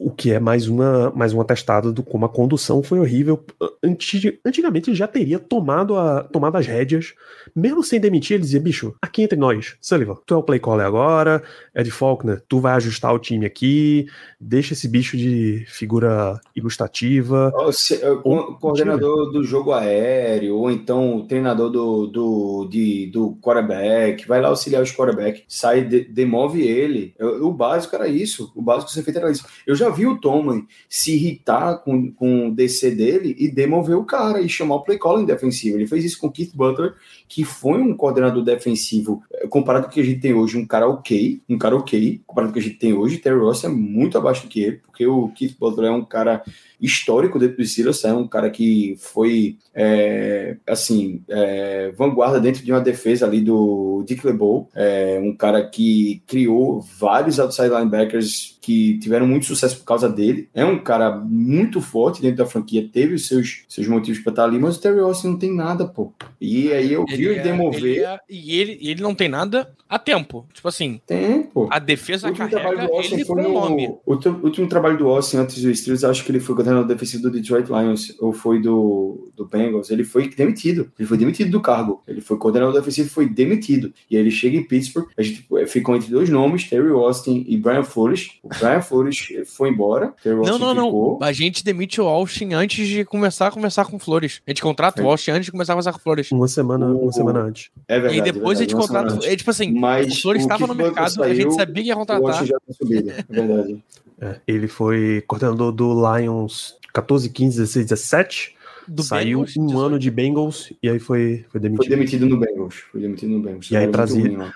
O 0.02 0.10
que 0.10 0.32
é 0.32 0.40
mais 0.40 0.66
uma 0.66 1.10
mais 1.14 1.34
um 1.34 1.40
atestado 1.42 1.92
do 1.92 2.02
como 2.02 2.24
a 2.24 2.28
condução 2.28 2.82
foi 2.82 2.98
horrível. 2.98 3.44
Anti- 3.84 4.40
antigamente 4.44 4.88
ele 4.88 4.96
já 4.96 5.06
teria 5.06 5.38
tomado, 5.38 5.94
a, 5.96 6.22
tomado 6.24 6.56
as 6.56 6.66
rédeas, 6.66 7.12
mesmo 7.54 7.82
sem 7.82 8.00
demitir, 8.00 8.34
ele 8.34 8.42
dizia, 8.42 8.60
bicho, 8.60 8.94
aqui 9.02 9.22
entre 9.22 9.38
nós, 9.38 9.76
Sullivan, 9.80 10.16
tu 10.24 10.32
é 10.34 10.36
o 10.38 10.42
play 10.42 10.58
caller 10.58 10.86
agora, 10.86 11.42
Ed 11.74 11.90
Faulkner, 11.90 12.42
tu 12.48 12.60
vai 12.60 12.72
ajustar 12.74 13.12
o 13.14 13.18
time 13.18 13.44
aqui, 13.44 14.06
deixa 14.40 14.72
esse 14.72 14.88
bicho 14.88 15.16
de 15.18 15.64
figura 15.68 16.40
ilustrativa. 16.56 17.52
Ó, 17.54 17.70
se- 17.70 17.98
co- 18.22 18.54
coordenador 18.58 19.30
do 19.30 19.44
jogo 19.44 19.72
aéreo, 19.72 20.56
ou 20.56 20.70
então 20.70 21.16
o 21.16 21.26
treinador 21.26 21.68
do, 21.70 22.06
do, 22.06 22.68
de, 22.70 23.06
do 23.12 23.36
quarterback, 23.42 24.26
vai 24.26 24.40
lá 24.40 24.48
auxiliar 24.48 24.82
os 24.82 24.92
quarterback, 24.92 25.44
sai, 25.46 25.84
de- 25.84 26.04
demove 26.04 26.62
ele. 26.62 27.14
O 27.42 27.52
básico 27.52 27.94
era 27.96 28.08
isso. 28.08 28.50
O 28.54 28.62
básico 28.62 28.90
ser 28.90 29.02
feito 29.02 29.18
era 29.18 29.30
isso. 29.30 29.44
Eu 29.66 29.74
já 29.74 29.89
vi 29.90 30.06
o 30.06 30.18
Tomlin 30.18 30.66
se 30.88 31.14
irritar 31.14 31.78
com, 31.78 32.10
com 32.12 32.48
o 32.48 32.54
DC 32.54 32.92
dele 32.92 33.34
e 33.38 33.48
demover 33.48 33.96
o 33.96 34.04
cara 34.04 34.40
e 34.40 34.48
chamar 34.48 34.76
o 34.76 34.82
play 34.82 34.98
calling 34.98 35.26
defensivo. 35.26 35.76
Ele 35.76 35.86
fez 35.86 36.04
isso 36.04 36.18
com 36.18 36.28
o 36.28 36.32
Keith 36.32 36.54
Butler, 36.54 36.94
que 37.30 37.44
foi 37.44 37.80
um 37.80 37.94
coordenador 37.94 38.42
defensivo, 38.42 39.22
eh, 39.32 39.46
comparado 39.46 39.84
com 39.84 39.92
o 39.92 39.94
que 39.94 40.00
a 40.00 40.04
gente 40.04 40.18
tem 40.18 40.34
hoje, 40.34 40.58
um 40.58 40.66
cara 40.66 40.88
ok, 40.88 41.40
um 41.48 41.56
cara 41.56 41.76
ok, 41.76 42.20
comparado 42.26 42.52
com 42.52 42.58
o 42.58 42.60
que 42.60 42.66
a 42.66 42.68
gente 42.68 42.80
tem 42.80 42.92
hoje, 42.92 43.18
Terry 43.18 43.38
Ross 43.38 43.62
é 43.62 43.68
muito 43.68 44.18
abaixo 44.18 44.42
do 44.42 44.48
que 44.48 44.60
ele, 44.60 44.78
porque 44.78 45.06
o 45.06 45.28
Keith 45.28 45.56
Butler 45.56 45.90
é 45.90 45.94
um 45.94 46.04
cara 46.04 46.42
histórico 46.80 47.38
dentro 47.38 47.58
do 47.58 47.64
Steelers, 47.64 48.04
é 48.04 48.12
um 48.12 48.26
cara 48.26 48.50
que 48.50 48.96
foi, 48.98 49.58
é, 49.74 50.56
assim, 50.66 51.22
é, 51.28 51.92
vanguarda 51.96 52.40
dentro 52.40 52.64
de 52.64 52.72
uma 52.72 52.80
defesa 52.80 53.26
ali 53.26 53.40
do 53.40 54.02
Dick 54.06 54.26
LeBeau, 54.26 54.68
é, 54.74 55.20
um 55.22 55.34
cara 55.36 55.64
que 55.64 56.22
criou 56.26 56.80
vários 56.98 57.38
outside 57.38 57.68
linebackers 57.68 58.58
que 58.60 58.98
tiveram 58.98 59.26
muito 59.26 59.46
sucesso 59.46 59.78
por 59.78 59.84
causa 59.84 60.08
dele, 60.08 60.48
é 60.54 60.64
um 60.64 60.78
cara 60.78 61.10
muito 61.16 61.80
forte 61.80 62.22
dentro 62.22 62.38
da 62.38 62.46
franquia, 62.46 62.88
teve 62.90 63.14
os 63.14 63.26
seus, 63.26 63.64
seus 63.68 63.86
motivos 63.86 64.20
para 64.20 64.32
estar 64.32 64.44
ali, 64.44 64.58
mas 64.58 64.76
o 64.76 64.80
Terry 64.80 65.00
Austin 65.00 65.28
não 65.28 65.38
tem 65.38 65.54
nada, 65.54 65.86
pô. 65.86 66.12
E 66.40 66.72
aí 66.72 66.92
eu 66.92 67.04
ele 67.28 67.38
é- 67.38 67.42
demover 67.42 67.84
ele 67.84 68.00
é- 68.00 68.18
e 68.28 68.58
ele, 68.60 68.78
ele 68.82 69.02
não 69.02 69.14
tem 69.14 69.28
nada 69.28 69.70
a 69.88 69.98
tempo. 69.98 70.46
Tipo 70.52 70.68
assim, 70.68 71.00
tempo. 71.06 71.68
a 71.70 71.78
defesa 71.78 72.26
O 72.26 72.30
último 72.30 72.48
carrega 72.48 72.68
trabalho 72.70 72.88
do 72.88 72.94
Austin 72.96 73.14
ele 73.14 73.24
foi 73.24 73.40
o 73.44 73.52
nome. 73.52 73.88
no. 73.88 74.00
O 74.06 74.12
último- 74.44 74.68
trabalho 74.68 74.96
do 74.98 75.08
Austin 75.08 75.38
antes 75.38 75.60
do 75.62 75.74
Steelers, 75.74 76.04
acho 76.04 76.24
que 76.24 76.30
ele 76.30 76.38
foi 76.40 76.54
coordenador 76.54 76.86
defensivo 76.86 77.24
do 77.24 77.30
Detroit 77.30 77.66
Lions, 77.68 78.14
ou 78.20 78.32
foi 78.32 78.60
do, 78.60 79.30
do 79.36 79.44
Bengals. 79.46 79.90
Ele 79.90 80.04
foi 80.04 80.28
demitido. 80.28 80.90
Ele 80.98 81.08
foi 81.08 81.18
demitido 81.18 81.50
do 81.50 81.60
cargo. 81.60 82.02
Ele 82.06 82.20
foi 82.20 82.36
coordenador 82.36 82.74
defensivo 82.74 83.08
e 83.08 83.10
foi 83.10 83.28
demitido. 83.28 83.92
E 84.10 84.16
aí 84.16 84.22
ele 84.22 84.30
chega 84.30 84.56
em 84.56 84.62
Pittsburgh, 84.62 85.08
a 85.16 85.22
gente 85.22 85.46
ficou 85.66 85.96
entre 85.96 86.10
dois 86.10 86.28
nomes, 86.30 86.68
Terry 86.68 86.90
Austin 86.90 87.44
e 87.48 87.56
Brian 87.56 87.82
Flores. 87.82 88.30
O 88.42 88.48
Brian 88.48 88.80
Flores 88.82 89.28
foi 89.46 89.70
embora. 89.70 90.14
Terry 90.22 90.36
Não, 90.36 90.42
Austin 90.44 90.58
não, 90.60 90.74
não. 90.74 90.84
ficou. 90.86 91.18
A 91.22 91.32
gente 91.32 91.64
demite 91.64 92.00
o 92.00 92.04
Austin 92.06 92.52
antes 92.52 92.86
de 92.86 93.04
começar 93.04 93.48
a 93.48 93.50
conversar 93.50 93.86
com 93.86 93.98
Flores. 93.98 94.40
A 94.46 94.50
gente 94.50 94.62
contrata 94.62 95.02
o 95.02 95.06
É. 95.06 95.08
Austin 95.10 95.32
antes 95.32 95.46
de 95.46 95.52
começar 95.52 95.72
a 95.72 95.76
conversar 95.76 95.92
com 95.92 95.98
Flores. 95.98 96.30
Uma 96.30 96.46
semana, 96.48 96.86
O- 96.92 97.09
uma 97.10 97.12
semana 97.32 97.40
antes. 97.40 97.70
É 97.88 97.94
verdade. 98.00 98.16
e 98.16 98.20
aí 98.22 98.32
depois 98.32 98.58
é 98.58 98.62
a 98.62 98.64
gente 98.66 98.76
verdade, 98.76 99.08
contrata. 99.08 99.26
É 99.32 99.36
tipo 99.36 99.50
assim, 99.50 99.72
Mas 99.72 100.12
o 100.18 100.22
Flores 100.22 100.42
estava 100.42 100.66
no 100.66 100.74
mercado, 100.74 101.22
a 101.22 101.28
gente 101.34 101.42
saiu, 101.42 101.50
sabia 101.52 101.82
que 101.82 101.88
ia 101.88 101.94
contratar. 101.96 102.46
Já 102.46 102.56
subido, 102.70 103.10
é 103.10 103.24
verdade. 103.28 103.84
É, 104.20 104.36
ele 104.46 104.68
foi 104.68 105.22
coordenador 105.26 105.72
do 105.72 105.92
Lions 106.16 106.76
14, 106.92 107.28
15, 107.30 107.56
16, 107.58 107.86
17. 107.86 108.56
Do 108.88 109.02
saiu 109.02 109.38
Bengals, 109.40 109.56
um 109.56 109.66
18. 109.66 109.86
ano 109.86 109.98
de 109.98 110.10
Bengals 110.10 110.72
e 110.82 110.88
aí 110.88 110.98
foi, 110.98 111.44
foi 111.50 111.50
Foi 111.52 111.60
demitido. 111.60 111.88
demitido 111.90 112.26
no 112.26 112.36
Bengals. 112.38 112.74
Foi 112.90 113.00
demitido 113.00 113.30
no 113.30 113.40
Bengals. 113.40 113.70
E 113.70 113.76
aí 113.76 113.86
trazia- 113.88 114.22
ruim. 114.22 114.50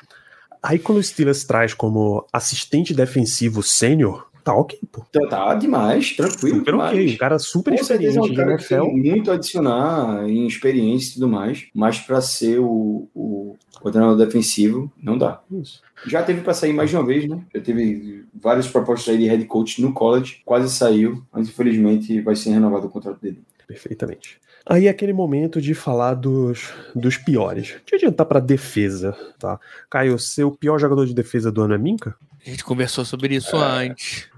Aí 0.62 0.78
quando 0.78 0.98
o 0.98 1.02
Steelers 1.02 1.44
traz 1.44 1.72
como 1.74 2.26
assistente 2.32 2.92
defensivo 2.94 3.62
sênior, 3.62 4.26
tá 4.44 4.54
ok, 4.54 4.78
pô. 4.92 5.04
Então 5.08 5.28
tá 5.28 5.54
demais, 5.54 6.14
tranquilo. 6.14 6.58
Super 6.58 6.72
demais. 6.72 6.92
ok. 6.98 7.14
Um 7.14 7.16
cara 7.16 7.38
super 7.38 7.76
Com 7.76 7.82
certeza 7.84 8.20
é 8.20 8.22
experiente 8.22 8.28
um 8.28 8.30
de 8.30 8.36
cara 8.36 8.56
que 8.56 8.74
NFL. 8.74 8.84
tem 8.84 9.12
muito 9.12 9.30
a 9.30 9.34
adicionar 9.34 10.28
em 10.28 10.46
experiência 10.46 11.10
e 11.10 11.14
tudo 11.14 11.28
mais, 11.28 11.66
mas 11.74 11.98
para 11.98 12.20
ser 12.20 12.60
o, 12.60 13.08
o 13.14 13.56
coordenador 13.80 14.16
defensivo, 14.16 14.92
não 15.02 15.16
dá. 15.18 15.40
Isso. 15.50 15.82
Já 16.06 16.22
teve 16.22 16.42
para 16.42 16.52
sair 16.54 16.72
mais 16.72 16.90
de 16.90 16.96
uma 16.96 17.06
vez, 17.06 17.26
né? 17.28 17.42
Já 17.54 17.60
teve 17.60 18.24
várias 18.34 18.68
propostas 18.68 19.14
aí 19.14 19.18
de 19.18 19.26
head 19.26 19.44
coach 19.46 19.80
no 19.80 19.92
college, 19.92 20.42
quase 20.44 20.70
saiu, 20.70 21.24
mas 21.32 21.48
infelizmente 21.48 22.20
vai 22.20 22.36
ser 22.36 22.50
renovado 22.50 22.86
o 22.86 22.90
contrato 22.90 23.20
dele. 23.20 23.42
Perfeitamente. 23.66 24.38
Aí 24.66 24.86
é 24.86 24.90
aquele 24.90 25.12
momento 25.12 25.60
de 25.60 25.74
falar 25.74 26.14
dos, 26.14 26.70
dos 26.94 27.16
piores. 27.18 27.68
Deixa 27.68 27.82
eu 27.92 27.96
adiantar 27.96 28.26
pra 28.26 28.40
defesa, 28.40 29.14
tá? 29.38 29.58
Caio, 29.90 30.18
seu 30.18 30.50
pior 30.50 30.78
jogador 30.78 31.06
de 31.06 31.14
defesa 31.14 31.52
do 31.52 31.62
ano 31.62 31.74
é 31.74 31.78
Minka? 31.78 32.14
A 32.46 32.50
gente 32.50 32.64
conversou 32.64 33.04
sobre 33.04 33.34
isso 33.34 33.56
antes. 33.56 34.28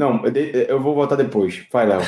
Não, 0.00 0.24
eu, 0.24 0.30
de- 0.30 0.66
eu 0.68 0.80
vou 0.80 0.94
votar 0.94 1.18
depois. 1.18 1.66
Vai, 1.70 1.86
Léo. 1.86 2.00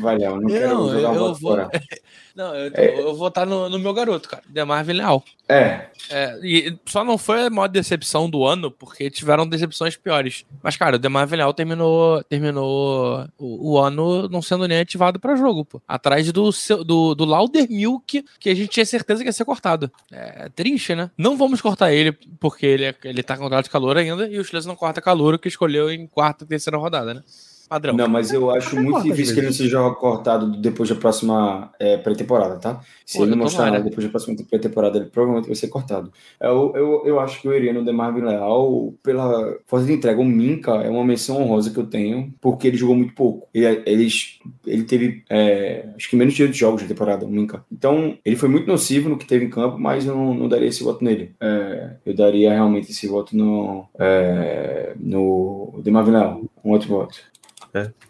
Vai, 0.00 0.16
Léo. 0.18 0.36
Não, 0.40 0.46
quero 0.58 0.68
Não, 0.68 0.88
jogar 0.92 1.10
o 1.10 1.14
eu 1.14 1.20
voto 1.20 1.40
vou. 1.40 1.50
fora. 1.50 1.68
Não, 2.34 2.54
eu, 2.54 2.70
É. 2.74 2.98
eu 3.00 3.04
vou 3.04 3.16
votar 3.16 3.46
no, 3.46 3.68
no 3.68 3.78
meu 3.78 3.92
garoto, 3.92 4.28
cara. 4.28 4.42
Demarvin 4.48 4.92
Leal. 4.94 5.22
É, 5.48 5.86
É, 6.08 6.38
e 6.44 6.78
só 6.86 7.02
não 7.04 7.18
foi 7.18 7.46
a 7.46 7.50
maior 7.50 7.66
decepção 7.68 8.30
do 8.30 8.44
ano, 8.46 8.70
porque 8.70 9.10
tiveram 9.10 9.46
decepções 9.48 9.96
piores. 9.96 10.44
Mas, 10.62 10.76
cara, 10.76 10.96
o 10.96 10.98
Demarvin 10.98 11.36
Leal 11.36 11.52
terminou, 11.52 12.22
terminou 12.24 13.26
o, 13.38 13.72
o 13.72 13.78
ano 13.78 14.28
não 14.28 14.40
sendo 14.40 14.66
nem 14.68 14.78
ativado 14.78 15.18
pra 15.18 15.34
jogo, 15.36 15.64
pô. 15.64 15.82
Atrás 15.88 16.30
do, 16.32 16.50
do, 16.84 17.14
do 17.14 17.24
Lauder 17.24 17.66
Milk, 17.70 18.24
que 18.38 18.48
a 18.50 18.54
gente 18.54 18.68
tinha 18.68 18.86
certeza 18.86 19.22
que 19.22 19.28
ia 19.28 19.32
ser 19.32 19.44
cortado. 19.44 19.90
É 20.12 20.48
triste, 20.48 20.94
né? 20.94 21.10
Não 21.18 21.36
vamos 21.36 21.60
cortar 21.60 21.92
ele, 21.92 22.12
porque 22.38 22.64
ele, 22.66 22.84
é- 22.84 22.94
ele 23.04 23.22
tá 23.22 23.36
com 23.36 23.42
contrato 23.44 23.64
de 23.64 23.70
calor 23.70 23.96
ainda, 23.96 24.28
e 24.28 24.38
o 24.38 24.44
Steelers 24.44 24.66
não 24.66 24.76
corta 24.76 25.00
calor, 25.02 25.38
que 25.38 25.48
escolheu 25.48 25.90
em 25.90 26.06
quarta 26.06 26.44
e 26.44 26.46
terceira 26.46 26.78
rodada, 26.78 27.12
né? 27.14 27.22
Padrão. 27.70 27.94
Não, 27.96 28.08
mas 28.08 28.32
eu 28.32 28.50
acho 28.50 28.74
muito 28.74 29.04
difícil 29.04 29.32
que 29.32 29.38
ele 29.38 29.46
não 29.46 29.54
seja 29.54 29.90
cortado 29.90 30.56
depois 30.56 30.88
da 30.88 30.96
próxima 30.96 31.70
é, 31.78 31.96
pré-temporada, 31.96 32.56
tá? 32.56 32.80
Se 33.06 33.16
Pô, 33.16 33.22
ele 33.22 33.30
não 33.30 33.38
mostrar 33.38 33.70
nada 33.70 33.84
depois 33.84 34.04
da 34.04 34.10
próxima 34.10 34.36
pré-temporada, 34.50 34.98
ele 34.98 35.06
provavelmente 35.06 35.46
vai 35.46 35.54
ser 35.54 35.68
cortado. 35.68 36.12
Eu, 36.40 36.72
eu, 36.74 37.02
eu 37.06 37.20
acho 37.20 37.40
que 37.40 37.46
eu 37.46 37.56
iria 37.56 37.72
no 37.72 37.84
Demarvin 37.84 38.22
Leal 38.22 38.92
pela 39.04 39.56
força 39.68 39.86
de 39.86 39.92
entrega. 39.92 40.20
O 40.20 40.24
Minka 40.24 40.72
é 40.82 40.90
uma 40.90 41.04
menção 41.04 41.40
honrosa 41.40 41.70
que 41.70 41.78
eu 41.78 41.86
tenho, 41.86 42.34
porque 42.40 42.66
ele 42.66 42.76
jogou 42.76 42.96
muito 42.96 43.14
pouco. 43.14 43.46
Ele, 43.54 43.84
eles, 43.86 44.40
ele 44.66 44.82
teve, 44.82 45.22
é, 45.30 45.90
acho 45.94 46.10
que 46.10 46.16
menos 46.16 46.34
de 46.34 46.42
oito 46.42 46.56
jogos 46.56 46.82
na 46.82 46.88
temporada, 46.88 47.24
o 47.24 47.30
Minka. 47.30 47.64
Então, 47.70 48.18
ele 48.24 48.34
foi 48.34 48.48
muito 48.48 48.66
nocivo 48.66 49.08
no 49.08 49.16
que 49.16 49.28
teve 49.28 49.44
em 49.44 49.50
campo, 49.50 49.78
mas 49.78 50.04
eu 50.04 50.16
não, 50.16 50.34
não 50.34 50.48
daria 50.48 50.66
esse 50.66 50.82
voto 50.82 51.04
nele. 51.04 51.36
É, 51.40 51.90
eu 52.04 52.16
daria 52.16 52.52
realmente 52.52 52.90
esse 52.90 53.06
voto 53.06 53.36
no, 53.36 53.86
é, 53.96 54.92
no 54.98 55.80
Demarvin 55.84 56.10
Leal, 56.10 56.42
um 56.64 56.72
outro 56.72 56.88
voto. 56.88 57.30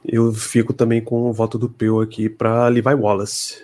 Eu 0.04 0.32
fico 0.32 0.72
também 0.72 1.02
com 1.02 1.28
o 1.28 1.32
voto 1.32 1.58
do 1.58 1.68
Peu 1.68 2.00
aqui 2.00 2.28
pra 2.28 2.68
Levi 2.68 2.94
Wallace. 2.94 3.62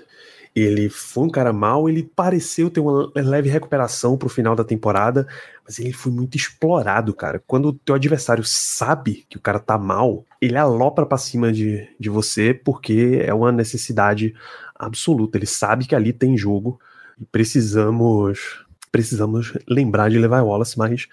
Ele 0.55 0.89
foi 0.89 1.25
um 1.25 1.29
cara 1.31 1.53
mal, 1.53 1.87
ele 1.87 2.03
pareceu 2.03 2.71
ter 2.71 2.81
uma 2.81 3.13
leve 3.15 3.51
recuperação 3.51 4.17
pro 4.17 4.29
final 4.29 4.57
da 4.57 4.65
temporada, 4.65 5.27
mas 5.63 5.79
ele 5.79 5.93
foi 5.93 6.11
muito 6.11 6.35
explorado, 6.35 7.13
cara. 7.13 7.43
Quando 7.47 7.67
o 7.69 7.73
teu 7.75 7.95
adversário 7.95 8.43
sabe 8.43 9.27
que 9.29 9.37
o 9.37 9.41
cara 9.41 9.59
tá 9.59 9.77
mal, 9.77 10.25
ele 10.41 10.57
alopra 10.57 11.05
pra 11.05 11.19
cima 11.19 11.53
de, 11.53 11.87
de 12.01 12.09
você 12.09 12.55
porque 12.55 13.21
é 13.23 13.35
uma 13.35 13.53
necessidade 13.53 14.35
absoluta. 14.75 15.37
Ele 15.37 15.45
sabe 15.47 15.87
que 15.87 15.95
ali 15.95 16.11
tem 16.11 16.39
jogo 16.39 16.81
e 17.21 17.25
precisamos 17.27 18.65
precisamos 18.91 19.53
lembrar 19.69 20.09
de 20.09 20.19
Levi 20.19 20.37
Wallace, 20.41 20.79
mas 20.79 21.07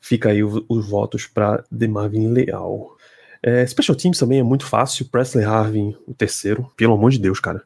fica 0.00 0.28
aí 0.28 0.44
o- 0.44 0.64
os 0.68 0.88
votos 0.88 1.26
pra 1.26 1.64
Demarvin 1.68 2.28
Leal. 2.28 2.96
É, 3.42 3.66
Special 3.66 3.96
Teams 3.96 4.18
também 4.18 4.40
é 4.40 4.42
muito 4.42 4.66
fácil. 4.66 5.06
Presley 5.06 5.44
Harvin, 5.44 5.94
o 6.06 6.14
terceiro. 6.14 6.70
Pelo 6.76 6.94
amor 6.94 7.10
de 7.10 7.18
Deus, 7.18 7.40
cara. 7.40 7.62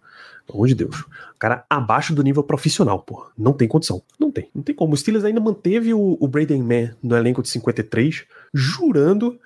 Pelo 0.46 0.58
amor 0.58 0.68
de 0.68 0.74
Deus. 0.74 1.04
Cara 1.38 1.64
abaixo 1.68 2.14
do 2.14 2.22
nível 2.22 2.42
profissional, 2.42 2.98
pô. 3.00 3.26
Não 3.36 3.52
tem 3.52 3.66
condição. 3.66 4.02
Não 4.18 4.30
tem. 4.30 4.48
Não 4.54 4.62
tem 4.62 4.74
como. 4.74 4.94
O 4.94 4.96
Steelers 4.96 5.24
ainda 5.24 5.40
manteve 5.40 5.94
o, 5.94 6.16
o 6.20 6.28
Braden 6.28 6.62
Mann 6.62 6.90
no 7.02 7.16
elenco 7.16 7.42
de 7.42 7.48
53, 7.48 8.24
jurando 8.52 9.38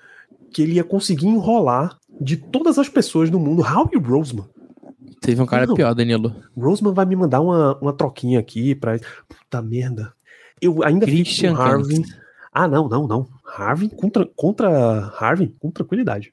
que 0.51 0.61
ele 0.61 0.73
ia 0.73 0.83
conseguir 0.83 1.27
enrolar 1.27 1.97
de 2.19 2.37
todas 2.37 2.77
as 2.77 2.89
pessoas 2.89 3.29
no 3.29 3.39
mundo. 3.39 3.61
Howie 3.61 3.97
Roseman. 3.97 4.45
Teve 5.21 5.41
um 5.41 5.45
cara 5.45 5.65
Não. 5.65 5.75
pior, 5.75 5.93
Danilo. 5.93 6.35
Roseman 6.55 6.93
vai 6.93 7.05
me 7.05 7.15
mandar 7.15 7.41
uma, 7.41 7.77
uma 7.79 7.93
troquinha 7.93 8.39
aqui 8.39 8.75
pra. 8.75 8.99
Puta 9.27 9.61
merda. 9.61 10.13
Eu 10.61 10.83
ainda 10.83 11.05
Christian 11.05 11.51
fico 11.51 11.63
com 11.63 11.69
Harvin. 11.69 12.03
Ah, 12.51 12.67
não, 12.67 12.87
não, 12.87 13.07
não. 13.07 13.27
Harvin 13.47 13.89
contra, 13.89 14.25
contra 14.35 14.69
Harvin 15.19 15.53
com 15.59 15.71
tranquilidade. 15.71 16.31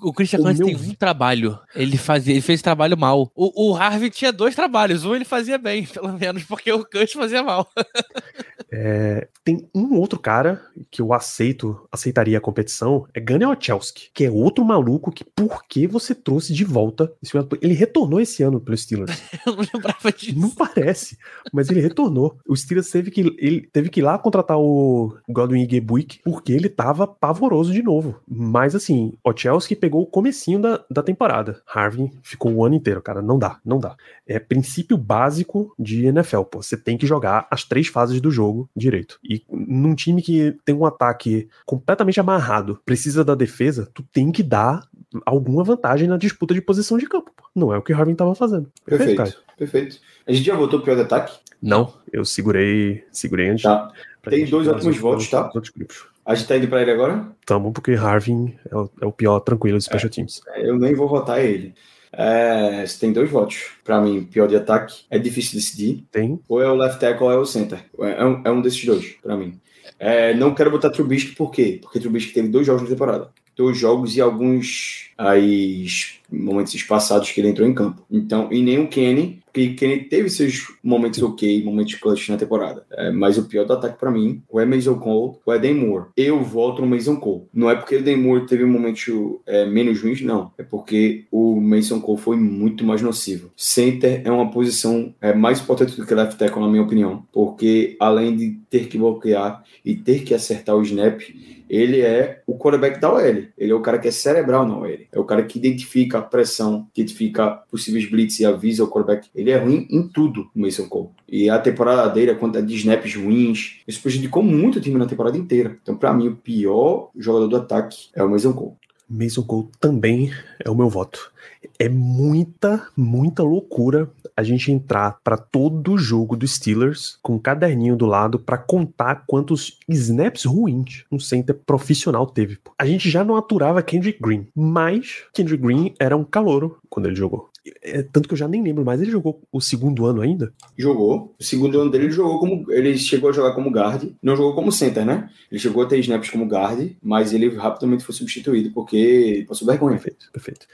O, 0.00 0.08
o 0.08 0.12
Christian 0.12 0.40
Cunningham 0.40 0.66
meu- 0.68 0.78
tem 0.78 0.90
um 0.90 0.94
trabalho. 0.94 1.58
Ele 1.74 1.96
fazia, 1.96 2.32
ele 2.32 2.40
fez 2.40 2.62
trabalho 2.62 2.96
mal. 2.96 3.30
O, 3.34 3.70
o 3.70 3.76
Harvey 3.76 4.10
tinha 4.10 4.32
dois 4.32 4.54
trabalhos. 4.54 5.04
Um 5.04 5.14
ele 5.14 5.24
fazia 5.24 5.58
bem, 5.58 5.84
pelo 5.92 6.12
menos, 6.12 6.44
porque 6.44 6.72
o 6.72 6.84
Cush 6.84 7.12
fazia 7.12 7.42
mal. 7.42 7.68
É, 8.74 9.28
tem 9.44 9.68
um 9.74 9.98
outro 9.98 10.18
cara 10.18 10.62
que 10.90 11.02
eu 11.02 11.12
aceito, 11.12 11.86
aceitaria 11.92 12.38
a 12.38 12.40
competição, 12.40 13.06
é 13.12 13.20
Gunnar 13.20 13.50
Ochelski, 13.50 14.08
que 14.14 14.24
é 14.24 14.30
outro 14.30 14.64
maluco 14.64 15.12
que 15.12 15.22
por 15.24 15.62
que 15.66 15.86
você 15.86 16.14
trouxe 16.14 16.54
de 16.54 16.64
volta? 16.64 17.12
Ele 17.60 17.74
retornou 17.74 18.18
esse 18.18 18.42
ano 18.42 18.58
pelo 18.58 18.74
Steelers. 18.74 19.22
Eu 19.46 19.56
não 19.56 19.64
lembrava 19.74 20.10
disso. 20.10 20.38
Não 20.38 20.48
parece, 20.48 21.18
mas 21.52 21.68
ele 21.68 21.82
retornou. 21.82 22.38
O 22.48 22.56
Steelers 22.56 22.88
teve 22.90 23.10
que, 23.10 23.20
ele 23.38 23.68
teve 23.70 23.90
que 23.90 24.00
ir 24.00 24.04
lá 24.04 24.18
contratar 24.18 24.58
o 24.58 25.14
Godwin 25.28 25.68
Gebuik 25.68 26.20
porque 26.24 26.51
ele 26.52 26.68
tava 26.68 27.06
pavoroso 27.06 27.72
de 27.72 27.82
novo. 27.82 28.20
Mas 28.28 28.74
assim, 28.74 29.14
Ochelski 29.24 29.76
pegou 29.76 30.02
o 30.02 30.06
comecinho 30.06 30.60
da, 30.60 30.84
da 30.90 31.02
temporada. 31.02 31.62
Harvey 31.66 32.10
ficou 32.22 32.52
o 32.52 32.64
ano 32.64 32.74
inteiro, 32.74 33.02
cara. 33.02 33.22
Não 33.22 33.38
dá, 33.38 33.58
não 33.64 33.78
dá. 33.78 33.96
É 34.26 34.38
princípio 34.38 34.96
básico 34.96 35.74
de 35.78 36.06
NFL, 36.06 36.42
pô. 36.42 36.62
Você 36.62 36.76
tem 36.76 36.98
que 36.98 37.06
jogar 37.06 37.46
as 37.50 37.64
três 37.64 37.88
fases 37.88 38.20
do 38.20 38.30
jogo 38.30 38.68
direito. 38.76 39.18
E 39.22 39.42
num 39.50 39.94
time 39.94 40.22
que 40.22 40.56
tem 40.64 40.74
um 40.74 40.86
ataque 40.86 41.48
completamente 41.66 42.20
amarrado, 42.20 42.80
precisa 42.84 43.24
da 43.24 43.34
defesa, 43.34 43.88
tu 43.92 44.02
tem 44.12 44.30
que 44.32 44.42
dar 44.42 44.86
alguma 45.26 45.62
vantagem 45.62 46.08
na 46.08 46.16
disputa 46.16 46.54
de 46.54 46.60
posição 46.60 46.98
de 46.98 47.06
campo. 47.06 47.30
pô. 47.36 47.44
Não 47.54 47.72
é 47.72 47.78
o 47.78 47.82
que 47.82 47.92
o 47.92 47.96
Harvey 47.96 48.14
tava 48.14 48.34
fazendo. 48.34 48.70
Perfeito, 48.84 49.16
Perfeito, 49.16 49.42
perfeito. 49.56 50.00
A 50.26 50.32
gente 50.32 50.44
já 50.44 50.56
votou 50.56 50.80
pior 50.80 50.94
de 50.94 51.02
ataque? 51.02 51.38
Não, 51.60 51.94
eu 52.12 52.24
segurei, 52.24 53.04
segurei 53.12 53.48
antes. 53.50 53.62
Tá. 53.62 53.92
Tem 54.28 54.44
dois 54.46 54.66
falar 54.66 54.78
ótimos 54.78 54.96
os 54.96 55.00
votos, 55.00 55.28
tá? 55.28 55.48
os 55.48 55.54
outros 55.54 55.72
grupos. 55.74 56.11
A 56.24 56.34
gente 56.34 56.46
tá 56.46 56.56
indo 56.56 56.68
pra 56.68 56.82
ele 56.82 56.92
agora? 56.92 57.26
Tamo, 57.44 57.72
porque 57.72 57.92
Harvin 57.92 58.54
é 58.70 58.76
o, 58.76 58.90
é 59.00 59.06
o 59.06 59.12
pior 59.12 59.40
tranquilo 59.40 59.78
de 59.78 59.84
Special 59.84 60.10
Teams. 60.10 60.40
Eu 60.56 60.78
nem 60.78 60.94
vou 60.94 61.08
votar 61.08 61.44
ele. 61.44 61.74
É, 62.12 62.86
você 62.86 63.00
tem 63.00 63.12
dois 63.12 63.30
votos. 63.30 63.70
Pra 63.82 64.00
mim, 64.00 64.24
pior 64.24 64.46
de 64.46 64.56
ataque. 64.56 65.04
É 65.10 65.18
difícil 65.18 65.58
decidir. 65.58 66.04
Tem. 66.12 66.38
Ou 66.48 66.62
é 66.62 66.68
o 66.68 66.74
left 66.74 67.00
tackle 67.00 67.24
ou 67.26 67.32
é 67.32 67.36
o 67.36 67.46
center. 67.46 67.80
É 67.98 68.24
um, 68.24 68.42
é 68.44 68.50
um 68.50 68.60
desses 68.60 68.84
dois, 68.84 69.16
pra 69.22 69.36
mim. 69.36 69.58
É, 69.98 70.34
não 70.34 70.54
quero 70.54 70.70
botar 70.70 70.90
Trubisky, 70.90 71.34
por 71.34 71.50
quê? 71.50 71.78
Porque 71.80 71.98
Trubisky 71.98 72.32
teve 72.32 72.48
dois 72.48 72.66
jogos 72.66 72.82
na 72.82 72.88
temporada. 72.88 73.30
Dois 73.56 73.78
jogos 73.78 74.16
e 74.16 74.20
alguns 74.20 75.10
aí, 75.16 75.86
momentos 76.32 76.74
espaçados 76.74 77.30
que 77.30 77.40
ele 77.40 77.48
entrou 77.48 77.68
em 77.68 77.74
campo. 77.74 78.02
Então, 78.10 78.48
e 78.50 78.62
nem 78.62 78.78
o 78.78 78.88
Kenny, 78.88 79.42
porque 79.52 79.74
Kenny 79.74 80.04
teve 80.04 80.30
seus 80.30 80.66
momentos 80.82 81.22
ok, 81.22 81.62
momentos 81.62 81.94
clutch 81.96 82.30
na 82.30 82.38
temporada. 82.38 82.84
É, 82.90 83.10
mas 83.10 83.36
o 83.36 83.44
pior 83.44 83.66
do 83.66 83.74
ataque 83.74 83.98
pra 83.98 84.10
mim, 84.10 84.42
ou 84.48 84.58
é 84.58 84.64
Mason 84.64 84.98
Cole, 84.98 85.36
ou 85.44 85.52
é 85.52 85.58
Dan 85.58 85.74
Moore. 85.74 86.06
Eu 86.16 86.42
voto 86.42 86.80
no 86.80 86.88
Mason 86.88 87.16
Cole. 87.16 87.42
Não 87.52 87.68
é 87.68 87.74
porque 87.74 87.96
o 87.96 88.02
Dan 88.02 88.16
Moore 88.16 88.46
teve 88.46 88.64
um 88.64 88.68
momento 88.68 89.42
é, 89.46 89.66
menos 89.66 90.00
ruins, 90.00 90.22
não. 90.22 90.50
É 90.56 90.62
porque 90.62 91.26
o 91.30 91.60
Mason 91.60 92.00
Cole 92.00 92.18
foi 92.18 92.36
muito 92.36 92.82
mais 92.82 93.02
nocivo. 93.02 93.50
Center 93.54 94.22
é 94.24 94.30
uma 94.30 94.50
posição 94.50 95.14
é, 95.20 95.34
mais 95.34 95.60
importante 95.60 95.96
do 95.96 96.06
que 96.06 96.14
left 96.14 96.38
tackle, 96.38 96.62
na 96.62 96.68
minha 96.68 96.82
opinião. 96.82 97.26
Porque 97.30 97.94
além 98.00 98.34
de 98.34 98.56
ter 98.70 98.88
que 98.88 98.96
bloquear 98.96 99.62
e 99.84 99.94
ter 99.94 100.22
que 100.22 100.32
acertar 100.32 100.74
o 100.76 100.82
snap, 100.82 101.20
ele 101.68 102.00
é 102.00 102.42
o 102.46 102.56
quarterback 102.56 103.00
da 103.00 103.12
OL. 103.12 103.20
Ele 103.20 103.72
é 103.72 103.74
o 103.74 103.80
cara 103.80 103.98
que 103.98 104.08
é 104.08 104.10
cerebral 104.10 104.66
na 104.66 104.76
OL. 104.76 104.98
É 105.10 105.18
o 105.18 105.24
cara 105.24 105.42
que 105.42 105.58
identifica 105.58 106.21
pressão, 106.22 106.86
que 106.92 107.02
identifica 107.02 107.50
possíveis 107.70 108.08
blitz 108.08 108.40
e 108.40 108.46
avisa 108.46 108.84
o 108.84 108.88
quarterback. 108.88 109.28
Ele 109.34 109.50
é 109.50 109.58
ruim 109.58 109.86
em 109.90 110.06
tudo, 110.06 110.50
o 110.54 110.60
Mason 110.60 110.88
Cole. 110.88 111.08
E 111.28 111.48
a 111.48 111.58
temporada 111.58 112.08
dele, 112.08 112.30
a 112.30 112.34
quantidade 112.34 112.66
de 112.66 112.74
snaps 112.76 113.14
ruins, 113.14 113.80
isso 113.86 114.00
prejudicou 114.02 114.42
muito 114.42 114.76
o 114.76 114.80
time 114.80 114.98
na 114.98 115.06
temporada 115.06 115.36
inteira. 115.36 115.78
Então, 115.82 115.96
pra 115.96 116.12
mim, 116.12 116.28
o 116.28 116.36
pior 116.36 117.10
jogador 117.16 117.46
do 117.46 117.56
ataque 117.56 118.08
é 118.14 118.22
o 118.22 118.30
Mason 118.30 118.52
Cole. 118.52 118.72
Mason 119.12 119.42
Cole 119.42 119.68
também 119.78 120.32
é 120.64 120.70
o 120.70 120.74
meu 120.74 120.88
voto. 120.88 121.30
É 121.78 121.88
muita, 121.88 122.88
muita 122.96 123.42
loucura 123.42 124.10
a 124.36 124.42
gente 124.42 124.72
entrar 124.72 125.18
para 125.22 125.36
todo 125.36 125.98
jogo 125.98 126.36
do 126.36 126.48
Steelers 126.48 127.18
com 127.22 127.34
um 127.34 127.38
caderninho 127.38 127.94
do 127.94 128.06
lado 128.06 128.38
para 128.38 128.56
contar 128.56 129.24
quantos 129.26 129.78
snaps 129.88 130.44
ruins 130.44 131.04
um 131.12 131.18
center 131.18 131.54
profissional 131.66 132.26
teve. 132.26 132.58
A 132.78 132.86
gente 132.86 133.10
já 133.10 133.22
não 133.22 133.36
aturava 133.36 133.82
Kendrick 133.82 134.20
Green, 134.20 134.46
mas 134.54 135.24
Kendrick 135.34 135.62
Green 135.62 135.94
era 135.98 136.16
um 136.16 136.24
calouro 136.24 136.78
quando 136.88 137.06
ele 137.06 137.16
jogou. 137.16 137.51
É, 137.82 138.02
tanto 138.02 138.28
que 138.28 138.34
eu 138.34 138.38
já 138.38 138.48
nem 138.48 138.62
lembro 138.62 138.84
mais. 138.84 139.00
Ele 139.00 139.10
jogou 139.10 139.40
o 139.52 139.60
segundo 139.60 140.04
ano 140.04 140.20
ainda? 140.20 140.52
Jogou. 140.76 141.34
O 141.38 141.44
segundo 141.44 141.80
ano 141.80 141.90
dele 141.90 142.04
ele 142.04 142.12
jogou 142.12 142.40
como. 142.40 142.70
Ele 142.72 142.98
chegou 142.98 143.30
a 143.30 143.32
jogar 143.32 143.54
como 143.54 143.70
guard. 143.70 144.10
Não 144.22 144.36
jogou 144.36 144.54
como 144.54 144.72
center, 144.72 145.04
né? 145.04 145.28
Ele 145.50 145.60
chegou 145.60 145.82
a 145.82 145.86
ter 145.86 145.98
snaps 146.00 146.30
como 146.30 146.46
guard, 146.46 146.90
mas 147.02 147.32
ele 147.32 147.48
rapidamente 147.54 148.04
foi 148.04 148.14
substituído 148.14 148.72
porque 148.72 149.44
passou 149.48 149.66
vergonha. 149.66 149.96
Perfeito, 149.96 150.30
perfeito. 150.32 150.66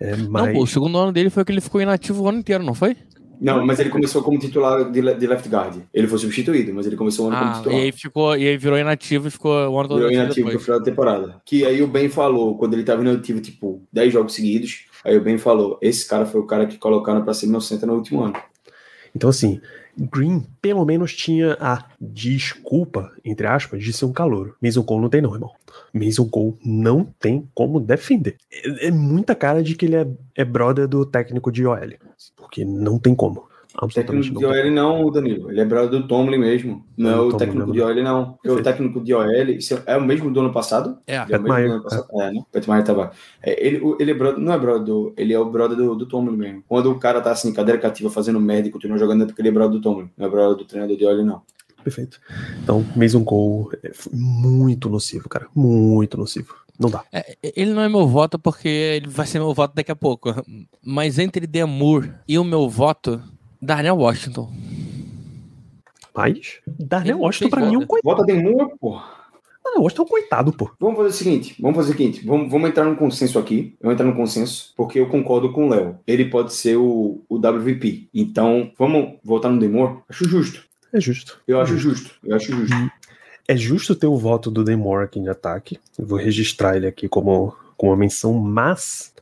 É, 0.00 0.16
mas... 0.16 0.46
Não, 0.46 0.52
pô, 0.54 0.62
o 0.64 0.66
segundo 0.66 0.98
ano 0.98 1.12
dele 1.12 1.30
foi 1.30 1.44
que 1.44 1.52
ele 1.52 1.60
ficou 1.60 1.80
inativo 1.80 2.24
o 2.24 2.28
ano 2.28 2.38
inteiro, 2.38 2.64
não 2.64 2.74
foi? 2.74 2.96
Não, 3.40 3.64
mas 3.66 3.78
ele 3.78 3.90
começou 3.90 4.22
como 4.22 4.38
titular 4.38 4.90
de, 4.90 5.00
de 5.14 5.26
left 5.26 5.48
guard. 5.48 5.82
Ele 5.92 6.06
foi 6.06 6.18
substituído, 6.18 6.72
mas 6.72 6.86
ele 6.86 6.96
começou 6.96 7.26
o 7.26 7.28
ano 7.28 7.36
ah, 7.36 7.40
como 7.40 7.54
titular. 7.54 7.78
E 7.78 7.82
aí, 7.82 7.92
ficou, 7.92 8.36
e 8.36 8.48
aí 8.48 8.56
virou 8.56 8.78
inativo 8.78 9.28
e 9.28 9.30
ficou 9.30 9.52
o 9.52 9.78
ano 9.78 9.88
todo 9.88 9.98
Virou 9.98 10.12
inativo 10.12 10.52
no 10.52 10.58
final 10.58 10.78
da 10.78 10.84
temporada. 10.84 11.40
Que 11.44 11.64
aí 11.64 11.82
o 11.82 11.86
Ben 11.86 12.08
falou, 12.08 12.56
quando 12.56 12.74
ele 12.74 12.84
tava 12.84 13.02
inativo, 13.02 13.40
tipo, 13.40 13.82
10 13.92 14.12
jogos 14.12 14.34
seguidos, 14.34 14.86
aí 15.04 15.16
o 15.16 15.22
Ben 15.22 15.38
falou: 15.38 15.78
esse 15.82 16.06
cara 16.06 16.26
foi 16.26 16.40
o 16.40 16.46
cara 16.46 16.66
que 16.66 16.78
colocaram 16.78 17.22
pra 17.22 17.34
ser 17.34 17.46
meu 17.46 17.60
center 17.60 17.86
no 17.86 17.94
último 17.94 18.22
ano. 18.22 18.34
Então, 19.14 19.30
assim, 19.30 19.60
Green 19.96 20.44
pelo 20.60 20.84
menos 20.84 21.14
tinha 21.14 21.56
a 21.60 21.84
desculpa, 22.00 23.12
entre 23.24 23.46
aspas, 23.46 23.82
de 23.82 23.92
ser 23.92 24.04
um 24.04 24.12
calouro. 24.12 24.56
Mason 24.60 24.82
Cole 24.82 25.02
não 25.02 25.08
tem 25.08 25.22
não, 25.22 25.32
irmão. 25.32 25.52
Mason 25.92 26.28
Cole 26.28 26.54
não 26.64 27.04
tem 27.04 27.48
como 27.54 27.78
defender. 27.78 28.36
É, 28.52 28.88
é 28.88 28.90
muita 28.90 29.34
cara 29.34 29.62
de 29.62 29.76
que 29.76 29.86
ele 29.86 29.96
é, 29.96 30.06
é 30.34 30.44
brother 30.44 30.88
do 30.88 31.06
técnico 31.06 31.52
de 31.52 31.64
OL. 31.64 31.78
Porque 32.36 32.64
não 32.64 32.98
tem 32.98 33.14
como. 33.14 33.48
O 33.82 33.88
técnico 33.88 34.38
de 34.38 34.46
OL 34.46 34.70
não, 34.70 35.10
Danilo. 35.10 35.50
Ele 35.50 35.60
é 35.60 35.64
brother 35.64 36.00
do 36.00 36.06
Tomlin 36.06 36.38
mesmo. 36.38 36.84
Não 36.96 37.10
é, 37.10 37.20
o 37.20 37.36
técnico 37.36 37.72
de 37.72 37.80
OL, 37.80 37.94
não. 38.02 38.32
Porque 38.34 38.50
o 38.50 38.62
técnico 38.62 39.00
de 39.00 39.12
OL 39.12 39.24
é 39.86 39.96
o 39.96 40.00
mesmo 40.00 40.30
do 40.30 40.40
ano 40.40 40.52
passado? 40.52 40.98
É, 41.06 41.16
é 41.16 41.36
o 41.36 41.42
mesmo 41.42 41.68
do 41.68 41.72
ano 41.72 41.82
passado. 41.82 42.06
É, 42.12 42.26
é 42.26 42.32
né? 42.32 42.44
Pat 42.52 42.68
Meyer 42.68 42.84
tava. 42.84 43.10
É, 43.42 43.66
ele, 43.66 43.82
ele 43.98 44.10
é 44.12 44.14
brother, 44.14 44.40
não 44.40 44.52
é 44.52 44.58
brother 44.58 44.84
do. 44.84 45.12
Ele 45.16 45.32
é 45.32 45.38
o 45.38 45.50
brother 45.50 45.76
do, 45.76 45.94
do 45.96 46.06
Tomlin 46.06 46.36
mesmo. 46.36 46.64
Quando 46.68 46.90
o 46.92 46.98
cara 46.98 47.20
tá 47.20 47.32
assim, 47.32 47.52
cadeira 47.52 47.80
cativa, 47.80 48.08
fazendo 48.10 48.40
merda 48.40 48.68
e 48.68 48.70
continua 48.70 48.96
jogando, 48.96 49.24
é 49.24 49.26
porque 49.26 49.42
ele 49.42 49.48
é 49.48 49.52
brother 49.52 49.72
do 49.72 49.80
Tomlin. 49.80 50.08
Não 50.16 50.26
é 50.26 50.30
brother 50.30 50.56
do 50.56 50.64
treinador 50.64 50.96
de 50.96 51.04
OL, 51.04 51.24
não. 51.24 51.42
Perfeito. 51.82 52.20
Então, 52.62 52.84
Mason 52.96 53.24
Cole 53.24 53.76
é 53.82 53.90
muito 54.12 54.88
nocivo, 54.88 55.28
cara. 55.28 55.48
Muito 55.54 56.16
nocivo. 56.16 56.54
Não 56.78 56.90
dá. 56.90 57.04
É, 57.12 57.36
ele 57.42 57.72
não 57.72 57.82
é 57.82 57.88
meu 57.88 58.06
voto 58.06 58.38
porque 58.38 58.68
ele 58.68 59.08
vai 59.08 59.26
ser 59.26 59.38
meu 59.38 59.52
voto 59.54 59.74
daqui 59.74 59.92
a 59.92 59.96
pouco. 59.96 60.34
Mas 60.82 61.18
entre 61.18 61.46
Demur 61.46 62.08
e 62.26 62.38
o 62.38 62.44
meu 62.44 62.68
voto, 62.68 63.22
Darnell 63.64 63.96
Washington. 63.96 64.52
Mas 66.14 66.60
Darnell 66.66 67.18
Washington 67.18 67.50
pra 67.50 67.66
mim 67.66 67.74
é 67.74 67.78
um 67.78 67.86
coitado. 67.86 68.16
Vota 68.16 68.26
Demur, 68.26 68.76
pô. 68.78 68.96
Ah, 68.96 69.80
Washington 69.80 70.02
é 70.02 70.04
um 70.04 70.08
coitado, 70.08 70.52
pô. 70.52 70.70
Vamos 70.78 70.96
fazer 70.96 71.08
o 71.08 71.12
seguinte, 71.12 71.56
vamos 71.58 71.76
fazer 71.76 71.92
o 71.92 71.96
seguinte, 71.96 72.26
vamos, 72.26 72.50
vamos 72.50 72.68
entrar 72.68 72.84
num 72.84 72.94
consenso 72.94 73.38
aqui, 73.38 73.74
vamos 73.80 73.94
entrar 73.94 74.06
num 74.06 74.14
consenso, 74.14 74.72
porque 74.76 75.00
eu 75.00 75.08
concordo 75.08 75.50
com 75.50 75.66
o 75.66 75.70
Léo. 75.70 75.98
Ele 76.06 76.26
pode 76.26 76.52
ser 76.52 76.76
o, 76.76 77.22
o 77.28 77.36
WVP. 77.36 78.08
Então, 78.12 78.70
vamos 78.78 79.14
voltar 79.24 79.48
no 79.48 79.58
Demor? 79.58 80.02
Acho 80.08 80.28
justo. 80.28 80.62
É 80.92 81.00
justo. 81.00 81.40
Eu 81.48 81.60
acho 81.60 81.76
justo. 81.78 82.14
Eu 82.22 82.36
acho 82.36 82.52
justo. 82.52 82.76
É 83.48 83.56
justo 83.56 83.96
ter 83.96 84.06
o 84.06 84.16
voto 84.16 84.50
do 84.50 84.62
Demore 84.62 85.04
aqui 85.04 85.18
em 85.18 85.28
ataque. 85.28 85.78
Eu 85.98 86.06
vou 86.06 86.18
registrar 86.18 86.76
ele 86.76 86.86
aqui 86.86 87.08
como, 87.08 87.56
como 87.76 87.92
uma 87.92 87.98
menção, 87.98 88.34
mas 88.34 89.13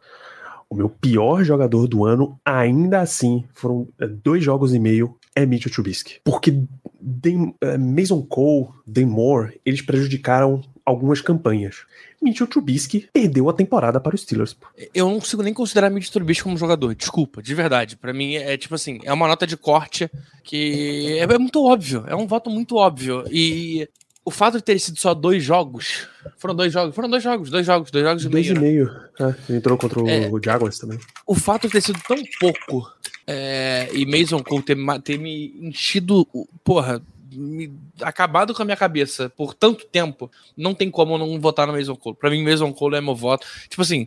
o 0.73 0.75
meu 0.75 0.89
pior 0.89 1.45
jogador 1.45 1.87
do 1.87 2.05
ano, 2.07 2.41
ainda 2.43 3.01
assim, 3.01 3.45
foram 3.53 3.87
é, 4.01 4.07
dois 4.07 4.43
jogos 4.43 4.73
e 4.73 4.79
meio, 4.79 5.17
é 5.37 5.45
Mitchell 5.45 5.71
Trubisky. 5.71 6.21
Porque 6.25 6.65
Dem, 6.99 7.55
é, 7.61 7.77
Mason 7.77 8.23
Cole, 8.23 8.69
Moore, 9.07 9.61
eles 9.67 9.83
prejudicaram 9.83 10.63
algumas 10.85 11.21
campanhas. 11.21 11.85
Mitchell 12.23 12.47
Trubisky 12.47 13.09
perdeu 13.13 13.51
a 13.51 13.53
temporada 13.53 14.01
para 14.01 14.15
os 14.15 14.23
Steelers. 14.23 14.57
Eu 14.95 15.11
não 15.11 15.21
consigo 15.21 15.43
nem 15.43 15.53
considerar 15.53 15.91
Mitchell 15.91 16.13
Trubisky 16.13 16.45
como 16.45 16.57
jogador, 16.57 16.95
desculpa, 16.95 17.43
de 17.43 17.55
verdade. 17.55 17.97
Para 17.97 18.15
mim 18.15 18.35
é 18.37 18.57
tipo 18.57 18.75
assim, 18.75 18.99
é 19.05 19.13
uma 19.13 19.29
nota 19.29 19.47
de 19.47 19.59
corte 19.59 20.11
que 20.43 21.19
é, 21.19 21.25
é 21.25 21.39
muito 21.39 21.63
óbvio, 21.63 22.05
é 22.07 22.17
um 22.17 22.27
voto 22.27 22.49
muito 22.49 22.77
óbvio. 22.77 23.25
E 23.31 23.87
o 24.25 24.31
fato 24.31 24.59
de 24.59 24.65
ter 24.65 24.79
sido 24.79 24.99
só 24.99 25.15
dois 25.15 25.43
jogos. 25.43 26.07
Foram 26.37 26.55
dois 26.55 26.73
jogos, 26.73 26.95
foram 26.95 27.11
dois 27.11 27.23
jogos, 27.23 27.51
dois 27.51 27.67
jogos, 27.67 27.91
dois 27.91 28.05
jogos 28.05 28.25
e 28.25 28.29
dois 28.29 28.47
meio. 28.47 28.55
Dois 28.55 28.73
e 28.73 28.73
meio. 28.73 29.37
É, 29.49 29.57
entrou 29.57 29.77
contra 29.77 30.01
o, 30.01 30.09
é, 30.09 30.29
o 30.29 30.41
Jaguars 30.43 30.79
também. 30.79 30.99
O 31.27 31.35
fato 31.35 31.67
de 31.67 31.73
ter 31.73 31.81
sido 31.81 32.01
tão 32.07 32.17
pouco 32.39 32.91
é, 33.27 33.89
e 33.93 34.07
Mason 34.07 34.43
Cole 34.43 34.63
ter, 34.63 34.77
ter 35.03 35.19
me 35.19 35.55
enchido, 35.61 36.27
porra, 36.63 37.03
me, 37.33 37.73
acabado 38.01 38.55
com 38.55 38.63
a 38.63 38.65
minha 38.65 38.77
cabeça 38.77 39.29
por 39.31 39.55
tanto 39.55 39.87
tempo, 39.87 40.31
não 40.57 40.75
tem 40.75 40.91
como 40.91 41.19
não 41.19 41.41
votar 41.41 41.67
no 41.67 41.73
Mason 41.73 41.97
Cole. 41.97 42.17
Pra 42.17 42.31
mim, 42.31 42.45
Mason 42.45 42.73
Cole 42.73 42.97
é 42.97 43.01
meu 43.01 43.17
voto. 43.17 43.47
Tipo 43.69 43.83
assim, 43.83 44.07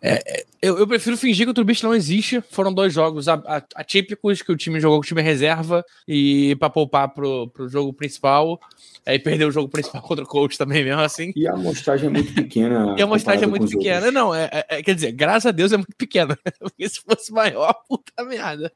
é, 0.00 0.40
é 0.40 0.44
eu, 0.64 0.78
eu, 0.78 0.86
prefiro 0.86 1.14
fingir 1.18 1.44
que 1.44 1.50
o 1.50 1.54
Trubisky 1.54 1.84
não 1.84 1.94
existe. 1.94 2.42
Foram 2.50 2.72
dois 2.72 2.90
jogos 2.90 3.26
atípicos 3.28 4.40
que 4.40 4.50
o 4.50 4.56
time 4.56 4.80
jogou 4.80 4.98
com 4.98 5.04
o 5.04 5.06
time 5.06 5.20
reserva 5.20 5.84
e 6.08 6.56
pra 6.56 6.70
poupar 6.70 7.08
pro, 7.08 7.48
pro 7.48 7.68
jogo 7.68 7.92
principal. 7.92 8.58
Aí 9.06 9.18
perdeu 9.18 9.48
o 9.48 9.52
jogo 9.52 9.68
principal 9.68 10.00
contra 10.02 10.24
o 10.24 10.26
coach 10.26 10.56
também, 10.56 10.82
mesmo 10.82 11.02
assim. 11.02 11.32
E 11.36 11.46
a 11.46 11.52
amostragem 11.52 12.06
é 12.06 12.10
muito 12.10 12.32
pequena. 12.32 12.94
e 12.96 13.02
a 13.02 13.04
amostragem 13.04 13.44
é 13.44 13.46
muito 13.46 13.68
pequena. 13.68 14.10
Não, 14.10 14.34
é, 14.34 14.48
é, 14.50 14.66
é, 14.78 14.82
quer 14.82 14.94
dizer, 14.94 15.12
graças 15.12 15.46
a 15.46 15.50
Deus 15.50 15.72
é 15.72 15.76
muito 15.76 15.94
pequena. 15.98 16.38
Porque 16.58 16.88
se 16.88 17.00
fosse 17.02 17.30
maior, 17.30 17.74
puta 17.86 18.24
merda. 18.24 18.72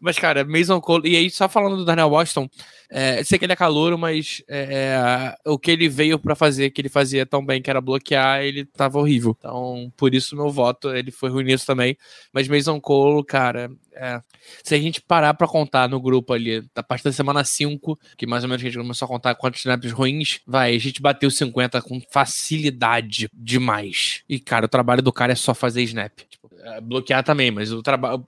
Mas, 0.00 0.18
cara, 0.18 0.44
Mason 0.44 0.80
Cole. 0.80 1.10
E 1.10 1.16
aí, 1.16 1.28
só 1.28 1.46
falando 1.46 1.76
do 1.76 1.84
Daniel 1.84 2.08
Washington, 2.08 2.48
é, 2.90 3.22
sei 3.22 3.38
que 3.38 3.44
ele 3.44 3.52
é 3.52 3.56
calouro, 3.56 3.98
mas 3.98 4.42
é, 4.48 5.34
é 5.44 5.50
o 5.50 5.58
que 5.58 5.70
ele 5.70 5.88
veio 5.90 6.18
para 6.18 6.34
fazer, 6.34 6.70
que 6.70 6.80
ele 6.80 6.88
fazia 6.88 7.26
tão 7.26 7.44
bem, 7.44 7.60
que 7.60 7.68
era 7.68 7.82
bloquear, 7.82 8.40
ele 8.42 8.64
tava 8.64 8.98
horrível. 8.98 9.36
Então, 9.38 9.92
por 9.96 10.14
isso 10.14 10.34
meu 10.38 10.50
voto, 10.50 10.94
ele 10.94 11.10
foi 11.10 11.28
ruim 11.30 11.44
nisso 11.44 11.66
também. 11.66 11.96
Mas 12.32 12.48
Mason 12.48 12.80
Cole, 12.80 13.24
cara, 13.24 13.70
é, 13.94 14.22
se 14.62 14.74
a 14.74 14.78
gente 14.78 15.00
parar 15.00 15.34
para 15.34 15.46
contar 15.46 15.88
no 15.88 16.00
grupo 16.00 16.32
ali, 16.32 16.64
a 16.74 16.82
partir 16.82 17.04
da 17.04 17.12
semana 17.12 17.44
5, 17.44 17.98
que 18.16 18.26
mais 18.26 18.44
ou 18.44 18.48
menos 18.48 18.62
a 18.62 18.66
gente 18.66 18.78
começou 18.78 19.06
a 19.06 19.08
contar 19.08 19.34
quantos 19.34 19.60
snaps 19.60 19.92
ruins, 19.92 20.40
vai, 20.46 20.74
a 20.74 20.78
gente 20.78 21.02
bateu 21.02 21.30
50 21.30 21.82
com 21.82 22.00
facilidade 22.10 23.28
demais. 23.34 24.22
E, 24.28 24.38
cara, 24.38 24.66
o 24.66 24.68
trabalho 24.68 25.02
do 25.02 25.12
cara 25.12 25.32
é 25.32 25.36
só 25.36 25.52
fazer 25.52 25.82
snap. 25.82 26.12
É, 26.60 26.80
bloquear 26.80 27.22
também, 27.22 27.50
mas 27.50 27.72
o 27.72 27.82
trabalho. 27.82 28.24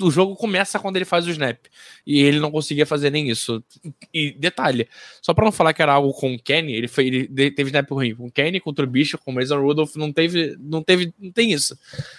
O 0.00 0.10
jogo 0.10 0.36
começa 0.36 0.78
quando 0.78 0.96
ele 0.96 1.04
faz 1.04 1.26
o 1.26 1.30
snap. 1.30 1.58
E 2.06 2.20
ele 2.20 2.38
não 2.38 2.50
conseguia 2.50 2.84
fazer 2.84 3.10
nem 3.10 3.30
isso. 3.30 3.62
E 4.12 4.32
detalhe, 4.32 4.88
só 5.22 5.32
pra 5.32 5.44
não 5.44 5.52
falar 5.52 5.72
que 5.72 5.80
era 5.80 5.92
algo 5.92 6.12
com 6.12 6.34
o 6.34 6.38
Kenny, 6.38 6.74
ele, 6.74 6.88
foi, 6.88 7.06
ele 7.06 7.50
teve 7.50 7.70
snap 7.70 7.90
ruim. 7.90 8.14
Com 8.14 8.26
o 8.26 8.30
Kenny, 8.30 8.60
contra 8.60 8.84
o 8.84 8.88
Bicho, 8.88 9.18
com 9.18 9.30
o 9.30 9.34
Mason 9.34 9.60
Rudolph, 9.60 9.96
não 9.96 10.12
teve. 10.12 10.56
Não 10.60 10.82
teve. 10.82 11.14
Não 11.18 11.30
tem 11.30 11.52
isso. 11.52 11.78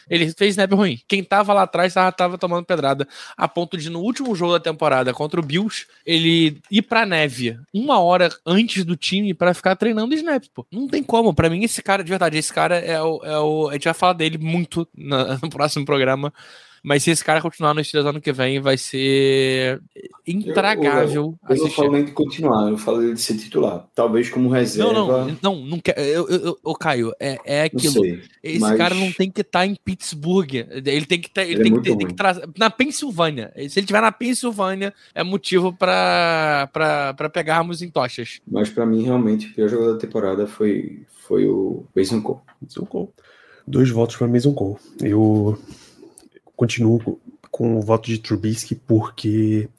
Ele 0.10 0.32
fez 0.32 0.51
snap 0.51 0.72
ruim. 0.74 0.99
Quem 1.08 1.24
tava 1.24 1.54
lá 1.54 1.64
atrás 1.64 1.93
tava, 1.93 2.12
tava 2.12 2.38
tomando 2.38 2.66
pedrada. 2.66 3.08
A 3.38 3.47
ponto 3.47 3.78
de, 3.78 3.89
no 3.89 3.99
último 3.99 4.36
jogo 4.36 4.54
da 4.54 4.60
temporada 4.60 5.14
contra 5.14 5.39
o 5.39 5.43
Bills, 5.43 5.86
ele 6.06 6.58
ir 6.72 6.82
pra 6.82 7.06
neve 7.06 7.58
uma 7.74 7.99
hora 7.99 8.30
antes 8.45 8.84
do 8.84 8.95
time 8.95 9.34
para 9.34 9.54
ficar 9.54 9.76
treinando 9.76 10.16
snap, 10.16 10.43
pô. 10.54 10.66
Não 10.72 10.88
tem 10.88 11.04
como. 11.04 11.34
Para 11.34 11.49
mim, 11.49 11.64
esse 11.64 11.82
cara, 11.84 12.04
de 12.04 12.10
verdade, 12.10 12.38
esse 12.38 12.51
cara 12.51 12.78
é 12.78 13.01
o. 13.01 13.22
É 13.24 13.39
o 13.39 13.70
a 13.70 13.74
gente 13.74 13.86
vai 13.86 13.93
falar 13.93 14.14
dele 14.14 14.38
muito 14.38 14.88
na, 14.95 15.39
no 15.44 15.50
próximo 15.50 15.86
programa. 15.86 16.34
Mas 16.84 17.04
se 17.04 17.12
esse 17.12 17.24
cara 17.24 17.41
continuar 17.41 17.74
no 17.74 17.82
Steelers 17.82 18.10
ano 18.10 18.20
que 18.20 18.34
vem, 18.34 18.60
vai 18.60 18.78
ser 18.78 19.82
intragável. 20.28 21.38
Eu, 21.41 21.56
eu, 21.56 21.56
eu 21.56 21.64
não 21.64 21.72
falo 21.72 21.91
nem 21.94 22.04
de 22.04 22.12
continuar, 22.12 22.70
eu 22.70 22.78
falo 22.78 23.14
de 23.14 23.22
ser 23.22 23.38
titular. 23.38 23.88
Talvez 23.96 24.30
como 24.30 24.50
reserva. 24.50 24.91
Não, 24.91 25.08
não, 25.08 25.38
não, 25.41 25.66
não 25.66 25.80
quer. 25.80 25.98
Eu, 25.98 26.28
eu, 26.28 26.60
eu, 26.64 26.74
Caio, 26.74 27.14
é, 27.22 27.39
é 27.46 27.64
aquilo. 27.64 27.94
Sei, 27.94 28.22
esse 28.44 28.60
mas... 28.60 28.78
cara 28.78 28.94
não 28.94 29.10
tem 29.14 29.32
que 29.32 29.39
estar 29.39 29.60
tá 29.60 29.66
em 29.66 29.76
Pittsburgh. 29.76 30.54
Ele 30.54 31.06
tem 31.06 31.22
que 31.22 31.30
tá, 31.30 31.41
ele, 31.41 31.54
ele 31.54 31.64
tem, 31.64 31.72
é 31.72 31.82
que, 31.82 31.96
tem 31.96 32.08
que 32.08 32.16
trazer. 32.16 32.50
Na 32.58 32.70
Pensilvânia. 32.70 33.54
Se 33.56 33.80
ele 33.80 33.86
estiver 33.86 34.02
na 34.02 34.12
Pensilvânia, 34.12 34.94
é 35.16 35.24
motivo 35.24 35.72
para 35.72 36.70
pegarmos 37.32 37.82
em 37.82 37.89
tochas. 37.89 38.41
Mas 38.46 38.70
para 38.70 38.86
mim, 38.86 39.04
realmente, 39.04 39.48
o 39.48 39.54
pior 39.54 39.70
jogador 39.70 39.94
da 39.94 40.00
temporada 40.00 40.46
foi, 40.46 41.04
foi 41.26 41.48
o 41.48 41.86
Mason 41.96 42.22
Cole. 42.22 42.41
Mason 42.62 42.86
Cole. 42.86 43.08
Dois 43.66 43.89
votos 43.89 44.16
para 44.16 44.28
Mason 44.28 44.53
Cole. 44.53 44.78
Eu 45.01 45.57
continuo 46.55 47.20
com 47.49 47.78
o 47.78 47.82
voto 47.82 48.07
de 48.07 48.20
Trubisky 48.20 48.76
porque 48.76 49.70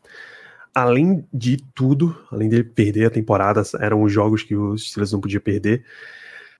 além 0.75 1.25
de 1.33 1.59
tudo, 1.75 2.17
além 2.31 2.49
dele 2.49 2.65
perder 2.65 3.07
a 3.07 3.11
temporada, 3.11 3.63
eram 3.81 4.03
os 4.03 4.13
jogos 4.13 4.43
que 4.43 4.57
os 4.57 4.89
Steelers 4.89 5.13
não 5.13 5.21
podiam 5.21 5.41
perder. 5.41 5.85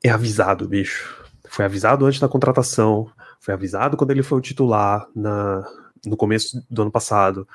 É 0.03 0.11
avisado, 0.11 0.69
bicho. 0.69 1.25
Foi 1.49 1.65
avisado 1.65 2.05
antes 2.07 2.21
da 2.21 2.29
contratação, 2.29 3.11
foi 3.41 3.55
avisado 3.55 3.97
quando 3.97 4.11
ele 4.11 4.23
foi 4.23 4.39
o 4.39 4.41
titular 4.41 5.07
na, 5.15 5.65
no 6.07 6.17
começo 6.17 6.65
do 6.71 6.83
ano 6.83 6.91
passado, 6.91 7.47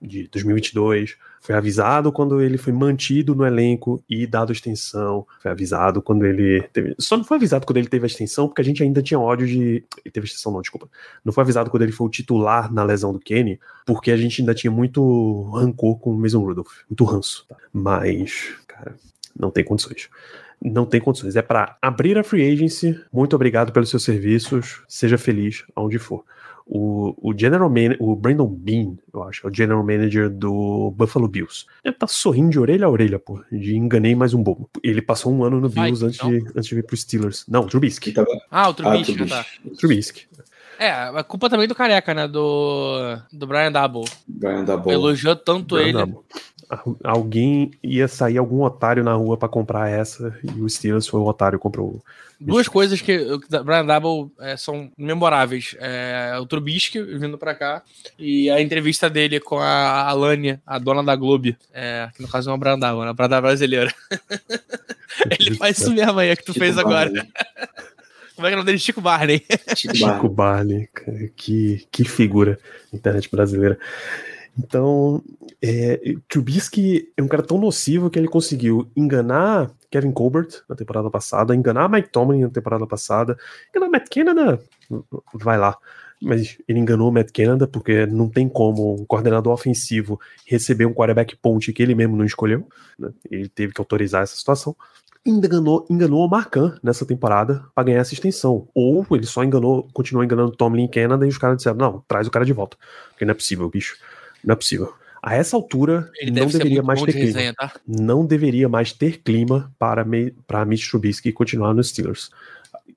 de 0.00 0.28
2022, 0.28 1.16
foi 1.40 1.54
avisado 1.54 2.12
quando 2.12 2.40
ele 2.40 2.58
foi 2.58 2.72
mantido 2.72 3.34
no 3.34 3.46
elenco 3.46 4.02
e 4.08 4.26
dado 4.26 4.52
extensão, 4.52 5.26
foi 5.40 5.50
avisado 5.50 6.02
quando 6.02 6.24
ele 6.26 6.62
teve, 6.72 6.94
só 6.98 7.16
não 7.16 7.24
foi 7.24 7.36
avisado 7.36 7.66
quando 7.66 7.78
ele 7.78 7.88
teve 7.88 8.04
a 8.04 8.06
extensão, 8.06 8.48
porque 8.48 8.60
a 8.60 8.64
gente 8.64 8.82
ainda 8.82 9.02
tinha 9.02 9.18
ódio 9.18 9.46
de, 9.46 9.84
ele 10.04 10.12
teve 10.12 10.26
extensão 10.26 10.52
não, 10.52 10.60
desculpa, 10.60 10.88
não 11.24 11.32
foi 11.32 11.42
avisado 11.42 11.70
quando 11.70 11.82
ele 11.82 11.92
foi 11.92 12.06
o 12.06 12.10
titular 12.10 12.72
na 12.72 12.82
lesão 12.82 13.12
do 13.12 13.18
Kenny, 13.18 13.58
porque 13.86 14.10
a 14.10 14.16
gente 14.16 14.42
ainda 14.42 14.54
tinha 14.54 14.70
muito 14.70 15.50
rancor 15.50 15.98
com 15.98 16.10
o 16.10 16.18
Mason 16.18 16.40
Rudolph, 16.40 16.72
muito 16.88 17.04
ranço, 17.04 17.46
tá? 17.48 17.56
mas, 17.72 18.54
cara, 18.66 18.94
não 19.38 19.50
tem 19.50 19.64
condições 19.64 20.08
não 20.60 20.84
tem 20.84 21.00
condições. 21.00 21.36
É 21.36 21.42
para 21.42 21.76
abrir 21.80 22.18
a 22.18 22.24
free 22.24 22.52
agency. 22.52 23.00
Muito 23.12 23.36
obrigado 23.36 23.72
pelos 23.72 23.90
seus 23.90 24.02
serviços. 24.02 24.82
Seja 24.88 25.16
feliz 25.16 25.64
aonde 25.72 26.00
for 26.00 26.24
o, 26.68 27.14
o 27.30 27.36
General 27.36 27.68
Man, 27.70 27.96
o 27.98 28.14
Brandon 28.14 28.46
Bean, 28.46 28.96
eu 29.12 29.22
acho, 29.22 29.46
é 29.46 29.50
o 29.50 29.54
General 29.54 29.82
Manager 29.82 30.28
do 30.28 30.92
Buffalo 30.94 31.26
Bills. 31.26 31.64
Ele 31.82 31.94
tá 31.94 32.06
sorrindo 32.06 32.50
de 32.50 32.60
orelha 32.60 32.86
a 32.86 32.90
orelha, 32.90 33.18
pô, 33.18 33.42
de 33.50 33.74
enganei 33.74 34.14
mais 34.14 34.34
um 34.34 34.42
bobo. 34.42 34.68
Ele 34.82 35.00
passou 35.00 35.32
um 35.32 35.42
ano 35.42 35.60
no 35.60 35.70
Bills 35.70 36.04
antes, 36.04 36.18
de, 36.18 36.46
antes 36.54 36.66
de 36.66 36.74
vir 36.74 36.84
pro 36.84 36.96
Steelers. 36.96 37.46
Não, 37.48 37.66
Trubisky. 37.66 38.12
Ah, 38.50 38.68
o 38.68 38.74
Trubisky, 38.74 39.12
ah, 39.12 39.16
Trubisky. 39.16 39.28
tá. 39.28 39.76
Trubisky. 39.78 40.26
É, 40.78 40.90
a 40.90 41.24
culpa 41.24 41.48
também 41.50 41.66
do 41.66 41.74
careca, 41.74 42.14
né? 42.14 42.28
Do, 42.28 43.16
do 43.32 43.46
Brian 43.46 43.72
Double. 43.72 44.04
Brian 44.28 44.64
Double. 44.64 44.92
Elogiou 44.92 45.34
tanto 45.34 45.74
Brian 45.74 45.88
ele. 45.88 45.98
Double 45.98 46.20
alguém 47.02 47.70
ia 47.82 48.06
sair 48.06 48.38
algum 48.38 48.62
otário 48.62 49.02
na 49.02 49.14
rua 49.14 49.36
para 49.36 49.48
comprar 49.48 49.88
essa 49.88 50.38
e 50.42 50.60
o 50.60 50.68
Steelers 50.68 51.06
foi 51.06 51.20
o 51.20 51.26
otário 51.26 51.58
que 51.58 51.62
comprou. 51.62 52.02
Duas 52.40 52.68
coisas 52.68 53.00
que 53.00 53.18
o 53.18 53.40
Brian 53.64 53.84
Double 53.84 54.30
é, 54.38 54.56
são 54.56 54.90
memoráveis: 54.96 55.74
é, 55.80 56.36
o 56.40 56.46
Trubisky 56.46 57.02
vindo 57.02 57.36
para 57.36 57.54
cá 57.54 57.82
e 58.18 58.48
a 58.48 58.60
entrevista 58.60 59.10
dele 59.10 59.40
com 59.40 59.58
a 59.58 60.08
Alania, 60.08 60.60
a 60.64 60.78
dona 60.78 61.02
da 61.02 61.16
Globo, 61.16 61.54
é, 61.72 62.08
que 62.14 62.22
no 62.22 62.28
caso 62.28 62.48
é 62.48 62.52
uma 62.52 62.58
Brian 62.58 62.78
Double, 62.78 63.06
né? 63.06 63.12
Brian 63.12 63.28
Double 63.28 63.48
brasileira. 63.48 63.92
Ele 65.40 65.56
faz 65.56 65.78
isso 65.78 65.92
mesmo 65.92 66.18
aí 66.18 66.36
que 66.36 66.44
tu 66.44 66.52
Chico 66.52 66.64
fez 66.64 66.76
Barney. 66.76 66.92
agora. 66.92 67.28
Como 68.36 68.46
é 68.46 68.50
que 68.50 68.54
é 68.54 68.56
o 68.56 68.58
nome 68.58 68.66
dele? 68.66 68.78
Chico 68.78 69.00
Barney. 69.00 69.44
Chico 69.74 70.28
Barney, 70.28 70.88
que, 71.34 71.88
que 71.90 72.04
figura 72.04 72.56
internet 72.92 73.28
brasileira. 73.28 73.76
Então, 74.58 75.22
é, 75.62 76.14
Trubisky 76.28 77.12
é 77.16 77.22
um 77.22 77.28
cara 77.28 77.42
tão 77.42 77.58
nocivo 77.58 78.10
que 78.10 78.18
ele 78.18 78.28
conseguiu 78.28 78.90
enganar 78.96 79.70
Kevin 79.90 80.12
Colbert 80.12 80.48
na 80.68 80.74
temporada 80.74 81.10
passada, 81.10 81.54
enganar 81.54 81.88
Mike 81.88 82.10
Tomlin 82.10 82.42
na 82.42 82.50
temporada 82.50 82.86
passada, 82.86 83.38
enganar 83.70 83.90
Matt 83.90 84.08
Canada, 84.10 84.60
vai 85.32 85.56
lá. 85.56 85.76
Mas 86.20 86.58
ele 86.66 86.80
enganou 86.80 87.12
Matt 87.12 87.30
Canada 87.30 87.68
porque 87.68 88.04
não 88.04 88.28
tem 88.28 88.48
como 88.48 89.00
um 89.00 89.04
coordenador 89.04 89.52
ofensivo 89.52 90.20
receber 90.44 90.84
um 90.84 90.92
quarterback 90.92 91.36
ponte 91.36 91.72
que 91.72 91.80
ele 91.80 91.94
mesmo 91.94 92.16
não 92.16 92.24
escolheu. 92.24 92.66
Né? 92.98 93.10
Ele 93.30 93.48
teve 93.48 93.72
que 93.72 93.80
autorizar 93.80 94.22
essa 94.22 94.34
situação 94.34 94.74
enganou, 95.28 95.86
enganou 95.90 96.24
o 96.24 96.28
Marcan 96.28 96.78
nessa 96.82 97.04
temporada 97.04 97.64
para 97.74 97.84
ganhar 97.84 98.00
essa 98.00 98.14
extensão. 98.14 98.68
Ou 98.74 99.06
ele 99.10 99.26
só 99.26 99.44
enganou, 99.44 99.88
continuou 99.92 100.24
enganando 100.24 100.56
Tomlin 100.56 100.84
e 100.84 100.88
Canada 100.88 101.26
e 101.26 101.28
os 101.28 101.38
caras 101.38 101.58
disseram: 101.58 101.76
não, 101.76 102.04
traz 102.06 102.26
o 102.26 102.30
cara 102.30 102.44
de 102.44 102.52
volta. 102.52 102.76
Porque 103.10 103.24
não 103.24 103.32
é 103.32 103.34
possível, 103.34 103.68
bicho. 103.68 103.96
Não 104.44 104.52
é 104.52 104.56
possível. 104.56 104.92
A 105.22 105.34
essa 105.34 105.56
altura, 105.56 106.10
Ele 106.20 106.30
não 106.30 106.46
deveria 106.46 106.82
mais 106.82 107.02
ter 107.02 107.12
clima. 107.12 107.54
Tá? 107.54 107.72
Não 107.86 108.24
deveria 108.24 108.68
mais 108.68 108.92
ter 108.92 109.20
clima 109.20 109.72
para, 109.78 110.04
me, 110.04 110.30
para 110.46 110.64
Mitch 110.64 110.88
Trubisky 110.88 111.32
continuar 111.32 111.74
nos 111.74 111.88
Steelers. 111.88 112.30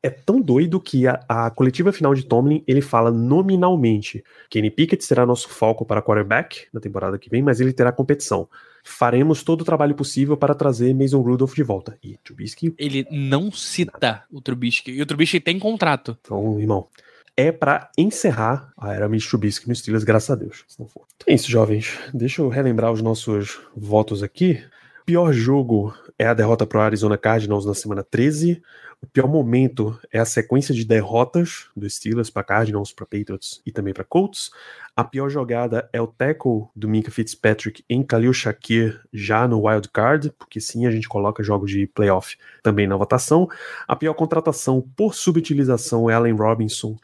É 0.03 0.09
tão 0.09 0.41
doido 0.41 0.79
que 0.79 1.07
a, 1.07 1.19
a, 1.27 1.49
coletiva 1.51 1.91
final 1.91 2.13
de 2.13 2.23
Tomlin 2.23 2.63
ele 2.67 2.81
fala 2.81 3.11
nominalmente: 3.11 4.23
Kenny 4.49 4.71
Pickett 4.71 5.03
será 5.03 5.25
nosso 5.25 5.49
foco 5.49 5.85
para 5.85 6.01
quarterback 6.01 6.67
na 6.73 6.79
temporada 6.79 7.19
que 7.19 7.29
vem, 7.29 7.41
mas 7.41 7.59
ele 7.59 7.73
terá 7.73 7.91
competição. 7.91 8.47
Faremos 8.83 9.43
todo 9.43 9.61
o 9.61 9.65
trabalho 9.65 9.93
possível 9.93 10.35
para 10.35 10.55
trazer 10.55 10.93
Mason 10.93 11.21
Rudolph 11.21 11.53
de 11.53 11.63
volta. 11.63 11.97
E 12.03 12.17
Trubisky. 12.23 12.73
Ele 12.79 13.05
não 13.11 13.51
cita 13.51 13.91
nada. 13.93 14.23
o 14.31 14.41
Trubisky. 14.41 14.91
E 14.91 15.01
o 15.01 15.05
Trubisky 15.05 15.39
tem 15.39 15.59
contrato. 15.59 16.17
Então, 16.21 16.59
irmão, 16.59 16.87
é 17.35 17.51
para 17.51 17.89
encerrar 17.97 18.71
a 18.77 18.93
era 18.93 19.09
Mitch 19.09 19.27
Trubisky 19.27 19.67
no 19.67 19.75
Steelers, 19.75 20.03
graças 20.03 20.29
a 20.29 20.35
Deus. 20.35 20.63
Se 20.67 20.79
não 20.79 20.87
for. 20.87 21.05
Então 21.15 21.31
é 21.31 21.35
isso, 21.35 21.49
jovens. 21.49 21.97
Deixa 22.13 22.41
eu 22.41 22.49
relembrar 22.49 22.91
os 22.91 23.01
nossos 23.01 23.59
votos 23.75 24.21
aqui. 24.23 24.63
O 25.01 25.05
pior 25.05 25.33
jogo 25.33 25.93
é 26.17 26.27
a 26.27 26.33
derrota 26.33 26.65
para 26.65 26.79
o 26.79 26.81
Arizona 26.81 27.17
Cardinals 27.17 27.65
na 27.65 27.73
semana 27.73 28.03
13. 28.03 28.61
O 29.01 29.07
pior 29.07 29.27
momento 29.27 29.99
é 30.13 30.19
a 30.19 30.25
sequência 30.25 30.75
de 30.75 30.85
derrotas 30.85 31.65
do 31.75 31.89
Steelers 31.89 32.29
para 32.29 32.43
Cardinals, 32.43 32.93
para 32.93 33.07
Patriots 33.07 33.59
e 33.65 33.71
também 33.71 33.95
para 33.95 34.03
Colts. 34.03 34.51
A 34.95 35.03
pior 35.03 35.27
jogada 35.27 35.89
é 35.91 35.99
o 35.99 36.05
tackle 36.05 36.65
do 36.75 36.87
Minka 36.87 37.09
Fitzpatrick 37.09 37.83
em 37.89 38.03
Khalil 38.03 38.31
Shakir 38.31 39.01
já 39.11 39.47
no 39.47 39.67
wild 39.67 39.89
card, 39.89 40.31
porque 40.37 40.61
sim, 40.61 40.85
a 40.85 40.91
gente 40.91 41.09
coloca 41.09 41.41
jogos 41.41 41.71
de 41.71 41.87
playoff 41.87 42.37
também 42.61 42.85
na 42.85 42.95
votação. 42.95 43.49
A 43.87 43.95
pior 43.95 44.13
contratação 44.13 44.87
por 44.95 45.15
subutilização 45.15 46.07
é 46.07 46.13
Allen 46.13 46.35
Robinson, 46.35 46.95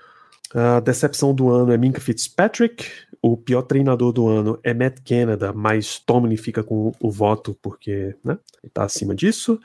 a 0.54 0.80
decepção 0.80 1.34
do 1.34 1.50
ano 1.50 1.72
é 1.72 1.78
Minka 1.78 2.00
Fitzpatrick. 2.00 2.86
O 3.22 3.36
pior 3.36 3.64
treinador 3.64 4.14
do 4.14 4.28
ano 4.28 4.60
é 4.64 4.74
Matt 4.74 5.00
Canada, 5.06 5.52
mas 5.52 6.00
Tomlin 6.00 6.38
fica 6.38 6.64
com 6.64 6.94
o 7.00 7.12
voto 7.12 7.58
porque 7.62 8.16
né, 8.24 8.38
ele 8.64 8.72
tá 8.72 8.84
acima 8.84 9.16
disso. 9.16 9.60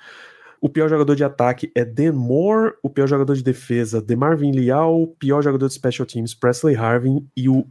O 0.63 0.69
pior 0.69 0.89
jogador 0.89 1.17
de 1.17 1.25
ataque 1.25 1.73
é 1.75 1.85
Dan 1.85 2.13
Moore. 2.13 2.75
O 2.85 2.89
pior 2.89 3.09
jogador 3.09 3.35
de 3.35 3.43
defesa, 3.43 4.01
DeMarvin 4.01 4.53
Leal. 4.53 5.03
O 5.03 5.09
pior 5.09 5.43
jogador 5.43 5.67
de 5.67 5.75
special 5.75 6.07
teams, 6.07 6.35
Presley 6.35 6.77
Harvin. 6.77 7.27
E 7.37 7.49
o 7.49 7.67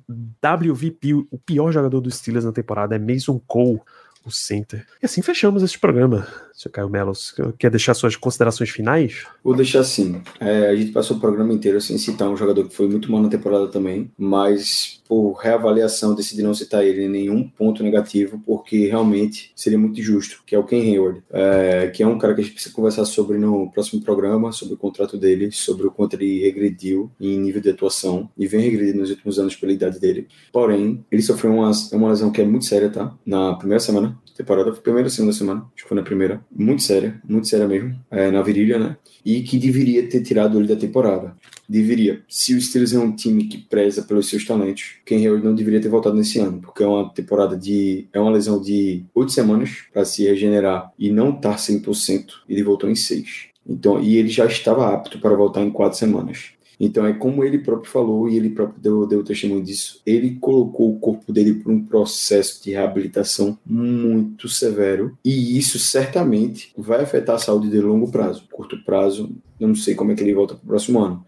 WVP, 0.45 1.14
o 1.14 1.38
pior 1.38 1.72
jogador 1.72 2.01
dos 2.01 2.16
Steelers 2.16 2.43
na 2.43 2.51
temporada, 2.51 2.93
é 2.93 2.99
Mason 2.99 3.39
Cole, 3.47 3.80
o 4.26 4.30
center. 4.30 4.86
E 5.01 5.05
assim 5.05 5.22
fechamos 5.22 5.64
este 5.64 5.80
programa. 5.80 6.28
Sr. 6.62 6.70
Caio 6.70 6.89
Melos, 6.89 7.34
quer 7.57 7.72
deixar 7.72 7.95
suas 7.95 8.16
considerações 8.16 8.70
finais? 8.70 9.26
Vou 9.43 9.55
deixar 9.55 9.80
assim. 9.80 10.22
É, 10.39 10.68
a 10.68 10.76
gente 10.76 10.91
passou 10.91 11.18
o 11.18 11.20
programa 11.20 11.51
inteiro 11.53 11.82
sem 11.82 11.97
citar 11.97 12.30
um 12.30 12.38
jogador 12.38 12.68
que 12.68 12.76
foi 12.76 12.88
muito 12.88 13.12
mal 13.12 13.20
na 13.20 13.30
temporada 13.30 13.68
também, 13.68 14.12
mas 14.16 15.01
por 15.07 15.34
reavaliação 15.34 16.14
decidi 16.14 16.43
não 16.43 16.53
citar 16.53 16.86
ele 16.86 17.05
em 17.05 17.09
nenhum 17.09 17.47
ponto 17.47 17.84
negativo, 17.84 18.41
porque 18.45 18.88
realmente 18.88 19.51
seria 19.55 19.78
muito 19.78 20.01
justo, 20.01 20.43
que 20.45 20.55
é 20.55 20.59
o 20.59 20.64
Ken 20.64 20.80
Hayward, 20.82 21.24
é, 21.32 21.88
que 21.88 22.03
é 22.03 22.07
um 22.07 22.18
cara 22.18 22.36
que 22.36 22.41
a 22.41 22.43
gente 22.43 22.53
precisa 22.53 22.74
conversar 22.74 23.05
sobre 23.05 23.38
no 23.38 23.70
próximo 23.72 24.01
programa, 24.01 24.51
sobre 24.51 24.76
o 24.76 24.78
contrato 24.78 25.18
dele, 25.18 25.51
sobre 25.51 25.88
o 25.88 25.91
quanto 25.91 26.14
ele 26.14 26.43
regrediu 26.43 27.12
em 27.20 27.39
nível 27.39 27.62
de 27.62 27.72
atuação, 27.72 28.30
e 28.38 28.47
vem 28.47 28.62
regredindo 28.62 28.99
nos 28.99 29.09
últimos 29.09 29.39
anos 29.39 29.55
pela 29.55 29.74
idade 29.74 29.99
dele. 29.99 30.28
Porém, 30.53 31.03
ele 31.12 31.22
sofreu 31.22 31.53
uma, 31.53 31.72
uma 31.91 32.09
lesão 32.09 32.32
que 32.32 32.41
é 32.41 32.45
muito 32.45 32.66
séria, 32.66 32.89
tá? 32.89 33.14
Na 33.26 33.55
primeira 33.55 33.80
semana, 33.80 34.18
temporada, 34.38 34.72
primeira 34.72 35.07
ou 35.07 35.12
segunda 35.12 35.34
semana, 35.34 35.62
acho 35.76 35.84
que 35.84 35.89
foi 35.89 35.97
na 35.97 36.03
primeira, 36.03 36.41
muito 36.54 36.82
séria, 36.82 37.22
muito 37.28 37.47
séria 37.47 37.68
mesmo, 37.68 37.95
é, 38.10 38.30
na 38.30 38.41
virilha, 38.41 38.78
né? 38.78 38.97
E 39.24 39.41
que 39.41 39.58
deveria 39.58 40.08
ter 40.08 40.22
tirado 40.22 40.60
ele 40.60 40.68
da 40.68 40.76
temporada. 40.76 41.36
Deveria. 41.68 42.22
Se 42.28 42.54
o 42.54 42.62
Steelers 42.62 42.93
é 42.93 42.99
um 42.99 43.16
time 43.16 43.45
que 43.45 43.58
preza 43.58 44.02
pelos 44.02 44.28
seus 44.28 44.45
talentos, 44.45 44.95
Ken 45.06 45.18
Hayward 45.18 45.45
não 45.45 45.56
deveria 45.56 45.80
ter 45.80 45.89
voltado 45.89 46.16
nesse 46.16 46.39
ano, 46.39 46.60
porque 46.60 46.84
é 46.84 46.88
uma 46.88 47.10
temporada 47.14 47.56
de. 47.56 48.08
é 48.12 48.20
uma 48.20 48.32
lesão 48.32 48.62
de 48.62 49.06
oito 49.16 49.32
semanas 49.32 49.86
para 49.93 50.04
se 50.04 50.26
regenerar 50.26 50.91
e 50.99 51.10
não 51.12 51.30
estar 51.30 51.52
tá 51.52 51.56
100%. 51.56 52.26
Ele 52.49 52.64
voltou 52.64 52.89
em 52.89 52.95
seis. 52.95 53.52
Então, 53.68 54.02
e 54.02 54.18
ele 54.18 54.30
já 54.30 54.45
estava 54.45 54.93
apto 54.93 55.20
para 55.20 55.36
voltar 55.36 55.62
em 55.62 55.70
quatro 55.70 55.97
semanas. 55.97 56.54
Então 56.84 57.05
é 57.05 57.13
como 57.13 57.43
ele 57.43 57.59
próprio 57.59 57.91
falou 57.91 58.27
e 58.27 58.36
ele 58.36 58.49
próprio 58.49 58.82
deu, 58.82 59.05
deu 59.05 59.23
testemunho 59.23 59.63
disso. 59.63 60.01
Ele 60.03 60.32
colocou 60.41 60.89
o 60.89 60.99
corpo 60.99 61.32
dele 61.32 61.53
para 61.53 61.71
um 61.71 61.86
processo 61.86 62.63
de 62.63 62.71
reabilitação 62.71 63.55
muito 63.63 64.49
severo 64.49 65.15
e 65.23 65.59
isso 65.59 65.77
certamente 65.77 66.73
vai 66.75 67.03
afetar 67.03 67.36
a 67.36 67.39
saúde 67.39 67.69
a 67.69 67.82
longo 67.84 68.11
prazo. 68.11 68.45
Curto 68.51 68.84
prazo, 68.84 69.29
eu 69.59 69.67
não 69.67 69.75
sei 69.75 69.93
como 69.93 70.11
é 70.11 70.15
que 70.15 70.23
ele 70.23 70.34
volta 70.34 70.55
para 70.55 70.63
o 70.63 70.67
próximo 70.67 70.99
ano. 70.99 71.23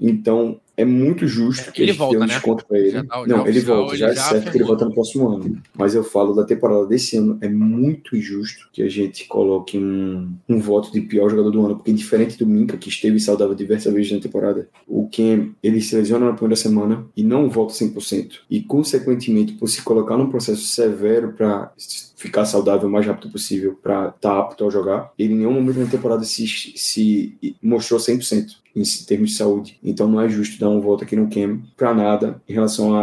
Então, 0.00 0.60
é 0.78 0.84
muito 0.84 1.26
justo 1.26 1.72
que 1.72 1.82
ele 1.82 1.92
volta, 1.92 2.18
um 2.18 2.20
né? 2.20 2.26
desconto 2.28 2.64
para 2.64 2.78
ele. 2.78 3.02
Tá, 3.02 3.26
não, 3.26 3.44
ele 3.48 3.58
volta, 3.60 3.96
já, 3.96 4.10
é 4.10 4.14
certo 4.14 4.52
que 4.52 4.58
ele 4.58 4.64
volta 4.64 4.84
no 4.84 4.94
próximo 4.94 5.28
ano. 5.28 5.60
Mas 5.76 5.92
eu 5.92 6.04
falo 6.04 6.32
da 6.32 6.44
temporada 6.44 6.86
desse 6.86 7.16
ano, 7.16 7.36
é 7.40 7.48
muito 7.48 8.16
injusto 8.16 8.68
que 8.72 8.80
a 8.80 8.88
gente 8.88 9.26
coloque 9.26 9.76
um, 9.76 10.32
um 10.48 10.60
voto 10.60 10.92
de 10.92 11.00
pior 11.00 11.28
jogador 11.30 11.50
do 11.50 11.66
ano, 11.66 11.74
porque 11.74 11.92
diferente 11.92 12.38
do 12.38 12.46
Minka, 12.46 12.76
que 12.76 12.88
esteve 12.88 13.18
saudável 13.18 13.56
diversas 13.56 13.92
vezes 13.92 14.12
na 14.12 14.20
temporada, 14.20 14.68
o 14.86 15.08
Ken, 15.08 15.50
ele 15.60 15.80
se 15.80 15.96
lesiona 15.96 16.26
na 16.26 16.32
primeira 16.32 16.54
semana 16.54 17.04
e 17.16 17.24
não 17.24 17.50
volta 17.50 17.74
100%. 17.74 18.34
E, 18.48 18.62
consequentemente, 18.62 19.54
por 19.54 19.68
se 19.68 19.82
colocar 19.82 20.16
num 20.16 20.30
processo 20.30 20.62
severo 20.62 21.32
para 21.32 21.72
ficar 22.16 22.44
saudável 22.44 22.88
o 22.88 22.92
mais 22.92 23.04
rápido 23.04 23.32
possível 23.32 23.76
para 23.82 24.10
estar 24.14 24.16
tá 24.20 24.38
apto 24.38 24.64
a 24.64 24.70
jogar, 24.70 25.12
ele 25.18 25.34
em 25.34 25.38
nenhum 25.38 25.52
momento 25.52 25.80
na 25.80 25.86
temporada 25.86 26.22
se, 26.22 26.46
se 26.46 27.36
mostrou 27.60 27.98
100% 27.98 28.58
em 28.80 29.04
termos 29.06 29.30
de 29.30 29.36
saúde. 29.36 29.78
Então 29.82 30.08
não 30.08 30.20
é 30.20 30.28
justo 30.28 30.58
dar 30.58 30.68
um 30.68 30.80
voto 30.80 31.04
aqui 31.04 31.16
no 31.16 31.28
Cam 31.28 31.60
para 31.76 31.94
nada 31.94 32.40
em 32.48 32.52
relação 32.52 32.94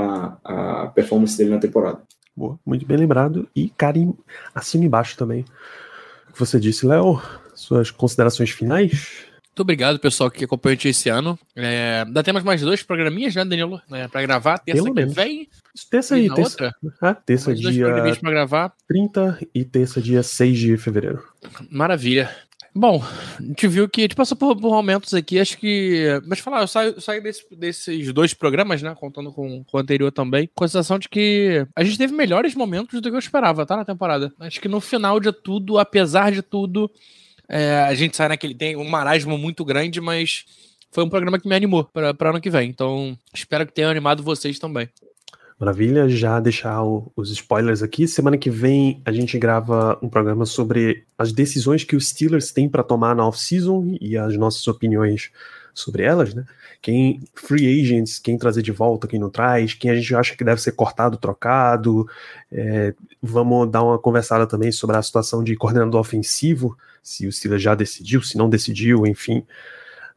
à 0.44 0.88
performance 0.94 1.38
dele 1.38 1.50
na 1.52 1.60
temporada. 1.60 2.02
Boa, 2.36 2.60
muito 2.66 2.86
bem 2.86 2.98
lembrado. 2.98 3.48
E 3.56 3.70
Karim, 3.70 4.14
assina 4.54 4.86
embaixo 4.86 5.16
também. 5.18 5.46
O 6.30 6.34
que 6.34 6.40
você 6.40 6.60
disse, 6.60 6.86
Léo, 6.86 7.22
suas 7.54 7.92
considerações 7.92 8.50
finais? 8.50 9.26
Muito 9.48 9.62
obrigado, 9.62 9.98
pessoal, 10.00 10.30
que 10.30 10.44
acompanhou 10.44 10.74
a 10.74 10.76
gente 10.76 10.90
esse 10.90 11.08
ano. 11.08 11.40
É, 11.56 12.04
ainda 12.06 12.22
temos 12.22 12.44
mais 12.44 12.60
dois 12.60 12.84
programinhas, 12.84 13.34
né, 13.34 13.46
Danilo? 13.46 13.82
É, 13.90 14.06
pra 14.06 14.22
gravar, 14.22 14.58
terça 14.58 14.84
Pelo 14.84 14.94
que 14.94 15.00
menos. 15.02 15.16
vem. 15.16 15.48
Terça 15.90 16.18
e 16.18 16.24
aí, 16.24 16.28
na 16.28 16.36
terça. 16.36 16.50
outra. 16.52 16.76
Ah, 17.02 17.14
terça 17.14 17.50
Mais 17.52 17.62
dois 17.62 17.74
dia 17.74 17.86
programinhas 17.86 18.18
pra 18.18 18.32
gravar. 18.32 18.74
30 18.86 19.40
e 19.56 19.64
terça 19.64 20.02
dia 20.02 20.22
6 20.22 20.58
de 20.58 20.76
fevereiro. 20.78 21.24
Maravilha. 21.72 22.30
Bom, 22.78 23.02
a 23.40 23.42
gente 23.42 23.68
viu 23.70 23.88
que 23.88 24.02
a 24.02 24.04
gente 24.04 24.16
passou 24.18 24.36
por, 24.36 24.54
por 24.58 24.70
momentos 24.70 25.14
aqui, 25.14 25.40
acho 25.40 25.58
que. 25.58 26.06
Mas 26.28 26.40
falar, 26.40 26.60
eu 26.62 26.68
saio, 26.68 27.00
saio 27.00 27.24
desse- 27.24 27.46
desses 27.56 28.12
dois 28.12 28.34
programas, 28.34 28.82
né? 28.82 28.94
Contando 28.94 29.32
com, 29.32 29.64
com 29.64 29.78
o 29.78 29.80
anterior 29.80 30.12
também, 30.12 30.50
com 30.54 30.64
a 30.66 30.68
sensação 30.68 31.00
de 31.00 31.08
que 31.08 31.66
a 31.74 31.84
gente 31.86 31.98
teve 31.98 32.14
melhores 32.14 32.54
momentos 32.54 33.00
do 33.00 33.10
que 33.10 33.16
eu 33.16 33.20
esperava, 33.20 33.66
tá? 33.66 33.78
Na 33.78 33.86
temporada. 33.86 34.34
Acho 34.42 34.60
que 34.60 34.68
no 34.68 34.82
final 34.82 35.22
de 35.22 35.32
tudo, 35.32 35.78
apesar 35.80 36.34
de 36.34 36.42
tudo, 36.42 36.92
é, 37.48 37.80
a 37.88 37.94
gente 37.96 38.18
sai 38.18 38.28
naquele. 38.28 38.54
Tem 38.54 38.76
um 38.76 38.84
marasmo 38.90 39.38
muito 39.38 39.64
grande, 39.64 40.02
mas 40.02 40.44
foi 40.92 41.06
um 41.06 41.10
programa 41.10 41.40
que 41.40 41.48
me 41.48 41.56
animou 41.56 41.86
para 41.86 42.30
ano 42.30 42.42
que 42.42 42.50
vem. 42.50 42.70
Então, 42.70 43.18
espero 43.34 43.66
que 43.66 43.74
tenha 43.74 43.90
animado 43.90 44.22
vocês 44.22 44.60
também. 44.60 44.90
Maravilha, 45.58 46.10
já 46.10 46.38
deixar 46.40 46.84
o- 46.84 47.10
os 47.16 47.32
spoilers 47.32 47.82
aqui. 47.82 48.08
Semana 48.08 48.38
que 48.38 48.50
vem 48.50 49.02
a 49.06 49.12
gente 49.12 49.40
grava 49.40 49.98
um 50.02 50.10
programa 50.10 50.46
sobre 50.46 51.06
as 51.18 51.32
decisões 51.32 51.84
que 51.86 51.96
os 51.96 52.10
Steelers 52.10 52.52
têm 52.52 52.68
para 52.68 52.84
tomar 52.84 53.16
na 53.16 53.26
off-season 53.26 53.96
e 54.02 54.18
as 54.18 54.36
nossas 54.36 54.68
opiniões 54.68 55.32
sobre 55.74 56.04
elas, 56.04 56.34
né? 56.34 56.46
Quem 56.82 57.22
free 57.34 57.82
agents, 57.82 58.20
quem 58.20 58.38
trazer 58.38 58.62
de 58.62 58.72
volta, 58.72 59.08
quem 59.08 59.20
não 59.20 59.30
traz, 59.30 59.74
quem 59.74 59.90
a 59.92 59.96
gente 59.96 60.14
acha 60.14 60.36
que 60.36 60.44
deve 60.44 60.62
ser 60.62 60.74
cortado, 60.74 61.18
trocado. 61.18 62.06
É, 62.52 62.94
vamos 63.22 63.72
dar 63.72 63.82
uma 63.84 63.98
conversada 63.98 64.46
também 64.46 64.72
sobre 64.74 64.98
a 64.98 65.02
situação 65.02 65.42
de 65.44 65.56
coordenador 65.56 66.02
ofensivo, 66.02 66.78
se 67.02 67.28
o 67.28 67.32
Steelers 67.32 67.62
já 67.64 67.76
decidiu, 67.76 68.22
se 68.22 68.38
não 68.38 68.50
decidiu, 68.50 69.06
enfim. 69.08 69.44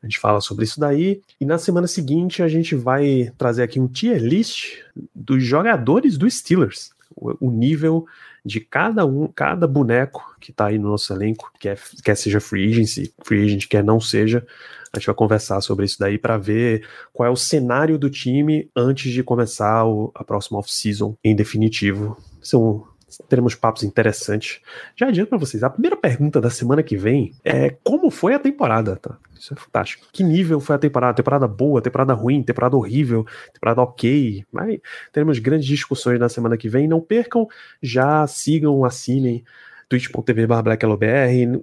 A 0.03 0.07
gente 0.07 0.19
fala 0.19 0.41
sobre 0.41 0.65
isso 0.65 0.79
daí. 0.79 1.21
E 1.41 1.45
na 1.45 1.59
semana 1.59 1.87
seguinte 1.87 2.43
a 2.43 2.49
gente 2.49 2.75
vai 2.75 3.33
trazer 3.37 3.63
aqui 3.63 3.81
um 3.81 3.89
tier 3.89 4.23
list 4.23 4.79
dos 5.15 5.43
jogadores 5.43 6.17
do 6.17 6.31
Steelers. 6.31 6.91
O, 7.17 7.51
nível 7.51 8.07
de 8.45 8.61
cada 8.61 9.05
um, 9.05 9.27
cada 9.27 9.67
boneco 9.67 10.37
que 10.41 10.53
tá 10.53 10.67
aí 10.67 10.79
no 10.79 10.91
nosso 10.91 11.13
elenco, 11.13 11.51
quer, 11.59 11.77
quer 12.05 12.17
seja 12.17 12.39
free 12.39 12.71
agency, 12.71 13.13
free 13.25 13.45
agent, 13.45 13.67
quer 13.67 13.83
não 13.83 14.01
seja. 14.01 14.47
A 14.93 14.99
gente 14.99 15.07
vai 15.07 15.15
conversar 15.17 15.61
sobre 15.61 15.85
isso 15.85 15.99
daí 15.99 16.17
para 16.17 16.39
ver 16.39 16.87
qual 17.13 17.27
é 17.27 17.31
o 17.31 17.37
cenário 17.37 17.99
do 17.99 18.09
time 18.09 18.71
antes 18.77 19.13
de 19.13 19.23
começar 19.25 19.85
o- 19.85 20.13
a 20.15 20.23
próxima 20.23 20.61
off-season 20.61 21.17
em 21.25 21.35
definitivo. 21.35 22.17
São 22.41 22.87
teremos 23.29 23.55
papos 23.55 23.83
interessantes. 23.83 24.61
Já 24.97 25.09
adianto 25.09 25.31
para 25.31 25.39
vocês, 25.39 25.63
a 25.63 25.71
primeira 25.71 25.97
pergunta 25.97 26.41
da 26.41 26.51
semana 26.51 26.83
que 26.83 26.97
vem 26.97 27.35
é 27.45 27.71
como 27.83 28.11
foi 28.11 28.35
a 28.35 28.39
temporada, 28.39 28.97
tá? 28.97 29.17
Isso 29.39 29.55
é 29.55 29.57
fantástico. 29.57 30.07
Que 30.13 30.23
nível 30.23 30.61
foi 30.61 30.77
a 30.77 30.79
temporada? 30.79 31.15
Temporada 31.15 31.47
boa, 31.47 31.81
temporada 31.81 32.13
ruim, 32.13 32.43
temporada 32.43 32.77
horrível, 32.77 33.25
temporada 33.53 33.81
ok. 33.83 34.45
Mas 34.53 34.79
teremos 35.13 35.39
grandes 35.39 35.67
discussões 35.67 36.19
na 36.19 36.29
semana 36.29 36.57
que 36.57 36.69
vem. 36.69 36.89
Não 36.89 37.01
percam, 37.01 37.47
já 37.81 38.27
sigam, 38.27 38.85
assinem 38.85 39.45
twitch.tv 39.89 40.47
blacklobr, 40.63 41.07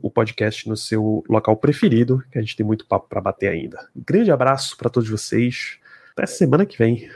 o 0.02 0.10
podcast 0.10 0.68
no 0.68 0.76
seu 0.76 1.24
local 1.30 1.56
preferido, 1.58 2.24
que 2.32 2.39
a 2.39 2.41
gente 2.41 2.56
tem 2.56 2.66
muito 2.66 2.88
papo 2.88 3.08
para 3.08 3.22
bater 3.22 3.50
ainda. 3.50 3.88
Grande 3.96 4.32
abraço 4.32 4.76
para 4.78 4.89
todos 4.89 5.08
vocês. 5.08 5.78
Até 6.14 6.26
semana 6.26 6.66
que 6.66 6.78
vem. 6.78 7.08